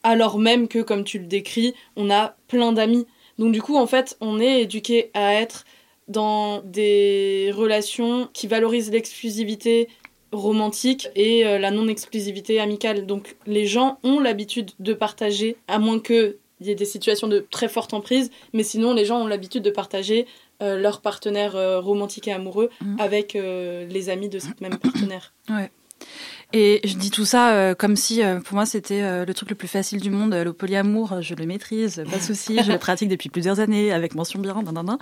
Alors 0.05 0.37
même 0.37 0.67
que, 0.67 0.79
comme 0.79 1.03
tu 1.03 1.17
le 1.17 1.25
décris, 1.25 1.73
on 1.95 2.11
a 2.11 2.35
plein 2.47 2.71
d'amis. 2.71 3.07
Donc 3.39 3.51
du 3.51 3.61
coup, 3.61 3.75
en 3.75 3.87
fait, 3.87 4.15
on 4.21 4.39
est 4.39 4.61
éduqué 4.61 5.09
à 5.15 5.33
être 5.33 5.65
dans 6.07 6.61
des 6.63 7.51
relations 7.55 8.29
qui 8.31 8.45
valorisent 8.47 8.91
l'exclusivité 8.91 9.89
romantique 10.31 11.07
et 11.15 11.45
euh, 11.45 11.57
la 11.57 11.71
non-exclusivité 11.71 12.59
amicale. 12.59 13.07
Donc 13.07 13.35
les 13.47 13.65
gens 13.65 13.97
ont 14.03 14.19
l'habitude 14.19 14.71
de 14.79 14.93
partager, 14.93 15.57
à 15.67 15.79
moins 15.79 15.99
qu'il 15.99 16.35
y 16.61 16.69
ait 16.69 16.75
des 16.75 16.85
situations 16.85 17.27
de 17.27 17.39
très 17.49 17.67
forte 17.69 17.93
emprise, 17.93 18.29
mais 18.53 18.63
sinon 18.63 18.93
les 18.93 19.05
gens 19.05 19.19
ont 19.21 19.27
l'habitude 19.27 19.63
de 19.63 19.71
partager 19.71 20.27
euh, 20.61 20.77
leur 20.77 21.01
partenaire 21.01 21.55
euh, 21.55 21.79
romantique 21.81 22.27
et 22.27 22.31
amoureux 22.31 22.69
Mhm. 22.81 22.97
avec 22.99 23.35
euh, 23.35 23.85
les 23.87 24.09
amis 24.09 24.29
de 24.29 24.39
cette 24.39 24.61
même 24.61 24.77
partenaire. 24.77 25.33
Et 26.57 26.79
je 26.85 26.95
dis 26.95 27.11
tout 27.11 27.25
ça 27.25 27.51
euh, 27.51 27.75
comme 27.75 27.97
si 27.97 28.23
euh, 28.23 28.39
pour 28.39 28.55
moi 28.55 28.65
c'était 28.65 29.01
euh, 29.01 29.25
le 29.25 29.33
truc 29.33 29.49
le 29.49 29.55
plus 29.57 29.67
facile 29.67 29.99
du 29.99 30.09
monde, 30.09 30.33
le 30.33 30.53
polyamour, 30.53 31.21
je 31.21 31.35
le 31.35 31.45
maîtrise, 31.45 32.01
pas 32.09 32.15
de 32.15 32.21
souci, 32.21 32.57
je 32.63 32.71
le 32.71 32.77
pratique 32.77 33.09
depuis 33.09 33.27
plusieurs 33.27 33.59
années 33.59 33.91
avec 33.91 34.15
mention 34.15 34.39
bien, 34.39 34.53
nan, 34.63 34.73
nan, 34.73 34.85
nan. 34.85 34.97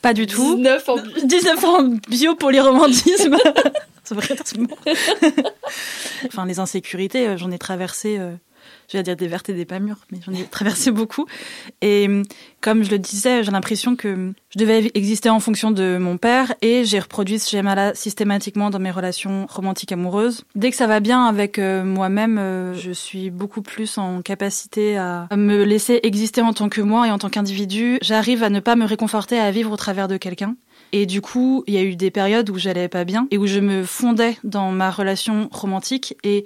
Pas 0.00 0.14
du 0.14 0.26
tout. 0.26 0.56
19 0.56 0.88
en 0.88 0.96
19 1.22 1.64
ans 1.66 1.82
bio-polyromantisme. 2.08 3.36
C'est 4.04 4.14
vrai, 4.14 4.24
effectivement. 4.30 4.78
enfin, 6.28 6.46
les 6.46 6.60
insécurités, 6.60 7.36
j'en 7.36 7.50
ai 7.50 7.58
traversé, 7.58 8.18
je 8.88 8.96
vais 8.96 9.02
dire 9.02 9.16
des 9.16 9.28
vertes 9.28 9.48
et 9.48 9.54
des 9.54 9.64
pas 9.64 9.78
mûres, 9.78 10.06
mais 10.12 10.18
j'en 10.24 10.32
ai 10.32 10.44
traversé 10.50 10.90
beaucoup. 10.90 11.26
Et 11.82 12.08
euh, 12.08 12.22
comme 12.60 12.82
je 12.84 12.90
le 12.90 12.98
disais, 12.98 13.42
j'ai 13.42 13.50
l'impression 13.50 13.96
que 13.96 14.32
je 14.50 14.58
devais 14.58 14.90
exister 14.94 15.30
en 15.30 15.40
fonction 15.40 15.70
de 15.70 15.98
mon 15.98 16.16
père 16.16 16.54
et 16.62 16.84
j'ai 16.84 16.98
reproduit 16.98 17.38
ce 17.38 17.50
schéma-là 17.50 17.94
systématiquement 17.94 18.70
dans 18.70 18.78
mes 18.78 18.90
relations 18.90 19.46
romantiques 19.48 19.92
amoureuses. 19.92 20.44
Dès 20.54 20.70
que 20.70 20.76
ça 20.76 20.86
va 20.86 21.00
bien 21.00 21.24
avec 21.24 21.58
euh, 21.58 21.84
moi-même, 21.84 22.38
euh, 22.38 22.74
je 22.74 22.92
suis 22.92 23.30
beaucoup 23.30 23.62
plus 23.62 23.98
en 23.98 24.22
capacité 24.22 24.96
à 24.96 25.26
à 25.30 25.36
me 25.36 25.64
laisser 25.64 26.00
exister 26.02 26.40
en 26.40 26.52
tant 26.52 26.68
que 26.68 26.80
moi 26.80 27.06
et 27.06 27.10
en 27.10 27.18
tant 27.18 27.28
qu'individu. 27.28 27.98
J'arrive 28.02 28.42
à 28.42 28.50
ne 28.50 28.60
pas 28.60 28.76
me 28.76 28.84
réconforter 28.84 29.38
à 29.38 29.50
vivre 29.50 29.72
au 29.72 29.76
travers 29.76 30.08
de 30.08 30.16
quelqu'un. 30.16 30.56
Et 30.92 31.06
du 31.06 31.20
coup, 31.20 31.64
il 31.66 31.74
y 31.74 31.78
a 31.78 31.82
eu 31.82 31.96
des 31.96 32.10
périodes 32.10 32.48
où 32.50 32.58
j'allais 32.58 32.88
pas 32.88 33.04
bien 33.04 33.26
et 33.30 33.38
où 33.38 33.46
je 33.46 33.60
me 33.60 33.84
fondais 33.84 34.36
dans 34.44 34.70
ma 34.70 34.90
relation 34.90 35.48
romantique 35.52 36.16
et 36.22 36.44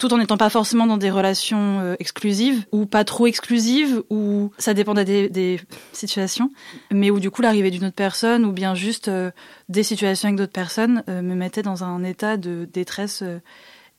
tout 0.00 0.12
en 0.14 0.18
n'étant 0.18 0.38
pas 0.38 0.48
forcément 0.48 0.86
dans 0.86 0.96
des 0.96 1.10
relations 1.10 1.80
euh, 1.80 1.94
exclusives 2.00 2.64
ou 2.72 2.86
pas 2.86 3.04
trop 3.04 3.26
exclusives 3.26 4.02
ou 4.08 4.50
ça 4.56 4.72
dépendait 4.72 5.04
des, 5.04 5.28
des 5.28 5.60
situations, 5.92 6.50
mais 6.90 7.10
où 7.10 7.20
du 7.20 7.30
coup 7.30 7.42
l'arrivée 7.42 7.70
d'une 7.70 7.84
autre 7.84 7.94
personne 7.94 8.46
ou 8.46 8.52
bien 8.52 8.74
juste 8.74 9.08
euh, 9.08 9.30
des 9.68 9.82
situations 9.82 10.28
avec 10.28 10.38
d'autres 10.38 10.52
personnes 10.52 11.04
euh, 11.08 11.20
me 11.20 11.34
mettait 11.34 11.62
dans 11.62 11.84
un 11.84 12.02
état 12.02 12.38
de 12.38 12.66
détresse 12.72 13.22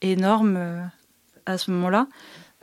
énorme 0.01 0.89
à 1.45 1.59
ce 1.59 1.69
moment-là 1.69 2.07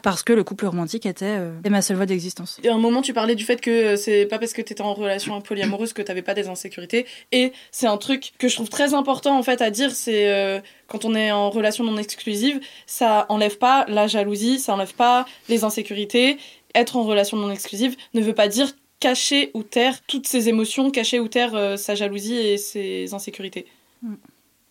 parce 0.03 0.23
que 0.23 0.33
le 0.33 0.45
couple 0.45 0.67
romantique 0.67 1.07
était, 1.07 1.25
euh, 1.27 1.53
ma 1.69 1.83
seule 1.83 1.97
voie 1.97 2.07
d'existence. 2.07 2.61
Et 2.63 2.69
à 2.69 2.75
un 2.75 2.79
moment, 2.79 3.03
tu 3.03 3.13
parlais 3.13 3.35
du 3.35 3.45
fait 3.45 3.61
que 3.61 3.71
euh, 3.71 3.97
c'est 3.97 4.27
pas 4.27 4.39
parce 4.39 4.53
que 4.53 4.63
t'étais 4.63 4.83
en 4.83 4.95
relation 4.95 5.41
polyamoureuse 5.41 5.93
que 5.93 6.03
t'avais 6.03 6.23
pas 6.23 6.35
des 6.35 6.49
insécurités. 6.49 7.07
Et 7.33 7.53
c'est 7.73 7.87
un 7.87 7.97
truc 7.97 8.33
que 8.39 8.49
je 8.49 8.55
trouve 8.55 8.69
très 8.69 8.95
important 8.95 9.37
en 9.37 9.43
fait 9.43 9.61
à 9.61 9.71
dire, 9.71 9.91
c'est 9.91 10.31
euh, 10.31 10.61
quand 10.87 11.05
on 11.05 11.15
est 11.15 11.33
en 11.33 11.51
relation 11.51 11.85
non 11.85 11.97
exclusive, 11.97 12.61
ça 12.87 13.27
enlève 13.29 13.59
pas 13.59 13.87
la 13.89 14.07
jalousie, 14.07 14.59
ça 14.59 14.75
enlève 14.75 14.95
pas 14.95 15.27
les 15.49 15.65
insécurités. 15.65 16.39
Être 16.75 16.97
en 16.97 17.03
relation 17.03 17.37
non 17.37 17.51
exclusive 17.51 17.97
ne 18.15 18.21
veut 18.21 18.35
pas 18.35 18.49
dire 18.49 18.73
cacher 19.01 19.51
ou 19.55 19.63
taire 19.63 20.01
toutes 20.07 20.27
ses 20.27 20.49
émotions, 20.49 20.91
cacher 20.91 21.21
ou 21.21 21.29
taire 21.29 21.55
euh, 21.55 21.77
sa 21.77 21.95
jalousie 21.95 22.37
et 22.37 22.59
ses 22.59 23.15
insécurités. 23.15 23.67
Mm. 24.03 24.15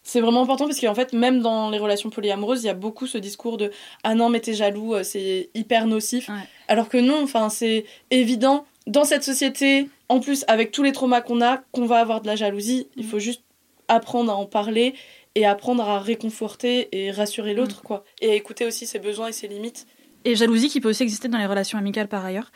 C'est 0.07 0.21
vraiment 0.21 0.41
important 0.41 0.67
parce 0.67 0.79
qu'en 0.79 0.95
fait, 0.95 1.11
même 1.11 1.41
dans 1.41 1.69
les 1.69 1.79
relations 1.79 2.09
polyamoureuses, 2.09 2.63
il 2.63 2.67
y 2.67 2.69
a 2.69 2.73
beaucoup 2.73 3.07
ce 3.07 3.17
discours 3.17 3.57
de 3.57 3.71
ah 4.05 4.15
non, 4.15 4.29
mais 4.29 4.39
t'es 4.39 4.53
jaloux, 4.53 4.93
euh, 4.93 5.03
c'est 5.03 5.49
hyper 5.53 5.85
nocif. 5.85 6.29
Ouais. 6.29 6.35
Alors 6.69 6.87
que 6.87 6.97
non, 6.97 7.21
enfin, 7.21 7.49
c'est 7.49 7.83
évident 8.09 8.65
dans 8.87 9.03
cette 9.03 9.23
société, 9.23 9.89
en 10.07 10.21
plus 10.21 10.45
avec 10.47 10.71
tous 10.71 10.81
les 10.81 10.93
traumas 10.93 11.19
qu'on 11.19 11.41
a, 11.41 11.57
qu'on 11.73 11.85
va 11.85 11.97
avoir 11.97 12.21
de 12.21 12.27
la 12.27 12.37
jalousie. 12.37 12.87
Il 12.95 13.05
faut 13.05 13.19
juste 13.19 13.41
apprendre 13.89 14.31
à 14.31 14.35
en 14.35 14.45
parler 14.45 14.93
et 15.35 15.45
apprendre 15.45 15.83
à 15.83 15.99
réconforter 15.99 16.87
et 16.93 17.11
rassurer 17.11 17.53
l'autre, 17.53 17.81
quoi. 17.81 18.05
Et 18.21 18.31
à 18.31 18.33
écouter 18.33 18.65
aussi 18.65 18.87
ses 18.87 18.99
besoins 18.99 19.27
et 19.27 19.33
ses 19.33 19.49
limites. 19.49 19.87
Et 20.23 20.37
jalousie 20.37 20.69
qui 20.69 20.79
peut 20.79 20.89
aussi 20.89 21.03
exister 21.03 21.27
dans 21.27 21.37
les 21.37 21.47
relations 21.47 21.77
amicales 21.77 22.07
par 22.07 22.23
ailleurs. 22.23 22.53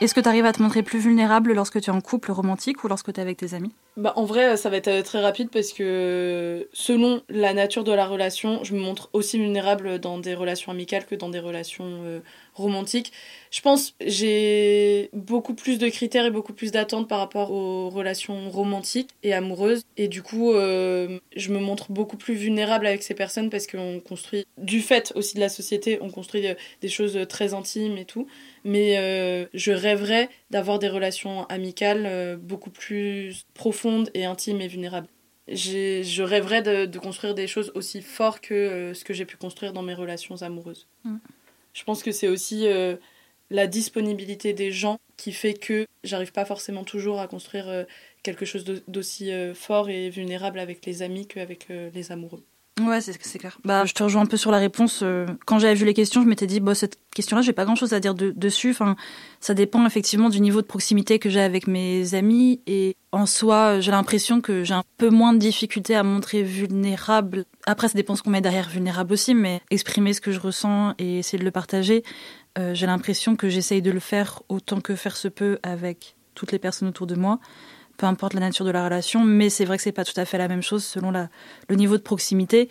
Est-ce 0.00 0.12
que 0.12 0.20
tu 0.20 0.28
arrives 0.28 0.44
à 0.44 0.52
te 0.52 0.60
montrer 0.60 0.82
plus 0.82 0.98
vulnérable 0.98 1.52
lorsque 1.52 1.80
tu 1.80 1.88
es 1.88 1.92
en 1.92 2.00
couple 2.00 2.32
romantique 2.32 2.82
ou 2.82 2.88
lorsque 2.88 3.12
tu 3.12 3.20
es 3.20 3.22
avec 3.22 3.36
tes 3.36 3.54
amis? 3.54 3.70
Bah, 3.96 4.12
En 4.16 4.24
vrai, 4.24 4.56
ça 4.56 4.68
va 4.68 4.76
être 4.76 4.88
euh, 4.88 5.02
très 5.02 5.20
rapide 5.20 5.50
parce 5.50 5.72
que 5.72 6.68
selon 6.72 7.22
la 7.28 7.54
nature 7.54 7.84
de 7.84 7.92
la 7.92 8.04
relation, 8.04 8.64
je 8.64 8.74
me 8.74 8.80
montre 8.80 9.08
aussi 9.12 9.38
vulnérable 9.38 10.00
dans 10.00 10.18
des 10.18 10.34
relations 10.34 10.72
amicales 10.72 11.06
que 11.06 11.14
dans 11.14 11.28
des 11.28 11.38
relations 11.38 11.84
euh, 11.86 12.18
romantiques. 12.54 13.12
Je 13.52 13.60
pense 13.60 13.94
j'ai 14.04 15.10
beaucoup 15.12 15.54
plus 15.54 15.78
de 15.78 15.88
critères 15.88 16.26
et 16.26 16.30
beaucoup 16.32 16.54
plus 16.54 16.72
d'attentes 16.72 17.08
par 17.08 17.20
rapport 17.20 17.52
aux 17.52 17.88
relations 17.88 18.50
romantiques 18.50 19.10
et 19.22 19.32
amoureuses. 19.32 19.84
Et 19.96 20.08
du 20.08 20.22
coup, 20.22 20.52
euh, 20.52 21.20
je 21.36 21.52
me 21.52 21.60
montre 21.60 21.92
beaucoup 21.92 22.16
plus 22.16 22.34
vulnérable 22.34 22.88
avec 22.88 23.04
ces 23.04 23.14
personnes 23.14 23.48
parce 23.48 23.68
qu'on 23.68 24.00
construit, 24.00 24.44
du 24.58 24.80
fait 24.80 25.12
aussi 25.14 25.36
de 25.36 25.40
la 25.40 25.48
société, 25.48 25.98
on 26.02 26.10
construit 26.10 26.44
des 26.80 26.88
choses 26.88 27.16
très 27.28 27.54
intimes 27.54 27.96
et 27.96 28.04
tout 28.04 28.26
mais 28.64 28.96
euh, 28.98 29.46
je 29.52 29.72
rêverais 29.72 30.30
d'avoir 30.50 30.78
des 30.78 30.88
relations 30.88 31.44
amicales 31.46 32.04
euh, 32.06 32.36
beaucoup 32.36 32.70
plus 32.70 33.46
profondes 33.52 34.10
et 34.14 34.24
intimes 34.24 34.60
et 34.60 34.68
vulnérables. 34.68 35.08
Je 35.46 36.22
rêverais 36.22 36.62
de, 36.62 36.98
construire 36.98 37.34
des 37.34 37.46
choses 37.46 37.70
aussi 37.74 38.00
fortes 38.00 38.40
que 38.40 38.54
euh, 38.54 38.94
ce 38.94 39.04
que 39.04 39.12
j'ai 39.12 39.26
pu 39.26 39.36
construire 39.36 39.74
dans 39.74 39.82
mes 39.82 39.92
relations 39.92 40.40
amoureuses. 40.40 40.88
Mm. 41.04 41.16
Je 41.74 41.84
pense 41.84 42.02
que 42.02 42.12
c'est 42.12 42.28
aussi 42.28 42.68
la 43.50 43.66
disponibilité 43.66 44.52
des 44.52 44.70
gens 44.70 45.00
qui 45.16 45.32
fait 45.32 45.54
que 45.54 45.86
j'arrive 46.04 46.30
pas 46.30 46.44
forcément 46.44 46.84
toujours 46.84 47.20
à 47.20 47.26
construire 47.26 47.84
quelque 48.22 48.44
chose 48.44 48.64
d'aussi 48.86 49.32
fort 49.54 49.90
et 49.90 50.08
vulnérable 50.08 50.60
avec 50.60 50.86
les 50.86 51.02
amis 51.02 51.26
qu'avec 51.26 51.66
les 51.68 52.12
amoureux. 52.12 52.44
Ouais, 52.80 53.00
c'est 53.00 53.38
clair. 53.38 53.56
Bah, 53.64 53.84
je 53.84 53.94
te 53.94 54.02
rejoins 54.02 54.22
un 54.22 54.26
peu 54.26 54.36
sur 54.36 54.50
la 54.50 54.58
réponse. 54.58 55.00
Euh, 55.04 55.26
quand 55.46 55.60
j'avais 55.60 55.74
vu 55.74 55.84
les 55.84 55.94
questions, 55.94 56.22
je 56.22 56.26
m'étais 56.26 56.48
dit, 56.48 56.58
bon, 56.58 56.74
cette 56.74 56.98
question-là, 57.14 57.40
j'ai 57.40 57.52
pas 57.52 57.64
grand-chose 57.64 57.92
à 57.92 58.00
dire 58.00 58.14
dessus. 58.14 58.70
Enfin, 58.70 58.96
ça 59.38 59.54
dépend 59.54 59.86
effectivement 59.86 60.28
du 60.28 60.40
niveau 60.40 60.60
de 60.60 60.66
proximité 60.66 61.20
que 61.20 61.30
j'ai 61.30 61.40
avec 61.40 61.68
mes 61.68 62.14
amis. 62.16 62.62
Et 62.66 62.96
en 63.12 63.26
soi, 63.26 63.78
j'ai 63.78 63.92
l'impression 63.92 64.40
que 64.40 64.64
j'ai 64.64 64.74
un 64.74 64.82
peu 64.96 65.08
moins 65.08 65.32
de 65.32 65.38
difficulté 65.38 65.94
à 65.94 66.02
montrer 66.02 66.42
vulnérable. 66.42 67.44
Après, 67.64 67.86
ça 67.86 67.94
dépend 67.94 68.16
ce 68.16 68.24
qu'on 68.24 68.30
met 68.30 68.40
derrière 68.40 68.68
vulnérable 68.68 69.12
aussi, 69.12 69.34
mais 69.34 69.60
exprimer 69.70 70.12
ce 70.12 70.20
que 70.20 70.32
je 70.32 70.40
ressens 70.40 70.94
et 70.98 71.20
essayer 71.20 71.38
de 71.38 71.44
le 71.44 71.52
partager, 71.52 72.02
euh, 72.58 72.74
j'ai 72.74 72.86
l'impression 72.86 73.36
que 73.36 73.48
j'essaye 73.48 73.82
de 73.82 73.92
le 73.92 74.00
faire 74.00 74.42
autant 74.48 74.80
que 74.80 74.96
faire 74.96 75.16
se 75.16 75.28
peut 75.28 75.60
avec 75.62 76.16
toutes 76.34 76.50
les 76.50 76.58
personnes 76.58 76.88
autour 76.88 77.06
de 77.06 77.14
moi 77.14 77.38
peu 77.96 78.06
importe 78.06 78.34
la 78.34 78.40
nature 78.40 78.64
de 78.64 78.70
la 78.70 78.84
relation, 78.84 79.24
mais 79.24 79.50
c'est 79.50 79.64
vrai 79.64 79.76
que 79.76 79.82
c'est 79.82 79.92
pas 79.92 80.04
tout 80.04 80.18
à 80.18 80.24
fait 80.24 80.38
la 80.38 80.48
même 80.48 80.62
chose 80.62 80.84
selon 80.84 81.10
le 81.10 81.76
niveau 81.76 81.96
de 81.96 82.02
proximité. 82.02 82.68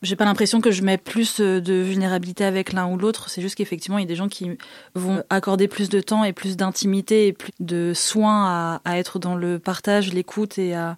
J'ai 0.00 0.14
pas 0.14 0.24
l'impression 0.24 0.60
que 0.60 0.70
je 0.70 0.82
mets 0.82 0.96
plus 0.96 1.40
euh, 1.40 1.60
de 1.60 1.74
vulnérabilité 1.74 2.44
avec 2.44 2.72
l'un 2.72 2.86
ou 2.86 2.96
l'autre. 2.96 3.28
C'est 3.30 3.42
juste 3.42 3.56
qu'effectivement, 3.56 3.98
il 3.98 4.02
y 4.02 4.04
a 4.04 4.08
des 4.08 4.14
gens 4.14 4.28
qui 4.28 4.56
vont 4.94 5.24
accorder 5.28 5.66
plus 5.66 5.88
de 5.88 6.00
temps 6.00 6.22
et 6.22 6.32
plus 6.32 6.56
d'intimité 6.56 7.26
et 7.26 7.32
plus 7.32 7.50
de 7.58 7.92
soins 7.94 8.46
à, 8.46 8.80
à 8.84 8.98
être 8.98 9.18
dans 9.18 9.34
le 9.34 9.58
partage, 9.58 10.12
l'écoute 10.12 10.56
et 10.56 10.76
à, 10.76 10.96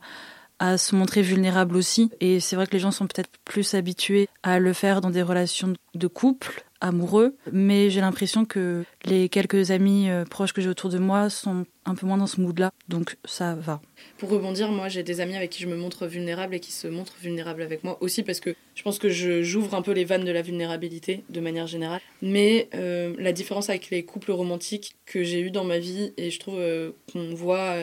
à 0.58 0.76
se 0.76 0.94
montrer 0.94 1.22
vulnérable 1.22 1.76
aussi. 1.76 2.10
Et 2.20 2.38
c'est 2.38 2.54
vrai 2.54 2.66
que 2.66 2.72
les 2.72 2.78
gens 2.78 2.90
sont 2.90 3.06
peut-être 3.06 3.30
plus 3.44 3.74
habitués 3.74 4.28
à 4.42 4.58
le 4.58 4.72
faire 4.74 5.00
dans 5.00 5.10
des 5.10 5.22
relations 5.22 5.72
de 5.94 6.06
couple, 6.06 6.64
amoureux, 6.80 7.36
mais 7.52 7.90
j'ai 7.90 8.00
l'impression 8.00 8.44
que 8.44 8.84
les 9.04 9.28
quelques 9.28 9.70
amis 9.70 10.08
euh, 10.08 10.24
proches 10.24 10.52
que 10.52 10.60
j'ai 10.60 10.68
autour 10.68 10.90
de 10.90 10.98
moi 10.98 11.30
sont 11.30 11.66
un 11.84 11.94
peu 11.94 12.06
moins 12.06 12.16
dans 12.16 12.26
ce 12.26 12.40
mood-là, 12.40 12.70
donc 12.88 13.16
ça 13.24 13.54
va. 13.54 13.80
Pour 14.18 14.30
rebondir, 14.30 14.70
moi 14.70 14.88
j'ai 14.88 15.02
des 15.02 15.20
amis 15.20 15.36
avec 15.36 15.50
qui 15.50 15.62
je 15.62 15.68
me 15.68 15.76
montre 15.76 16.06
vulnérable 16.06 16.54
et 16.54 16.60
qui 16.60 16.72
se 16.72 16.88
montrent 16.88 17.16
vulnérables 17.20 17.62
avec 17.62 17.84
moi 17.84 17.98
aussi 18.00 18.22
parce 18.22 18.40
que 18.40 18.54
je 18.74 18.82
pense 18.82 18.98
que 18.98 19.08
j'ouvre 19.08 19.74
un 19.74 19.82
peu 19.82 19.92
les 19.92 20.04
vannes 20.04 20.24
de 20.24 20.32
la 20.32 20.42
vulnérabilité 20.42 21.24
de 21.28 21.40
manière 21.40 21.66
générale. 21.66 22.00
Mais 22.22 22.68
euh, 22.74 23.14
la 23.18 23.32
différence 23.32 23.70
avec 23.70 23.90
les 23.90 24.04
couples 24.04 24.32
romantiques 24.32 24.94
que 25.06 25.22
j'ai 25.22 25.40
eu 25.40 25.50
dans 25.50 25.64
ma 25.64 25.78
vie 25.78 26.12
et 26.16 26.30
je 26.30 26.40
trouve 26.40 26.58
euh, 26.58 26.92
qu'on 27.12 27.34
voit 27.34 27.76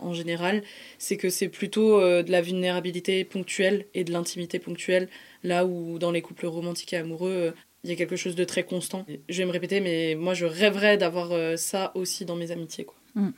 en 0.00 0.12
général, 0.12 0.62
c'est 0.98 1.16
que 1.16 1.28
c'est 1.28 1.48
plutôt 1.48 2.00
de 2.00 2.30
la 2.30 2.40
vulnérabilité 2.40 3.24
ponctuelle 3.24 3.86
et 3.94 4.04
de 4.04 4.12
l'intimité 4.12 4.60
ponctuelle, 4.60 5.08
là 5.42 5.66
où 5.66 5.98
dans 5.98 6.12
les 6.12 6.22
couples 6.22 6.46
romantiques 6.46 6.92
et 6.92 6.98
amoureux, 6.98 7.52
il 7.84 7.90
y 7.90 7.92
a 7.92 7.96
quelque 7.96 8.16
chose 8.16 8.34
de 8.34 8.44
très 8.44 8.64
constant. 8.64 9.06
Je 9.28 9.38
vais 9.38 9.46
me 9.46 9.52
répéter, 9.52 9.80
mais 9.80 10.14
moi 10.14 10.34
je 10.34 10.46
rêverais 10.46 10.96
d'avoir 10.96 11.32
euh, 11.32 11.56
ça 11.56 11.92
aussi 11.94 12.24
dans 12.24 12.36
mes 12.36 12.50
amitiés. 12.50 12.84
Quoi. 12.84 12.96
Mm. 13.14 13.30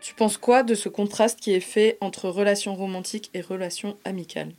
Tu 0.00 0.14
penses 0.14 0.38
quoi 0.38 0.62
de 0.62 0.74
ce 0.74 0.88
contraste 0.88 1.40
qui 1.40 1.52
est 1.52 1.60
fait 1.60 1.98
entre 2.00 2.28
relations 2.28 2.74
romantiques 2.74 3.30
et 3.34 3.40
relations 3.40 3.96
amicales? 4.04 4.52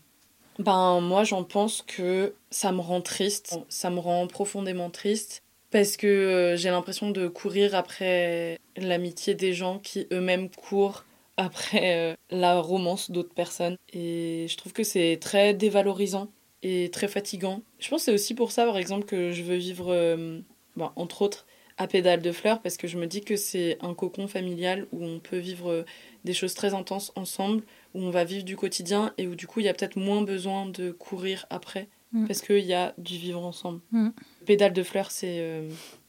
Ben 0.59 0.99
moi 1.01 1.23
j'en 1.23 1.43
pense 1.43 1.83
que 1.83 2.33
ça 2.49 2.71
me 2.71 2.81
rend 2.81 3.01
triste, 3.01 3.59
ça 3.69 3.89
me 3.89 3.99
rend 3.99 4.27
profondément 4.27 4.89
triste 4.89 5.43
parce 5.71 5.97
que 5.97 6.07
euh, 6.07 6.57
j'ai 6.57 6.69
l'impression 6.69 7.11
de 7.11 7.27
courir 7.27 7.75
après 7.75 8.59
l'amitié 8.75 9.35
des 9.35 9.53
gens 9.53 9.79
qui 9.79 10.07
eux-mêmes 10.11 10.49
courent 10.49 11.05
après 11.38 11.95
euh, 11.95 12.15
la 12.31 12.59
romance 12.59 13.11
d'autres 13.11 13.33
personnes. 13.33 13.77
Et 13.93 14.47
je 14.49 14.57
trouve 14.57 14.73
que 14.73 14.83
c'est 14.83 15.17
très 15.21 15.53
dévalorisant 15.53 16.29
et 16.63 16.89
très 16.89 17.07
fatigant. 17.07 17.61
Je 17.79 17.89
pense 17.89 18.01
que 18.01 18.05
c'est 18.05 18.13
aussi 18.13 18.33
pour 18.33 18.51
ça, 18.51 18.65
par 18.65 18.77
exemple, 18.77 19.05
que 19.05 19.31
je 19.31 19.43
veux 19.43 19.55
vivre, 19.55 19.93
euh, 19.93 20.39
bah, 20.75 20.91
entre 20.95 21.21
autres, 21.21 21.45
à 21.77 21.88
pédale 21.88 22.23
de 22.23 22.31
fleurs, 22.31 22.59
parce 22.61 22.75
que 22.75 22.88
je 22.88 22.97
me 22.97 23.05
dis 23.05 23.21
que 23.21 23.35
c'est 23.35 23.77
un 23.81 23.93
cocon 23.93 24.27
familial 24.27 24.88
où 24.91 25.05
on 25.05 25.19
peut 25.19 25.38
vivre 25.38 25.71
euh, 25.71 25.85
des 26.25 26.33
choses 26.33 26.55
très 26.55 26.73
intenses 26.73 27.11
ensemble, 27.15 27.63
où 27.93 28.01
on 28.01 28.09
va 28.09 28.23
vivre 28.23 28.43
du 28.43 28.57
quotidien 28.57 29.13
et 29.19 29.27
où 29.27 29.35
du 29.35 29.45
coup 29.45 29.59
il 29.59 29.67
y 29.67 29.69
a 29.69 29.73
peut-être 29.75 29.95
moins 29.95 30.23
besoin 30.23 30.65
de 30.65 30.91
courir 30.91 31.45
après. 31.51 31.88
Mm. 32.13 32.25
Parce 32.25 32.41
qu'il 32.41 32.65
y 32.65 32.73
a 32.73 32.95
du 32.97 33.17
vivre 33.17 33.45
ensemble. 33.45 33.81
Mm. 33.91 34.09
Pédale 34.45 34.73
de 34.73 34.81
fleurs, 34.81 35.11
c'est 35.11 35.67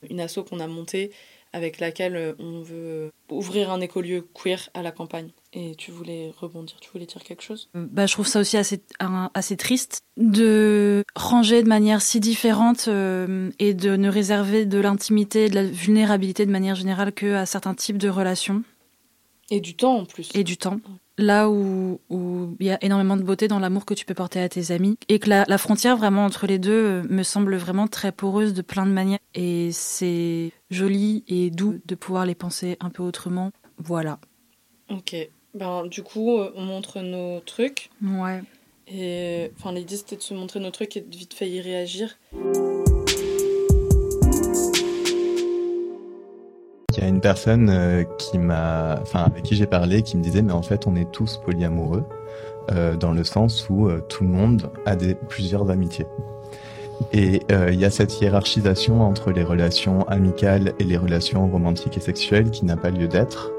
une 0.08 0.20
asso 0.20 0.38
qu'on 0.48 0.60
a 0.60 0.68
montée 0.68 1.10
avec 1.52 1.80
laquelle 1.80 2.16
euh, 2.16 2.32
on 2.38 2.62
veut 2.62 3.10
ouvrir 3.30 3.70
un 3.70 3.80
écolieu 3.80 4.26
queer 4.34 4.68
à 4.74 4.82
la 4.82 4.90
campagne. 4.90 5.30
Et 5.52 5.74
tu 5.76 5.90
voulais 5.90 6.32
rebondir, 6.38 6.76
tu 6.80 6.90
voulais 6.92 7.06
dire 7.06 7.22
quelque 7.22 7.42
chose? 7.42 7.68
Euh, 7.76 7.86
bah, 7.90 8.06
Je 8.06 8.12
trouve 8.12 8.26
ça 8.26 8.40
aussi 8.40 8.56
assez, 8.56 8.82
assez 9.34 9.56
triste 9.56 10.00
de 10.16 11.04
ranger 11.14 11.62
de 11.62 11.68
manière 11.68 12.02
si 12.02 12.20
différente 12.20 12.88
euh, 12.88 13.50
et 13.58 13.74
de 13.74 13.96
ne 13.96 14.08
réserver 14.08 14.66
de 14.66 14.78
l'intimité, 14.78 15.48
de 15.48 15.54
la 15.54 15.64
vulnérabilité 15.64 16.44
de 16.44 16.50
manière 16.50 16.74
générale 16.74 17.12
que 17.12 17.34
à 17.34 17.46
certains 17.46 17.74
types 17.74 17.98
de 17.98 18.08
relations. 18.08 18.62
Et 19.50 19.60
du 19.60 19.74
temps 19.76 19.96
en 19.96 20.04
plus. 20.04 20.30
Et 20.34 20.44
du 20.44 20.56
temps 20.56 20.78
là 21.18 21.50
où 21.50 21.98
il 22.60 22.66
y 22.66 22.70
a 22.70 22.78
énormément 22.82 23.16
de 23.16 23.22
beauté 23.22 23.48
dans 23.48 23.58
l'amour 23.58 23.84
que 23.84 23.94
tu 23.94 24.06
peux 24.06 24.14
porter 24.14 24.40
à 24.40 24.48
tes 24.48 24.70
amis 24.70 24.96
et 25.08 25.18
que 25.18 25.28
la, 25.28 25.58
frontière 25.58 25.96
vraiment 25.96 26.24
entre 26.24 26.46
les 26.46 26.58
deux 26.58 26.70
euh, 26.72 27.02
me 27.10 27.24
semble 27.24 27.56
vraiment 27.56 27.88
très 27.88 28.12
poreuse 28.12 28.54
de 28.54 28.62
plein 28.62 28.86
de 28.86 28.92
manières 28.92 29.18
et 29.34 29.70
c'est 29.72 30.52
joli 30.70 31.24
et 31.26 31.50
doux 31.50 31.80
de 31.84 31.94
pouvoir 31.96 32.24
les 32.24 32.36
penser 32.36 32.76
un 32.80 32.90
peu 32.90 33.02
autrement. 33.02 33.50
Voilà. 33.78 34.20
Ok. 34.88 35.14
Ben, 35.54 35.86
du 35.86 36.02
coup, 36.02 36.38
euh, 36.38 36.52
on 36.54 36.64
montre 36.64 37.00
nos 37.00 37.40
trucs. 37.40 37.90
Ouais. 38.02 38.42
Et 38.86 39.50
enfin, 39.58 39.72
l'idée 39.72 39.96
c'était 39.96 40.16
de 40.16 40.22
se 40.22 40.34
montrer 40.34 40.60
nos 40.60 40.70
trucs 40.70 40.96
et 40.96 41.00
de 41.00 41.16
vite 41.16 41.34
fait 41.34 41.50
y 41.50 41.60
réagir. 41.60 42.16
Une 47.08 47.20
personne 47.20 47.70
euh, 47.70 48.04
qui 48.18 48.38
m'a, 48.38 48.98
enfin 49.02 49.24
avec 49.24 49.42
qui 49.42 49.56
j'ai 49.56 49.66
parlé, 49.66 50.02
qui 50.02 50.16
me 50.16 50.22
disait 50.22 50.42
mais 50.42 50.52
en 50.52 50.62
fait 50.62 50.86
on 50.86 50.94
est 50.96 51.10
tous 51.10 51.38
polyamoureux 51.38 52.04
euh, 52.72 52.96
dans 52.96 53.12
le 53.12 53.24
sens 53.24 53.68
où 53.68 53.88
euh, 53.88 54.00
tout 54.08 54.24
le 54.24 54.30
monde 54.30 54.70
a 54.86 54.96
des 54.96 55.14
plusieurs 55.14 55.70
amitiés. 55.70 56.06
Et 57.12 57.42
il 57.50 57.78
y 57.78 57.84
a 57.84 57.90
cette 57.90 58.20
hiérarchisation 58.20 59.02
entre 59.02 59.30
les 59.30 59.44
relations 59.44 60.02
amicales 60.08 60.72
et 60.80 60.84
les 60.84 60.96
relations 60.96 61.48
romantiques 61.48 61.96
et 61.96 62.00
sexuelles 62.00 62.50
qui 62.50 62.64
n'a 62.64 62.76
pas 62.76 62.90
lieu 62.90 63.06
d'être. 63.06 63.52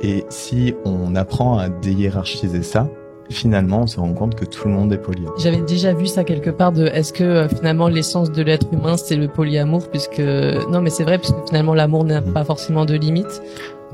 Et 0.00 0.26
si 0.30 0.74
on 0.84 1.14
apprend 1.14 1.58
à 1.58 1.68
déhiérarchiser 1.68 2.64
ça, 2.64 2.88
finalement, 3.30 3.82
on 3.82 3.86
se 3.86 3.98
rend 3.98 4.12
compte 4.12 4.34
que 4.34 4.44
tout 4.44 4.68
le 4.68 4.74
monde 4.74 4.92
est 4.92 4.98
poly. 4.98 5.22
J'avais 5.38 5.62
déjà 5.62 5.92
vu 5.92 6.06
ça 6.06 6.24
quelque 6.24 6.50
part 6.50 6.72
de 6.72 6.86
est-ce 6.86 7.12
que 7.12 7.24
euh, 7.24 7.48
finalement 7.48 7.88
l'essence 7.88 8.30
de 8.30 8.42
l'être 8.42 8.66
humain 8.72 8.96
c'est 8.96 9.16
le 9.16 9.28
polyamour? 9.28 9.88
Puisque 9.90 10.20
non 10.20 10.80
mais 10.80 10.90
c'est 10.90 11.04
vrai 11.04 11.18
puisque 11.18 11.36
finalement 11.48 11.74
l'amour 11.74 12.04
n'a 12.04 12.20
mhm. 12.20 12.32
pas 12.32 12.44
forcément 12.44 12.84
de 12.84 12.94
limite. 12.94 13.42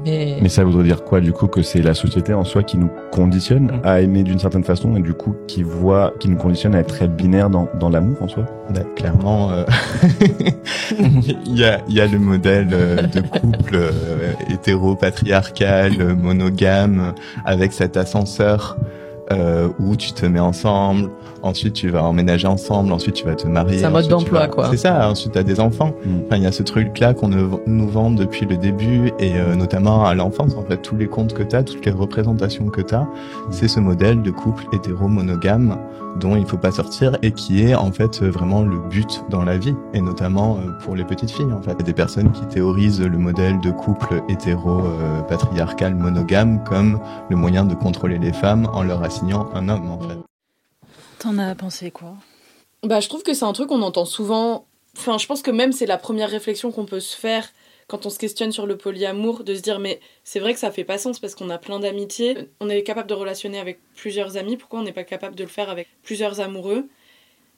Mais... 0.04 0.38
mais 0.40 0.48
ça 0.48 0.62
voudrait 0.62 0.84
dire 0.84 1.02
quoi 1.02 1.20
du 1.20 1.32
coup 1.32 1.48
que 1.48 1.60
c'est 1.60 1.82
la 1.82 1.92
société 1.92 2.32
en 2.32 2.44
soi 2.44 2.62
qui 2.62 2.76
nous 2.78 2.88
conditionne 3.10 3.64
mhm. 3.64 3.80
à 3.82 4.00
aimer 4.00 4.22
d'une 4.22 4.38
certaine 4.38 4.62
façon 4.62 4.94
et 4.94 5.00
du 5.00 5.12
coup 5.12 5.34
qui 5.48 5.64
voit, 5.64 6.14
qui 6.20 6.28
nous 6.28 6.36
conditionne 6.36 6.76
à 6.76 6.80
être 6.80 6.94
très 6.94 7.08
binaire 7.08 7.50
dans, 7.50 7.68
dans 7.80 7.88
l'amour 7.88 8.22
en 8.22 8.28
soi? 8.28 8.44
Bah, 8.72 8.82
clairement, 8.94 9.50
euh... 9.50 9.64
il 10.98 11.58
y 11.58 11.64
a 11.64 11.80
il 11.88 11.94
y 11.94 12.00
a 12.00 12.06
le 12.06 12.18
modèle 12.18 12.68
euh, 12.72 13.02
de 13.02 13.20
couple 13.20 13.74
euh, 13.74 14.32
hétéro 14.48 14.94
patriarcal 14.94 16.14
monogame 16.14 17.14
avec 17.44 17.72
cet 17.72 17.96
ascenseur 17.96 18.76
euh, 19.32 19.68
où 19.78 19.96
tu 19.96 20.12
te 20.12 20.24
mets 20.26 20.40
ensemble, 20.40 21.10
ensuite 21.42 21.74
tu 21.74 21.88
vas 21.90 22.02
emménager 22.04 22.46
ensemble, 22.46 22.92
ensuite 22.92 23.14
tu 23.14 23.24
vas 23.24 23.34
te 23.34 23.46
marier. 23.46 23.78
C'est 23.78 23.84
un 23.84 23.90
mode 23.90 24.04
ensuite 24.04 24.18
tu 24.18 24.24
d'emploi, 24.24 24.40
vas- 24.40 24.48
quoi. 24.48 24.68
C'est 24.70 24.76
ça, 24.78 25.08
ensuite 25.08 25.32
tu 25.32 25.38
as 25.38 25.42
des 25.42 25.60
enfants. 25.60 25.92
Mm. 26.04 26.10
Enfin, 26.26 26.36
il 26.36 26.42
y 26.42 26.46
a 26.46 26.52
ce 26.52 26.62
truc-là 26.62 27.14
qu'on 27.14 27.28
nous 27.28 27.88
vend 27.88 28.10
depuis 28.10 28.46
le 28.46 28.56
début 28.56 29.12
et 29.18 29.34
euh, 29.36 29.54
notamment 29.54 30.04
à 30.04 30.14
l'enfance, 30.14 30.54
en 30.56 30.62
fait, 30.62 30.78
tous 30.78 30.96
les 30.96 31.06
contes 31.06 31.34
que 31.34 31.42
tu 31.42 31.56
as, 31.56 31.62
toutes 31.62 31.84
les 31.84 31.92
représentations 31.92 32.66
que 32.66 32.80
tu 32.80 32.94
as, 32.94 33.06
c'est 33.50 33.68
ce 33.68 33.80
modèle 33.80 34.22
de 34.22 34.30
couple 34.30 34.64
hétéro-monogame 34.72 35.76
dont 36.18 36.36
il 36.36 36.46
faut 36.46 36.58
pas 36.58 36.72
sortir 36.72 37.16
et 37.22 37.32
qui 37.32 37.62
est 37.62 37.74
en 37.74 37.92
fait 37.92 38.22
euh, 38.22 38.30
vraiment 38.30 38.62
le 38.62 38.78
but 38.78 39.24
dans 39.30 39.42
la 39.42 39.58
vie 39.58 39.74
et 39.94 40.00
notamment 40.00 40.58
euh, 40.58 40.72
pour 40.84 40.94
les 40.94 41.04
petites 41.04 41.30
filles 41.30 41.52
en 41.52 41.62
fait. 41.62 41.72
Il 41.72 41.78
y 41.78 41.82
a 41.82 41.86
des 41.86 41.92
personnes 41.92 42.32
qui 42.32 42.46
théorisent 42.46 43.00
le 43.00 43.18
modèle 43.18 43.60
de 43.60 43.70
couple 43.70 44.22
hétéro-patriarcal 44.28 45.94
monogame 45.94 46.62
comme 46.64 47.00
le 47.30 47.36
moyen 47.36 47.64
de 47.64 47.74
contrôler 47.74 48.18
les 48.18 48.32
femmes 48.32 48.68
en 48.72 48.82
leur 48.82 49.02
assignant 49.02 49.48
un 49.54 49.68
homme 49.68 49.90
en 49.90 50.00
fait. 50.00 50.18
T'en 51.18 51.38
as 51.38 51.54
pensé 51.54 51.90
quoi? 51.90 52.14
Bah, 52.84 53.00
je 53.00 53.08
trouve 53.08 53.22
que 53.22 53.34
c'est 53.34 53.44
un 53.44 53.52
truc 53.52 53.68
qu'on 53.68 53.82
entend 53.82 54.04
souvent. 54.04 54.66
Enfin, 54.96 55.18
je 55.18 55.26
pense 55.26 55.42
que 55.42 55.50
même 55.50 55.72
c'est 55.72 55.86
la 55.86 55.98
première 55.98 56.30
réflexion 56.30 56.70
qu'on 56.70 56.84
peut 56.84 57.00
se 57.00 57.16
faire 57.16 57.48
quand 57.88 58.06
on 58.06 58.10
se 58.10 58.18
questionne 58.18 58.52
sur 58.52 58.66
le 58.66 58.76
polyamour, 58.76 59.42
de 59.42 59.54
se 59.54 59.60
dire 59.60 59.80
mais 59.80 59.98
c'est 60.22 60.38
vrai 60.38 60.54
que 60.54 60.60
ça 60.60 60.70
fait 60.70 60.84
pas 60.84 60.98
sens 60.98 61.18
parce 61.18 61.34
qu'on 61.34 61.50
a 61.50 61.58
plein 61.58 61.80
d'amitiés, 61.80 62.36
on 62.60 62.68
est 62.68 62.82
capable 62.84 63.08
de 63.08 63.14
relationner 63.14 63.58
avec 63.58 63.80
plusieurs 63.96 64.36
amis, 64.36 64.56
pourquoi 64.56 64.80
on 64.80 64.82
n'est 64.84 64.92
pas 64.92 65.04
capable 65.04 65.34
de 65.34 65.42
le 65.42 65.48
faire 65.48 65.70
avec 65.70 65.88
plusieurs 66.02 66.38
amoureux? 66.40 66.86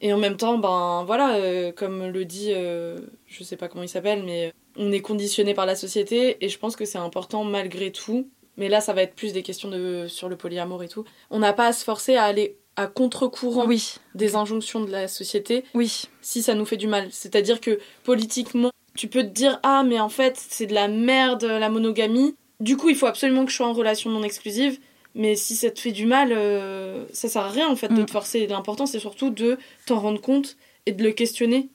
Et 0.00 0.12
en 0.14 0.18
même 0.18 0.36
temps, 0.36 0.56
ben 0.56 1.04
voilà, 1.04 1.34
euh, 1.34 1.72
comme 1.72 2.06
le 2.06 2.24
dit, 2.24 2.52
euh, 2.52 2.98
je 3.26 3.44
sais 3.44 3.56
pas 3.56 3.68
comment 3.68 3.82
il 3.82 3.88
s'appelle, 3.88 4.22
mais 4.22 4.52
on 4.76 4.92
est 4.92 5.02
conditionné 5.02 5.52
par 5.52 5.66
la 5.66 5.76
société 5.76 6.42
et 6.42 6.48
je 6.48 6.58
pense 6.58 6.74
que 6.74 6.86
c'est 6.86 6.98
important 6.98 7.44
malgré 7.44 7.92
tout. 7.92 8.28
Mais 8.56 8.68
là, 8.68 8.80
ça 8.80 8.92
va 8.92 9.02
être 9.02 9.14
plus 9.14 9.32
des 9.32 9.42
questions 9.42 9.68
de 9.68 10.06
sur 10.08 10.28
le 10.28 10.36
polyamour 10.36 10.82
et 10.82 10.88
tout. 10.88 11.04
On 11.30 11.38
n'a 11.38 11.52
pas 11.52 11.66
à 11.66 11.72
se 11.72 11.84
forcer 11.84 12.16
à 12.16 12.24
aller 12.24 12.56
à 12.76 12.86
contre-courant 12.86 13.66
Oui, 13.66 13.96
des 14.14 14.36
injonctions 14.36 14.80
de 14.80 14.90
la 14.90 15.08
société 15.08 15.64
oui. 15.74 16.04
si 16.22 16.42
ça 16.42 16.54
nous 16.54 16.64
fait 16.64 16.76
du 16.76 16.86
mal. 16.86 17.08
C'est-à-dire 17.10 17.60
que 17.60 17.78
politiquement, 18.04 18.70
tu 19.00 19.08
peux 19.08 19.22
te 19.22 19.28
dire 19.28 19.58
ah 19.62 19.82
mais 19.82 19.98
en 19.98 20.10
fait 20.10 20.36
c'est 20.36 20.66
de 20.66 20.74
la 20.74 20.88
merde 20.88 21.44
la 21.44 21.70
monogamie. 21.70 22.34
Du 22.60 22.76
coup 22.76 22.90
il 22.90 22.96
faut 22.96 23.06
absolument 23.06 23.44
que 23.46 23.50
je 23.50 23.56
sois 23.56 23.66
en 23.66 23.72
relation 23.72 24.10
non 24.10 24.22
exclusive. 24.22 24.78
Mais 25.14 25.34
si 25.36 25.56
ça 25.56 25.70
te 25.70 25.80
fait 25.80 25.90
du 25.92 26.06
mal, 26.06 26.28
euh, 26.32 27.04
ça 27.12 27.28
sert 27.28 27.42
à 27.42 27.48
rien 27.50 27.68
en 27.68 27.76
fait 27.76 27.88
de 27.88 28.02
Mm. 28.02 28.06
te 28.06 28.10
forcer. 28.10 28.46
L'important 28.46 28.84
c'est 28.86 29.00
surtout 29.00 29.30
de 29.30 29.56
t'en 29.86 29.98
rendre 29.98 30.20
compte 30.20 30.56
et 30.86 30.92
de 30.92 31.02
le 31.02 31.12
questionner. 31.12 31.70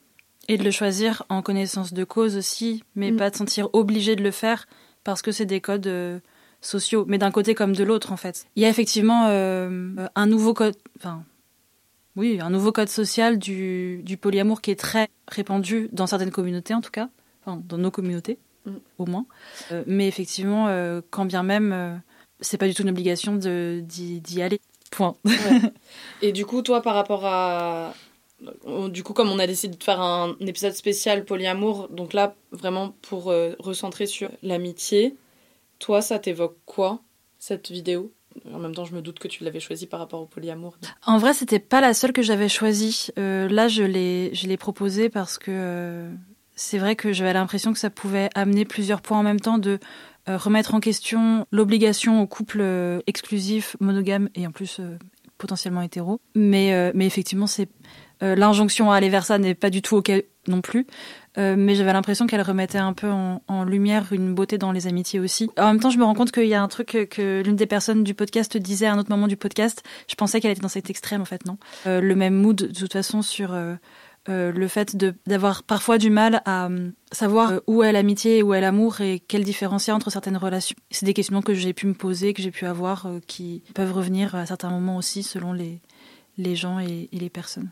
Et 0.47 0.57
de 0.57 0.63
le 0.63 0.69
choisir 0.71 1.23
en 1.30 1.41
connaissance 1.41 1.91
de 1.93 2.03
cause 2.03 2.38
aussi, 2.38 2.84
mais 2.95 3.11
Mm. 3.11 3.17
pas 3.17 3.30
de 3.32 3.36
sentir 3.36 3.69
obligé 3.73 4.15
de 4.15 4.21
le 4.23 4.32
faire 4.32 4.67
parce 5.03 5.21
que 5.23 5.32
c'est 5.32 5.45
des 5.47 5.59
codes 5.61 5.88
euh, 5.88 6.19
sociaux, 6.61 7.05
mais 7.07 7.17
d'un 7.17 7.32
côté 7.32 7.55
comme 7.55 7.76
de 7.76 7.84
l'autre 7.84 8.11
en 8.11 8.17
fait. 8.17 8.45
Il 8.55 8.61
y 8.61 8.65
a 8.65 8.69
effectivement 8.69 9.26
euh, 9.30 9.95
un 10.15 10.28
nouveau 10.28 10.53
code, 10.53 10.76
enfin, 10.99 11.23
oui, 12.15 12.39
un 12.41 12.49
nouveau 12.49 12.71
code 12.71 12.88
social 12.89 13.38
du, 13.38 14.01
du 14.03 14.15
polyamour 14.17 14.61
qui 14.61 14.71
est 14.71 14.80
très 14.80 15.09
répandu 15.28 15.89
dans 15.91 16.07
certaines 16.07 16.32
communautés 16.32 16.73
en 16.73 16.82
tout 16.82 16.91
cas, 16.91 17.09
enfin 17.45 17.61
dans 17.67 17.77
nos 17.77 17.91
communautés 17.91 18.39
Mm. 18.65 18.77
au 18.97 19.05
moins. 19.05 19.25
Euh, 19.71 19.83
mais 19.87 20.07
effectivement, 20.07 20.67
euh, 20.67 21.01
quand 21.11 21.25
bien 21.25 21.43
même, 21.43 21.71
euh, 21.71 21.95
c'est 22.39 22.57
pas 22.57 22.67
du 22.67 22.73
tout 22.73 22.81
une 22.81 22.89
obligation 22.89 23.35
d'y 23.35 24.41
aller. 24.41 24.59
Point. 24.91 25.15
Et 26.21 26.31
du 26.31 26.45
coup 26.45 26.61
toi 26.61 26.81
par 26.81 26.95
rapport 26.95 27.25
à... 27.25 27.93
Du 28.89 29.03
coup 29.03 29.13
comme 29.13 29.29
on 29.29 29.39
a 29.39 29.47
décidé 29.47 29.75
de 29.75 29.83
faire 29.83 29.99
un 29.99 30.35
épisode 30.39 30.73
spécial 30.73 31.25
polyamour, 31.25 31.87
donc 31.89 32.13
là 32.13 32.35
vraiment 32.51 32.93
pour 33.01 33.25
recentrer 33.59 34.05
sur 34.05 34.29
l'amitié, 34.43 35.15
toi 35.79 36.01
ça 36.01 36.19
t'évoque 36.19 36.57
quoi 36.65 37.01
cette 37.39 37.71
vidéo? 37.71 38.11
En 38.53 38.59
même 38.59 38.75
temps, 38.75 38.85
je 38.85 38.93
me 38.93 39.01
doute 39.01 39.19
que 39.19 39.29
tu 39.29 39.43
l'avais 39.43 39.61
choisi 39.61 39.87
par 39.87 39.99
rapport 39.99 40.21
au 40.21 40.25
polyamour. 40.25 40.77
En 41.05 41.17
vrai, 41.17 41.33
c'était 41.33 41.59
pas 41.59 41.79
la 41.79 41.93
seule 41.93 42.11
que 42.11 42.21
j'avais 42.21 42.49
choisie. 42.49 43.07
Euh, 43.17 43.47
là, 43.47 43.69
je 43.69 43.83
l'ai, 43.83 44.33
je 44.33 44.47
l'ai 44.47 44.57
proposée 44.57 45.09
parce 45.09 45.37
que 45.37 45.51
euh, 45.51 46.11
c'est 46.55 46.77
vrai 46.77 46.95
que 46.95 47.13
j'avais 47.13 47.33
l'impression 47.33 47.73
que 47.73 47.79
ça 47.79 47.89
pouvait 47.89 48.29
amener 48.35 48.65
plusieurs 48.65 49.01
points 49.01 49.19
en 49.19 49.23
même 49.23 49.39
temps 49.39 49.57
de 49.57 49.79
euh, 50.27 50.37
remettre 50.37 50.73
en 50.73 50.79
question 50.79 51.45
l'obligation 51.51 52.21
au 52.21 52.25
couple 52.25 52.57
euh, 52.61 52.99
exclusif, 53.05 53.77
monogame 53.79 54.29
et 54.33 54.47
en 54.47 54.51
plus 54.51 54.79
euh, 54.79 54.97
potentiellement 55.37 55.81
hétéro. 55.81 56.19
Mais, 56.33 56.91
mais 56.95 57.05
effectivement, 57.05 57.47
c'est 57.47 57.67
l'injonction 58.21 58.91
à 58.91 58.95
aller 58.95 59.09
vers 59.09 59.25
ça 59.25 59.37
n'est 59.37 59.53
pas 59.53 59.69
du 59.69 59.81
tout 59.81 59.97
ok 59.97 60.09
non 60.47 60.61
plus. 60.61 60.87
Mais 61.37 61.75
j'avais 61.75 61.91
l'impression 61.91 62.25
qu'elle 62.27 62.41
remettait 62.41 62.77
un 62.77 62.93
peu 62.93 63.09
en, 63.11 63.63
lumière 63.65 64.13
une 64.13 64.33
beauté 64.33 64.57
dans 64.57 64.71
les 64.71 64.87
amitiés 64.87 65.19
aussi. 65.19 65.49
En 65.57 65.65
même 65.65 65.81
temps, 65.81 65.89
je 65.89 65.97
me 65.97 66.05
rends 66.05 66.13
compte 66.13 66.31
qu'il 66.31 66.47
y 66.47 66.53
a 66.53 66.63
un 66.63 66.69
truc 66.69 67.09
que, 67.11 67.43
l'une 67.43 67.57
des 67.57 67.65
personnes 67.65 68.05
du 68.05 68.13
podcast 68.13 68.55
disait 68.55 68.85
à 68.85 68.93
un 68.93 68.97
autre 68.97 69.09
moment 69.09 69.27
du 69.27 69.35
podcast. 69.35 69.83
Je 70.07 70.15
pensais 70.15 70.39
qu'elle 70.39 70.51
était 70.51 70.61
dans 70.61 70.69
cet 70.69 70.89
extrême, 70.89 71.21
en 71.21 71.25
fait, 71.25 71.45
non? 71.45 71.57
Le 71.85 72.15
même 72.15 72.35
mood, 72.35 72.55
de 72.55 72.79
toute 72.79 72.93
façon, 72.93 73.21
sur 73.21 73.53
euh, 74.28 74.51
le 74.51 74.67
fait 74.67 74.95
d'avoir 75.28 75.61
parfois 75.61 75.99
du 75.99 76.09
mal 76.09 76.41
à 76.45 76.65
euh, 76.65 76.89
savoir 77.11 77.51
euh, 77.51 77.59
où 77.67 77.84
est 77.84 77.91
l'amitié 77.91 78.39
et 78.39 78.43
où 78.43 78.55
est 78.55 78.61
l'amour 78.61 78.99
et 79.01 79.19
quelle 79.19 79.43
différence 79.43 79.88
entre 79.89 80.09
certaines 80.09 80.38
relations. 80.38 80.76
C'est 80.89 81.05
des 81.05 81.13
questions 81.13 81.43
que 81.43 81.53
j'ai 81.53 81.73
pu 81.73 81.86
me 81.86 81.93
poser, 81.93 82.34
que 82.34 82.41
j'ai 82.41 82.49
pu 82.49 82.65
avoir, 82.65 83.07
qui 83.28 83.61
peuvent 83.76 83.93
revenir 83.93 84.34
à 84.34 84.47
certains 84.47 84.71
moments 84.71 84.97
aussi 84.97 85.21
selon 85.21 85.53
les, 85.53 85.80
les 86.39 86.55
gens 86.55 86.80
et, 86.80 87.07
les 87.11 87.30
personnes. 87.30 87.69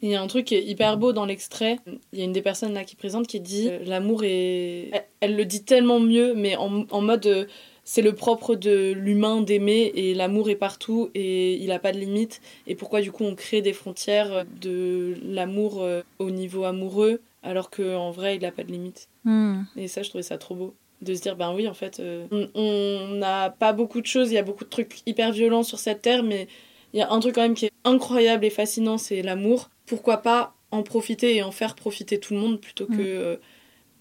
Il 0.00 0.08
y 0.08 0.14
a 0.14 0.22
un 0.22 0.26
truc 0.28 0.46
qui 0.46 0.54
est 0.54 0.64
hyper 0.64 0.96
beau 0.96 1.12
dans 1.12 1.26
l'extrait. 1.26 1.78
Il 2.14 2.18
y 2.18 2.22
a 2.22 2.24
une 2.24 2.32
des 2.32 2.40
personnes 2.40 2.72
là 2.72 2.84
qui 2.84 2.96
présente 2.96 3.26
qui 3.26 3.38
dit 3.38 3.70
l'amour 3.84 4.24
est. 4.24 4.90
Elle, 5.20 5.36
le 5.36 5.44
dit 5.44 5.62
tellement 5.62 6.00
mieux, 6.00 6.32
mais 6.34 6.56
en, 6.56 7.02
mode 7.02 7.48
c'est 7.92 8.02
le 8.02 8.14
propre 8.14 8.54
de 8.54 8.92
l'humain 8.92 9.40
d'aimer 9.40 9.90
et 9.96 10.14
l'amour 10.14 10.48
est 10.48 10.54
partout 10.54 11.10
et 11.16 11.54
il 11.54 11.72
a 11.72 11.80
pas 11.80 11.90
de 11.90 11.98
limite. 11.98 12.40
Et 12.68 12.76
pourquoi 12.76 13.00
du 13.00 13.10
coup 13.10 13.24
on 13.24 13.34
crée 13.34 13.62
des 13.62 13.72
frontières 13.72 14.44
de 14.60 15.16
l'amour 15.24 15.82
euh, 15.82 16.02
au 16.20 16.30
niveau 16.30 16.62
amoureux 16.62 17.20
alors 17.42 17.68
qu'en 17.68 18.12
vrai 18.12 18.36
il 18.36 18.44
a 18.44 18.52
pas 18.52 18.62
de 18.62 18.70
limite. 18.70 19.08
Hmm. 19.24 19.62
Et 19.76 19.88
ça, 19.88 20.04
je 20.04 20.08
trouvais 20.08 20.22
ça 20.22 20.38
trop 20.38 20.54
beau. 20.54 20.74
De 21.02 21.16
se 21.16 21.20
dire, 21.20 21.34
ben 21.34 21.52
oui, 21.52 21.66
en 21.66 21.74
fait, 21.74 21.98
euh, 21.98 22.26
on- 22.54 23.16
n'a 23.16 23.50
pas 23.50 23.72
beaucoup 23.72 24.00
de 24.00 24.06
choses, 24.06 24.30
il 24.30 24.34
y 24.34 24.38
a 24.38 24.44
beaucoup 24.44 24.62
de 24.62 24.70
trucs 24.70 24.98
hyper 25.04 25.32
violents 25.32 25.64
sur 25.64 25.80
cette 25.80 26.00
terre, 26.00 26.22
mais 26.22 26.46
il 26.94 27.00
y 27.00 27.02
a 27.02 27.10
un 27.10 27.18
truc 27.18 27.34
quand 27.34 27.42
même 27.42 27.54
qui 27.54 27.66
est 27.66 27.72
incroyable 27.82 28.44
et 28.44 28.50
fascinant, 28.50 28.98
c'est 28.98 29.20
l'amour. 29.22 29.68
Pourquoi 29.86 30.18
pas 30.18 30.54
en 30.70 30.84
profiter 30.84 31.34
et 31.34 31.42
en 31.42 31.50
faire 31.50 31.74
profiter 31.74 32.20
tout 32.20 32.34
le 32.34 32.38
monde 32.40 32.60
plutôt 32.60 32.86
que 32.86 32.92
Mm. 32.92 33.24
euh, 33.24 33.36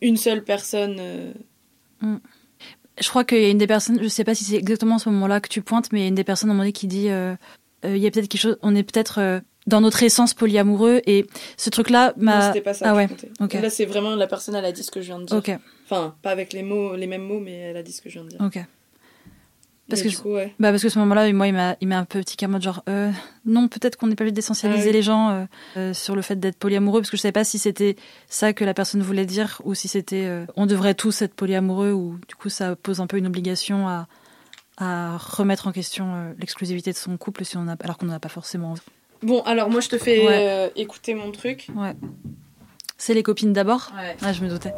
une 0.01 0.17
seule 0.17 0.43
personne 0.43 0.97
euh, 0.99 1.33
Je 3.01 3.09
crois 3.09 3.23
qu'il 3.23 3.41
y 3.41 3.45
a 3.45 3.49
une 3.49 3.57
des 3.57 3.67
personnes, 3.67 3.99
je 4.01 4.07
sais 4.07 4.23
pas 4.23 4.35
si 4.35 4.43
c'est 4.43 4.55
exactement 4.55 4.95
à 4.95 4.99
ce 4.99 5.09
moment-là 5.09 5.39
que 5.41 5.49
tu 5.49 5.61
pointes, 5.61 5.91
mais 5.91 5.99
il 5.99 6.03
y 6.03 6.05
a 6.05 6.09
une 6.09 6.15
des 6.15 6.23
personnes 6.23 6.49
à 6.49 6.51
un 6.51 6.55
moment 6.55 6.63
donné 6.63 6.73
qui 6.73 6.87
dit 6.87 7.09
euh, 7.09 7.35
euh, 7.85 7.95
il 7.95 8.01
y 8.01 8.07
a 8.07 8.11
peut-être 8.11 8.27
quelque 8.27 8.41
chose, 8.41 8.57
on 8.61 8.75
est 8.75 8.83
peut-être 8.83 9.19
euh, 9.19 9.39
dans 9.67 9.81
notre 9.81 10.03
essence 10.03 10.33
polyamoureux 10.33 11.01
et 11.05 11.25
ce 11.57 11.69
truc-là 11.69 12.13
m'a. 12.17 12.47
c'était 12.47 12.61
pas 12.61 12.73
ça 12.73 12.85
ah 12.89 12.95
ouais. 12.95 13.07
Là, 13.39 13.69
c'est 13.69 13.85
vraiment 13.85 14.15
la 14.15 14.27
personne, 14.27 14.55
elle 14.55 14.65
a 14.65 14.71
dit 14.71 14.83
ce 14.83 14.91
que 14.91 15.01
je 15.01 15.07
viens 15.07 15.19
de 15.19 15.25
dire. 15.25 15.59
Enfin, 15.85 16.15
pas 16.21 16.31
avec 16.31 16.53
les 16.53 16.63
mots, 16.63 16.95
les 16.95 17.07
mêmes 17.07 17.23
mots, 17.23 17.39
mais 17.39 17.53
elle 17.53 17.77
a 17.77 17.83
dit 17.83 17.91
ce 17.91 18.01
que 18.01 18.09
je 18.09 18.15
viens 18.15 18.23
de 18.25 18.29
dire. 18.29 18.41
ok. 18.41 18.59
Parce 19.89 20.01
Mais 20.03 20.09
que- 20.09 20.15
du 20.15 20.21
coup, 20.21 20.29
ouais. 20.33 20.53
Bah 20.59 20.69
parce 20.71 20.83
que 20.83 20.89
ce 20.89 20.99
moment-là, 20.99 21.31
moi, 21.33 21.47
il 21.47 21.53
m'a, 21.53 21.75
il 21.81 21.87
m'a 21.87 21.97
un 21.97 22.05
peu 22.05 22.19
petit 22.19 22.45
en 22.45 22.49
mode 22.49 22.61
genre, 22.61 22.83
euh, 22.87 23.11
non, 23.45 23.67
peut-être 23.67 23.95
qu'on 23.97 24.07
n'est 24.07 24.15
pas 24.15 24.23
obligé 24.23 24.33
d'essentialiser 24.35 24.81
Ah 24.83 24.87
oui. 24.87 24.93
les 24.93 25.01
gens 25.01 25.29
euh, 25.31 25.45
euh, 25.77 25.93
sur 25.93 26.15
le 26.15 26.21
fait 26.21 26.35
d'être 26.39 26.57
polyamoureux, 26.57 27.01
parce 27.01 27.09
que 27.09 27.17
je 27.17 27.21
savais 27.21 27.31
pas 27.31 27.43
si 27.43 27.57
c'était 27.57 27.95
ça 28.27 28.53
que 28.53 28.63
la 28.63 28.73
personne 28.73 29.01
voulait 29.01 29.25
dire 29.25 29.61
ou 29.65 29.73
si 29.73 29.87
c'était, 29.87 30.25
euh, 30.25 30.45
on 30.55 30.65
devrait 30.67 30.93
tous 30.93 31.21
être 31.23 31.33
polyamoureux, 31.33 31.91
ou 31.91 32.19
du 32.27 32.35
coup 32.35 32.49
ça 32.49 32.75
pose 32.75 33.01
un 33.01 33.07
peu 33.07 33.17
une 33.17 33.27
obligation 33.27 33.87
à, 33.87 34.07
à 34.77 35.17
remettre 35.17 35.67
en 35.67 35.71
question 35.71 36.13
euh, 36.13 36.33
l'exclusivité 36.39 36.91
de 36.91 36.97
son 36.97 37.17
couple 37.17 37.43
si 37.45 37.57
on 37.57 37.67
a, 37.67 37.75
alors 37.83 37.97
qu'on 37.97 38.05
n'en 38.05 38.13
a 38.13 38.19
pas 38.19 38.29
forcément 38.29 38.71
envie. 38.71 38.81
Bon, 39.23 39.41
alors 39.41 39.69
moi, 39.69 39.81
je 39.81 39.89
te 39.89 39.97
fais 39.97 40.19
Ouais. 40.25 40.47
euh, 40.49 40.69
écouter 40.77 41.13
mon 41.15 41.31
truc. 41.31 41.67
Ouais. 41.75 41.93
C'est 42.97 43.13
les 43.13 43.23
copines 43.23 43.51
d'abord? 43.53 43.91
Ouais. 43.97 44.15
Ah, 44.21 44.31
je 44.33 44.41
me 44.43 44.49
doutais. 44.49 44.73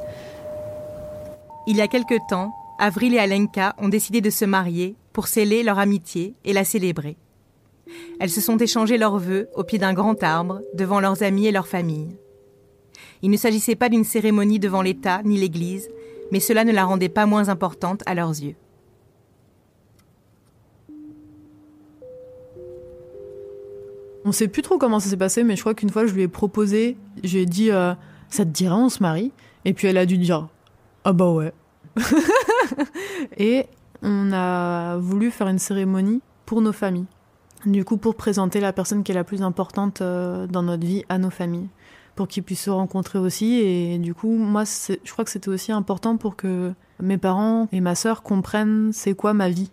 Il 1.68 1.76
y 1.78 1.82
a 1.82 1.88
quelque 1.88 2.16
temps, 2.30 2.52
Avril 2.80 3.14
et 3.14 3.20
Alenka 3.20 3.76
ont 3.78 3.90
décidé 3.90 4.22
de 4.22 4.30
se 4.32 4.46
marier 4.46 4.96
pour 5.14 5.28
sceller 5.28 5.64
leur 5.64 5.80
amitié 5.80 6.36
et 6.46 6.54
la 6.54 6.64
célébrer. 6.64 7.18
Elles 8.20 8.30
se 8.30 8.42
sont 8.42 8.58
échangées 8.58 8.98
leurs 8.98 9.18
vœux 9.18 9.50
au 9.56 9.64
pied 9.64 9.80
d'un 9.80 9.94
grand 9.94 10.22
arbre, 10.24 10.62
devant 10.74 11.00
leurs 11.00 11.24
amis 11.24 11.48
et 11.48 11.52
leur 11.52 11.68
famille. 11.68 12.16
Il 13.22 13.30
ne 13.30 13.38
s'agissait 13.38 13.76
pas 13.76 13.90
d'une 13.90 14.04
cérémonie 14.04 14.60
devant 14.60 14.82
l'État 14.82 15.22
ni 15.24 15.38
l'Église, 15.38 15.90
mais 16.32 16.40
cela 16.40 16.64
ne 16.64 16.72
la 16.72 16.86
rendait 16.86 17.10
pas 17.10 17.26
moins 17.26 17.50
importante 17.50 18.02
à 18.06 18.16
leurs 18.16 18.30
yeux. 18.30 18.56
On 24.24 24.32
sait 24.32 24.48
plus 24.48 24.62
trop 24.62 24.78
comment 24.78 25.00
ça 25.00 25.10
s'est 25.10 25.18
passé, 25.18 25.44
mais 25.44 25.56
je 25.56 25.62
crois 25.62 25.74
qu'une 25.74 25.90
fois, 25.90 26.06
je 26.06 26.14
lui 26.14 26.22
ai 26.22 26.28
proposé, 26.28 26.96
j'ai 27.24 27.46
dit, 27.46 27.72
euh, 27.72 27.94
ça 28.30 28.46
te 28.46 28.52
dirait, 28.52 28.76
on 28.76 28.90
se 28.90 29.02
marie? 29.02 29.32
Et 29.66 29.74
puis 29.74 29.88
elle 29.88 29.98
a 29.98 30.06
dû 30.06 30.18
dire, 30.18 30.48
ah 31.04 31.14
bah 31.14 31.32
ouais. 31.32 31.54
Et 33.38 33.66
on 34.02 34.32
a 34.34 34.98
voulu 34.98 35.32
faire 35.32 35.48
une 35.48 35.60
cérémonie 35.60 36.22
pour 36.46 36.62
nos 36.62 36.72
familles. 36.72 37.06
Du 37.66 37.86
coup, 37.86 37.98
pour 37.98 38.16
présenter 38.16 38.60
la 38.60 38.74
personne 38.74 39.04
qui 39.04 39.12
est 39.12 39.16
la 39.16 39.24
plus 39.24 39.44
importante 39.44 40.02
euh, 40.02 40.48
dans 40.48 40.64
notre 40.64 40.86
vie 40.86 41.04
à 41.10 41.20
nos 41.20 41.30
familles, 41.30 41.70
pour 42.16 42.28
qu'ils 42.28 42.44
puissent 42.44 42.64
se 42.64 42.70
rencontrer 42.72 43.20
aussi. 43.20 43.60
Et 43.60 44.00
du 44.00 44.16
coup, 44.16 44.36
moi, 44.36 44.64
je 44.66 45.12
crois 45.12 45.24
que 45.24 45.32
c'était 45.32 45.50
aussi 45.50 45.72
important 45.72 46.18
pour 46.18 46.36
que 46.36 46.74
mes 47.00 47.18
parents 47.18 47.68
et 47.72 47.80
ma 47.80 47.96
sœur 47.96 48.24
comprennent 48.24 48.90
c'est 48.94 49.14
quoi 49.14 49.34
ma 49.34 49.50
vie. 49.50 49.72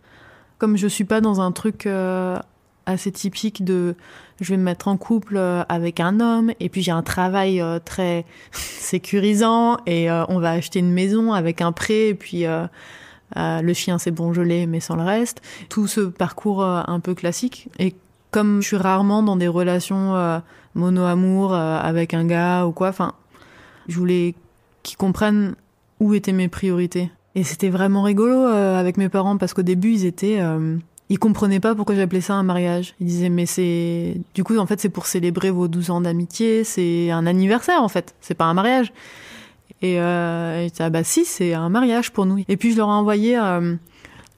Comme 0.58 0.76
je 0.76 0.86
suis 0.86 1.04
pas 1.04 1.20
dans 1.20 1.40
un 1.40 1.52
truc 1.52 1.86
euh, 1.86 2.38
assez 2.84 3.12
typique 3.12 3.64
de 3.64 3.94
je 4.40 4.50
vais 4.50 4.56
me 4.56 4.62
mettre 4.62 4.88
en 4.88 4.96
couple 4.96 5.36
euh, 5.36 5.62
avec 5.68 6.00
un 6.00 6.20
homme 6.20 6.52
et 6.60 6.68
puis 6.68 6.82
j'ai 6.82 6.92
un 6.92 7.02
travail 7.02 7.62
très 7.84 8.26
sécurisant 8.52 9.78
et 9.86 10.10
on 10.10 10.38
va 10.40 10.50
acheter 10.50 10.80
une 10.80 10.92
maison 10.92 11.32
avec 11.32 11.62
un 11.62 11.72
prêt 11.72 12.08
et 12.08 12.14
puis 12.14 12.44
le 13.36 13.72
chien 13.72 13.98
c'est 13.98 14.10
bon 14.10 14.32
je 14.32 14.42
l'ai 14.42 14.66
mais 14.66 14.80
sans 14.80 14.96
le 14.96 15.02
reste. 15.02 15.40
Tout 15.68 15.86
ce 15.86 16.00
parcours 16.00 16.64
un 16.64 17.00
peu 17.00 17.14
classique 17.14 17.68
et 17.78 17.94
comme 18.30 18.60
je 18.60 18.68
suis 18.68 18.76
rarement 18.76 19.22
dans 19.22 19.36
des 19.36 19.48
relations 19.48 20.40
mono-amour 20.74 21.54
avec 21.54 22.14
un 22.14 22.24
gars 22.24 22.66
ou 22.66 22.72
quoi, 22.72 22.88
enfin 22.88 23.14
je 23.88 23.96
voulais 23.96 24.34
qu'ils 24.82 24.96
comprennent 24.96 25.54
où 26.00 26.14
étaient 26.14 26.32
mes 26.32 26.48
priorités. 26.48 27.10
Et 27.34 27.44
c'était 27.44 27.70
vraiment 27.70 28.02
rigolo 28.02 28.44
avec 28.44 28.96
mes 28.96 29.08
parents 29.08 29.36
parce 29.36 29.54
qu'au 29.54 29.62
début 29.62 29.92
ils 29.92 30.04
étaient 30.06 30.40
ils 31.10 31.18
comprenaient 31.18 31.60
pas 31.60 31.74
pourquoi 31.74 31.94
j'appelais 31.94 32.20
ça 32.20 32.34
un 32.34 32.42
mariage. 32.42 32.94
Ils 33.00 33.06
disaient 33.06 33.30
mais 33.30 33.46
c'est 33.46 34.20
du 34.34 34.44
coup 34.44 34.58
en 34.58 34.66
fait 34.66 34.78
c'est 34.78 34.90
pour 34.90 35.06
célébrer 35.06 35.50
vos 35.50 35.66
12 35.66 35.90
ans 35.90 36.00
d'amitié, 36.02 36.64
c'est 36.64 37.10
un 37.10 37.26
anniversaire 37.26 37.82
en 37.82 37.88
fait, 37.88 38.14
c'est 38.20 38.34
pas 38.34 38.44
un 38.44 38.54
mariage. 38.54 38.92
Et, 39.82 40.00
euh, 40.00 40.66
et 40.66 40.72
ah 40.80 40.90
bah 40.90 41.04
si 41.04 41.24
c'est 41.24 41.54
un 41.54 41.68
mariage 41.68 42.12
pour 42.12 42.26
nous. 42.26 42.42
Et 42.48 42.56
puis 42.56 42.72
je 42.72 42.76
leur 42.76 42.88
ai 42.88 42.92
envoyé 42.92 43.38
euh, 43.38 43.76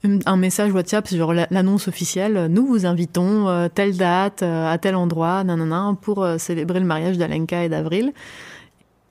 un 0.03 0.37
message 0.37 0.73
WhatsApp 0.73 1.09
genre 1.09 1.33
l'annonce 1.33 1.89
officielle. 1.89 2.49
Nous 2.51 2.67
vous 2.67 2.87
invitons 2.87 3.49
euh, 3.49 3.69
telle 3.69 3.97
date 3.97 4.43
euh, 4.43 4.71
à 4.71 4.79
tel 4.79 4.97
endroit, 4.97 5.43
nanana, 5.45 5.97
pour 6.01 6.27
célébrer 6.39 6.81
le 6.81 6.87
mariage 6.87 7.19
d'Alenka 7.19 7.65
et 7.65 7.69
d'Avril. 7.69 8.13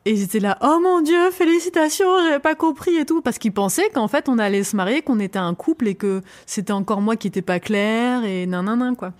Et 0.05 0.15
j'étais 0.15 0.39
là, 0.39 0.57
oh 0.61 0.79
mon 0.81 1.01
dieu, 1.01 1.29
félicitations, 1.31 2.07
j'avais 2.23 2.39
pas 2.39 2.55
compris 2.55 2.95
et 2.95 3.05
tout, 3.05 3.21
parce 3.21 3.37
qu'ils 3.37 3.51
pensaient 3.51 3.89
qu'en 3.93 4.07
fait 4.07 4.29
on 4.29 4.39
allait 4.39 4.63
se 4.63 4.75
marier, 4.75 5.01
qu'on 5.01 5.19
était 5.19 5.39
un 5.39 5.53
couple 5.53 5.87
et 5.87 5.95
que 5.95 6.21
c'était 6.45 6.71
encore 6.73 7.01
moi 7.01 7.15
qui 7.15 7.27
était 7.27 7.41
pas 7.41 7.59
clair 7.59 8.23
et 8.23 8.45
nan 8.47 8.95
quoi. 8.95 9.13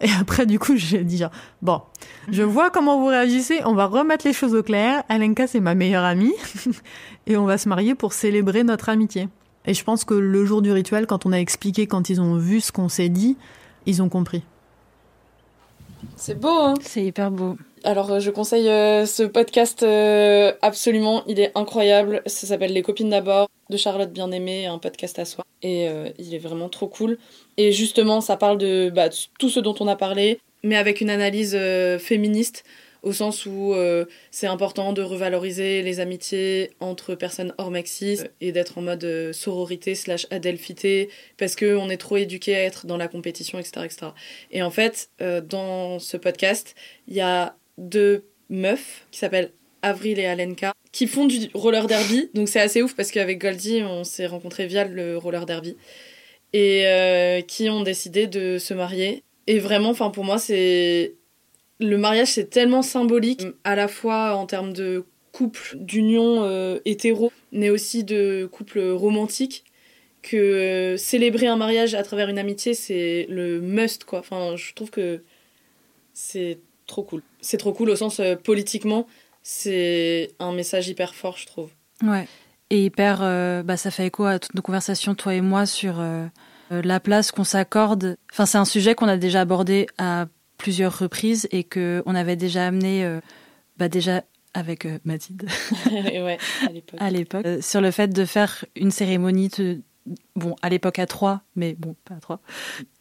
Et 0.00 0.08
après, 0.18 0.46
du 0.46 0.58
coup, 0.58 0.76
j'ai 0.76 1.04
dit 1.04 1.18
genre, 1.18 1.30
bon, 1.60 1.82
je 2.30 2.42
vois 2.42 2.70
comment 2.70 2.98
vous 2.98 3.06
réagissez, 3.06 3.60
on 3.64 3.74
va 3.74 3.86
remettre 3.86 4.26
les 4.26 4.32
choses 4.32 4.54
au 4.54 4.62
clair. 4.62 5.02
Alenka, 5.08 5.46
c'est 5.46 5.60
ma 5.60 5.74
meilleure 5.74 6.04
amie, 6.04 6.34
et 7.26 7.36
on 7.36 7.44
va 7.44 7.58
se 7.58 7.68
marier 7.68 7.94
pour 7.94 8.12
célébrer 8.12 8.64
notre 8.64 8.88
amitié. 8.88 9.28
Et 9.66 9.74
je 9.74 9.84
pense 9.84 10.04
que 10.04 10.14
le 10.14 10.44
jour 10.46 10.62
du 10.62 10.72
rituel, 10.72 11.06
quand 11.06 11.26
on 11.26 11.32
a 11.32 11.38
expliqué, 11.38 11.86
quand 11.86 12.08
ils 12.08 12.20
ont 12.20 12.36
vu 12.36 12.60
ce 12.60 12.72
qu'on 12.72 12.88
s'est 12.88 13.10
dit, 13.10 13.36
ils 13.84 14.02
ont 14.02 14.08
compris. 14.08 14.42
C'est 16.16 16.40
beau, 16.40 16.48
hein 16.48 16.74
C'est 16.80 17.04
hyper 17.04 17.30
beau. 17.30 17.58
Alors, 17.82 18.12
euh, 18.12 18.20
je 18.20 18.30
conseille 18.30 18.68
euh, 18.68 19.06
ce 19.06 19.22
podcast 19.22 19.82
euh, 19.82 20.52
absolument. 20.60 21.24
Il 21.26 21.40
est 21.40 21.52
incroyable. 21.54 22.22
Ça 22.26 22.46
s'appelle 22.46 22.72
Les 22.72 22.82
copines 22.82 23.08
d'abord 23.08 23.48
de 23.70 23.76
Charlotte 23.76 24.12
Bien-Aimée, 24.12 24.66
un 24.66 24.78
podcast 24.78 25.18
à 25.18 25.24
soi. 25.24 25.44
Et 25.62 25.86
il 26.18 26.34
est 26.34 26.38
vraiment 26.38 26.70
trop 26.70 26.88
cool. 26.88 27.18
Et 27.58 27.70
justement, 27.70 28.22
ça 28.22 28.38
parle 28.38 28.56
de 28.56 28.90
bah, 28.90 29.10
tout 29.38 29.50
ce 29.50 29.60
dont 29.60 29.74
on 29.78 29.88
a 29.88 29.94
parlé, 29.94 30.40
mais 30.62 30.76
avec 30.76 31.02
une 31.02 31.10
analyse 31.10 31.56
féministe 31.98 32.64
au 33.02 33.12
sens 33.12 33.44
où 33.44 33.74
c'est 34.30 34.46
important 34.46 34.94
de 34.94 35.02
revaloriser 35.02 35.82
les 35.82 36.00
amitiés 36.00 36.70
entre 36.80 37.14
personnes 37.14 37.54
hors 37.58 37.70
maxis 37.70 38.20
et 38.40 38.52
d'être 38.52 38.78
en 38.78 38.82
mode 38.82 39.32
sororité 39.32 39.94
slash 39.94 40.26
adelphité 40.30 41.10
parce 41.36 41.54
qu'on 41.56 41.90
est 41.90 41.98
trop 41.98 42.16
éduqué 42.16 42.56
à 42.56 42.62
être 42.62 42.86
dans 42.86 42.96
la 42.96 43.06
compétition, 43.06 43.58
etc. 43.58 43.82
etc. 43.84 44.06
Et 44.50 44.62
en 44.62 44.70
fait, 44.70 45.10
dans 45.44 45.98
ce 45.98 46.16
podcast, 46.16 46.74
il 47.06 47.14
y 47.14 47.20
a 47.20 47.54
deux 47.80 48.24
meufs 48.48 49.06
qui 49.10 49.18
s'appellent 49.18 49.50
Avril 49.82 50.18
et 50.20 50.26
Alenka 50.26 50.74
qui 50.92 51.06
font 51.06 51.26
du 51.26 51.48
roller 51.54 51.86
derby. 51.86 52.30
Donc 52.34 52.48
c'est 52.48 52.60
assez 52.60 52.82
ouf 52.82 52.94
parce 52.94 53.10
qu'avec 53.10 53.40
Goldie, 53.40 53.82
on 53.82 54.04
s'est 54.04 54.26
rencontrés 54.26 54.66
via 54.66 54.84
le 54.84 55.16
roller 55.16 55.46
derby 55.46 55.76
et 56.52 57.44
qui 57.48 57.70
ont 57.70 57.82
décidé 57.82 58.26
de 58.26 58.58
se 58.58 58.74
marier. 58.74 59.22
Et 59.46 59.58
vraiment, 59.58 59.90
enfin 59.90 60.10
pour 60.10 60.24
moi, 60.24 60.38
c'est 60.38 61.14
le 61.80 61.96
mariage, 61.96 62.28
c'est 62.28 62.50
tellement 62.50 62.82
symbolique, 62.82 63.46
à 63.64 63.74
la 63.74 63.88
fois 63.88 64.36
en 64.36 64.46
termes 64.46 64.72
de 64.72 65.04
couple, 65.32 65.76
d'union 65.76 66.44
euh, 66.44 66.78
hétéro, 66.84 67.32
mais 67.52 67.70
aussi 67.70 68.04
de 68.04 68.48
couple 68.52 68.80
romantique, 68.90 69.64
que 70.22 70.36
euh, 70.36 70.96
célébrer 70.98 71.46
un 71.46 71.56
mariage 71.56 71.94
à 71.94 72.02
travers 72.02 72.28
une 72.28 72.38
amitié, 72.38 72.74
c'est 72.74 73.26
le 73.30 73.60
must, 73.60 74.04
quoi. 74.04 74.18
Enfin, 74.18 74.56
je 74.56 74.74
trouve 74.74 74.90
que 74.90 75.22
c'est 76.12 76.58
trop 76.90 77.02
cool. 77.02 77.22
C'est 77.40 77.56
trop 77.56 77.72
cool 77.72 77.90
au 77.90 77.96
sens 77.96 78.20
euh, 78.20 78.36
politiquement, 78.36 79.06
c'est 79.42 80.32
un 80.38 80.52
message 80.52 80.88
hyper 80.88 81.14
fort, 81.14 81.38
je 81.38 81.46
trouve. 81.46 81.70
Ouais. 82.02 82.28
Et 82.68 82.84
hyper, 82.84 83.18
bah, 83.64 83.76
ça 83.76 83.90
fait 83.90 84.06
écho 84.06 84.24
à 84.24 84.38
toutes 84.38 84.54
nos 84.54 84.62
conversations, 84.62 85.16
toi 85.16 85.34
et 85.34 85.40
moi, 85.40 85.66
sur 85.66 86.00
la 86.70 87.00
place 87.00 87.32
qu'on 87.32 87.42
s'accorde. 87.42 88.16
Enfin, 88.30 88.46
c'est 88.46 88.58
un 88.58 88.64
sujet 88.64 88.94
qu'on 88.94 89.08
a 89.08 89.16
déjà 89.16 89.40
abordé 89.40 89.88
à 89.98 90.26
plusieurs 90.60 90.98
reprises 90.98 91.48
et 91.50 91.64
que 91.64 92.02
on 92.06 92.14
avait 92.14 92.36
déjà 92.36 92.66
amené, 92.66 93.04
euh, 93.04 93.20
bah 93.78 93.88
déjà 93.88 94.22
avec 94.52 94.84
euh, 94.84 94.98
Mathilde, 95.04 95.48
à 96.98 97.10
l'époque, 97.10 97.46
euh, 97.46 97.62
sur 97.62 97.80
le 97.80 97.90
fait 97.90 98.08
de 98.08 98.24
faire 98.24 98.64
une 98.76 98.90
cérémonie 98.90 99.48
de, 99.48 99.80
bon, 100.36 100.56
à 100.62 100.68
l'époque 100.68 100.98
à 100.98 101.06
trois, 101.06 101.42
mais 101.56 101.74
bon, 101.78 101.94
pas 102.04 102.14
à 102.14 102.20
trois, 102.20 102.40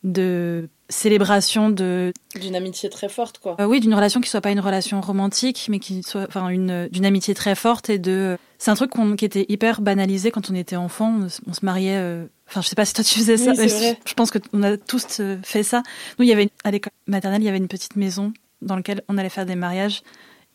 de 0.03 0.69
célébration 0.89 1.69
de 1.69 2.13
d'une 2.35 2.55
amitié 2.55 2.89
très 2.89 3.09
forte 3.09 3.37
quoi. 3.37 3.55
Euh, 3.59 3.65
oui, 3.65 3.79
d'une 3.79 3.93
relation 3.93 4.21
qui 4.21 4.29
soit 4.29 4.41
pas 4.41 4.51
une 4.51 4.59
relation 4.59 5.01
romantique, 5.01 5.67
mais 5.69 5.79
qui 5.79 6.03
soit 6.03 6.25
enfin 6.27 6.49
une 6.49 6.87
d'une 6.91 7.05
amitié 7.05 7.33
très 7.33 7.55
forte 7.55 7.89
et 7.89 7.99
de 7.99 8.37
c'est 8.57 8.71
un 8.71 8.75
truc 8.75 8.91
qui 9.17 9.25
était 9.25 9.45
hyper 9.49 9.81
banalisé 9.81 10.31
quand 10.31 10.49
on 10.49 10.55
était 10.55 10.75
enfant, 10.75 11.19
on, 11.47 11.53
se 11.53 11.63
mariait 11.63 11.97
euh, 11.97 12.25
enfin 12.47 12.61
je 12.61 12.67
sais 12.67 12.75
pas 12.75 12.85
si 12.85 12.93
toi 12.93 13.03
tu 13.03 13.19
faisais 13.19 13.37
ça, 13.37 13.53
je 13.53 14.13
pense 14.15 14.31
que 14.31 14.39
on 14.51 14.63
a 14.63 14.77
tous 14.77 15.19
euh, 15.19 15.37
fait 15.43 15.63
ça. 15.63 15.83
Nous 16.17 16.25
il 16.25 16.29
y 16.29 16.33
avait 16.33 16.49
à 16.63 16.71
l'école 16.71 16.91
maternelle, 17.07 17.41
il 17.41 17.45
y 17.45 17.49
avait 17.49 17.57
une 17.57 17.67
petite 17.67 17.95
maison 17.95 18.33
dans 18.61 18.75
laquelle 18.75 19.03
on 19.07 19.17
allait 19.17 19.29
faire 19.29 19.45
des 19.45 19.55
mariages 19.55 20.01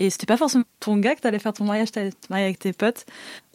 et 0.00 0.10
c'était 0.10 0.26
pas 0.26 0.36
forcément 0.36 0.64
ton 0.80 0.96
gars 0.96 1.14
que 1.14 1.20
t'allais 1.20 1.38
faire 1.38 1.52
ton 1.52 1.64
mariage, 1.64 1.92
t'allais 1.92 2.10
te 2.10 2.26
marier 2.28 2.46
avec 2.46 2.58
tes 2.58 2.72
potes. 2.72 3.06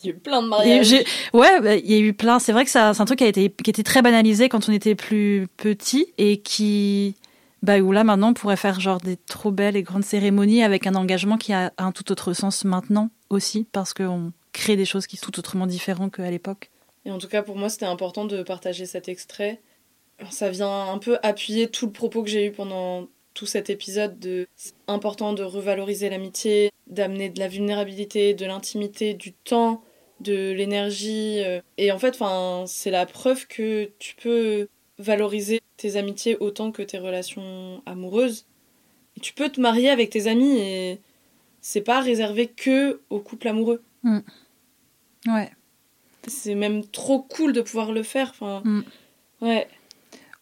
Il 0.01 0.05
y 0.05 0.09
a 0.09 0.15
eu 0.15 0.17
plein 0.17 0.41
de 0.41 0.47
mariages. 0.47 0.93
Ouais, 1.33 1.59
bah, 1.61 1.75
il 1.75 1.91
y 1.91 1.95
a 1.95 1.99
eu 1.99 2.13
plein. 2.13 2.39
C'est 2.39 2.53
vrai 2.53 2.63
que 2.63 2.71
c'est 2.71 2.79
un 2.79 2.93
truc 2.93 3.19
qui 3.19 3.25
a 3.25 3.27
été, 3.27 3.51
qui 3.51 3.69
était 3.69 3.83
très 3.83 4.01
banalisé 4.01 4.47
quand 4.47 4.69
on 4.69 4.71
était 4.71 4.95
plus 4.95 5.47
petit 5.57 6.13
et 6.17 6.39
qui, 6.39 7.15
bah, 7.61 7.79
où 7.79 7.91
là 7.91 8.05
maintenant 8.05 8.29
on 8.29 8.33
pourrait 8.33 8.55
faire 8.55 8.79
genre 8.79 8.99
des 9.01 9.17
trop 9.17 9.51
belles 9.51 9.75
et 9.75 9.83
grandes 9.83 10.05
cérémonies 10.05 10.63
avec 10.63 10.87
un 10.87 10.95
engagement 10.95 11.37
qui 11.37 11.51
a 11.51 11.73
un 11.77 11.91
tout 11.91 12.09
autre 12.11 12.33
sens 12.33 12.63
maintenant 12.63 13.09
aussi 13.29 13.67
parce 13.71 13.93
qu'on 13.93 14.31
crée 14.53 14.77
des 14.77 14.85
choses 14.85 15.07
qui 15.07 15.17
sont 15.17 15.31
tout 15.31 15.39
autrement 15.39 15.67
différentes 15.67 16.15
qu'à 16.15 16.31
l'époque. 16.31 16.71
Et 17.05 17.11
en 17.11 17.17
tout 17.17 17.27
cas, 17.27 17.43
pour 17.43 17.57
moi, 17.57 17.69
c'était 17.69 17.85
important 17.85 18.25
de 18.25 18.43
partager 18.43 18.85
cet 18.85 19.09
extrait. 19.09 19.61
Ça 20.31 20.49
vient 20.49 20.89
un 20.89 20.97
peu 20.97 21.17
appuyer 21.23 21.69
tout 21.69 21.85
le 21.85 21.91
propos 21.91 22.23
que 22.23 22.29
j'ai 22.29 22.47
eu 22.47 22.51
pendant 22.51 23.07
tout 23.39 23.45
cet 23.45 23.69
épisode 23.69 24.19
de 24.19 24.49
c'est 24.57 24.73
important 24.87 25.31
de 25.31 25.43
revaloriser 25.43 26.09
l'amitié, 26.09 26.71
d'amener 26.87 27.29
de 27.29 27.39
la 27.39 27.47
vulnérabilité, 27.47 28.33
de 28.33 28.45
l'intimité, 28.45 29.13
du 29.13 29.31
temps, 29.31 29.81
de 30.19 30.51
l'énergie. 30.51 31.41
Euh. 31.45 31.61
Et 31.77 31.93
en 31.93 31.99
fait, 31.99 32.15
enfin, 32.15 32.65
c'est 32.67 32.91
la 32.91 33.05
preuve 33.05 33.47
que 33.47 33.91
tu 33.97 34.15
peux 34.15 34.67
valoriser 34.97 35.61
tes 35.77 35.95
amitiés 35.95 36.35
autant 36.41 36.73
que 36.73 36.81
tes 36.81 36.97
relations 36.97 37.81
amoureuses. 37.85 38.45
Et 39.15 39.21
tu 39.21 39.31
peux 39.31 39.47
te 39.47 39.61
marier 39.61 39.89
avec 39.89 40.09
tes 40.09 40.27
amis 40.27 40.57
et 40.57 40.99
c'est 41.61 41.79
pas 41.79 42.01
réservé 42.01 42.47
que 42.47 42.99
aux 43.09 43.21
couples 43.21 43.47
amoureux. 43.47 43.81
Mm. 44.03 44.19
Ouais. 45.27 45.49
C'est 46.27 46.55
même 46.55 46.85
trop 46.85 47.21
cool 47.21 47.53
de 47.53 47.61
pouvoir 47.61 47.93
le 47.93 48.03
faire. 48.03 48.31
Enfin, 48.31 48.63
mm. 48.65 48.83
ouais. 49.43 49.69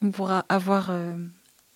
On 0.02 0.10
pourra 0.10 0.48
avoir 0.50 0.90
euh, 0.90 1.14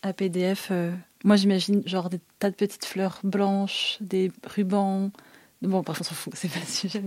un 0.01 0.13
PDF 0.13 0.69
euh, 0.71 0.91
moi, 1.23 1.35
j'imagine 1.35 1.83
genre 1.85 2.09
des 2.09 2.19
tas 2.39 2.49
de 2.49 2.55
petites 2.55 2.85
fleurs 2.85 3.19
blanches, 3.23 3.97
des 4.01 4.31
rubans. 4.47 5.11
Bon, 5.61 5.83
par 5.83 5.95
contre, 5.95 6.09
on 6.11 6.15
s'en 6.15 6.15
fout, 6.15 6.33
c'est 6.35 6.47
pas 6.47 6.59
le 6.59 6.65
sujet. 6.65 7.03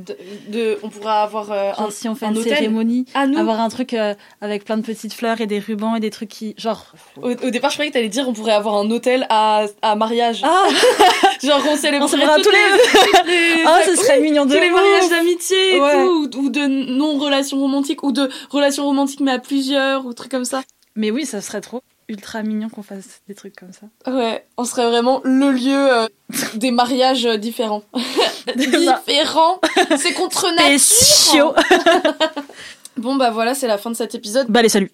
De, 0.48 0.78
on 0.84 0.88
pourra 0.88 1.24
avoir 1.24 1.50
euh, 1.50 1.72
un, 1.76 1.90
si 1.90 2.08
on 2.08 2.14
fait 2.14 2.26
une 2.26 2.40
cérémonie, 2.40 3.04
avoir 3.14 3.58
un 3.58 3.68
truc 3.68 3.94
euh, 3.94 4.14
avec 4.40 4.64
plein 4.64 4.76
de 4.76 4.82
petites 4.82 5.12
fleurs 5.12 5.40
et 5.40 5.48
des 5.48 5.58
rubans 5.58 5.96
et 5.96 6.00
des 6.00 6.10
trucs 6.10 6.28
qui, 6.28 6.54
genre. 6.56 6.92
Au, 7.20 7.34
départ, 7.34 7.70
je 7.70 7.76
croyais 7.76 7.90
que 7.90 7.94
t'allais 7.94 8.08
dire 8.08 8.28
on 8.28 8.32
pourrait 8.32 8.52
avoir 8.52 8.76
un 8.76 8.88
hôtel 8.92 9.26
à, 9.28 9.66
à 9.82 9.96
mariage. 9.96 10.42
Ah 10.44 10.66
genre 11.42 11.62
on 11.68 11.76
célébrerait 11.76 12.42
tous 12.42 12.50
les. 12.50 13.64
Ah, 13.66 13.80
ce 13.84 13.96
serait 13.96 14.20
mignon 14.20 14.46
de. 14.46 14.54
Tous 14.54 14.60
les 14.60 14.70
mariages 14.70 15.10
d'amitié 15.10 15.80
ou, 15.80 16.28
ou, 16.36 16.48
de 16.48 16.66
non 16.96 17.18
relations 17.18 17.58
romantiques 17.58 18.04
ou 18.04 18.12
de 18.12 18.30
relations 18.50 18.84
romantiques 18.84 19.20
mais 19.20 19.32
à 19.32 19.38
plusieurs 19.40 20.06
ou 20.06 20.12
trucs 20.12 20.30
comme 20.30 20.44
ça. 20.44 20.62
Mais 20.94 21.10
oui, 21.10 21.26
ça 21.26 21.40
serait 21.40 21.60
trop 21.60 21.82
ultra 22.08 22.42
mignon 22.42 22.68
qu'on 22.68 22.82
fasse 22.82 23.20
des 23.28 23.34
trucs 23.34 23.56
comme 23.56 23.72
ça. 23.72 23.86
Ouais, 24.10 24.46
on 24.56 24.64
serait 24.64 24.86
vraiment 24.88 25.20
le 25.24 25.50
lieu 25.50 25.92
euh, 25.92 26.08
des 26.54 26.70
mariages 26.70 27.24
différents. 27.38 27.84
différents 28.56 29.60
C'est 29.96 30.12
contre 30.14 30.46
nature 30.54 31.54
Bon 32.96 33.16
bah 33.16 33.30
voilà, 33.30 33.54
c'est 33.54 33.66
la 33.66 33.78
fin 33.78 33.90
de 33.90 33.96
cet 33.96 34.14
épisode. 34.14 34.46
Bah 34.48 34.60
allez, 34.60 34.68
salut 34.68 34.90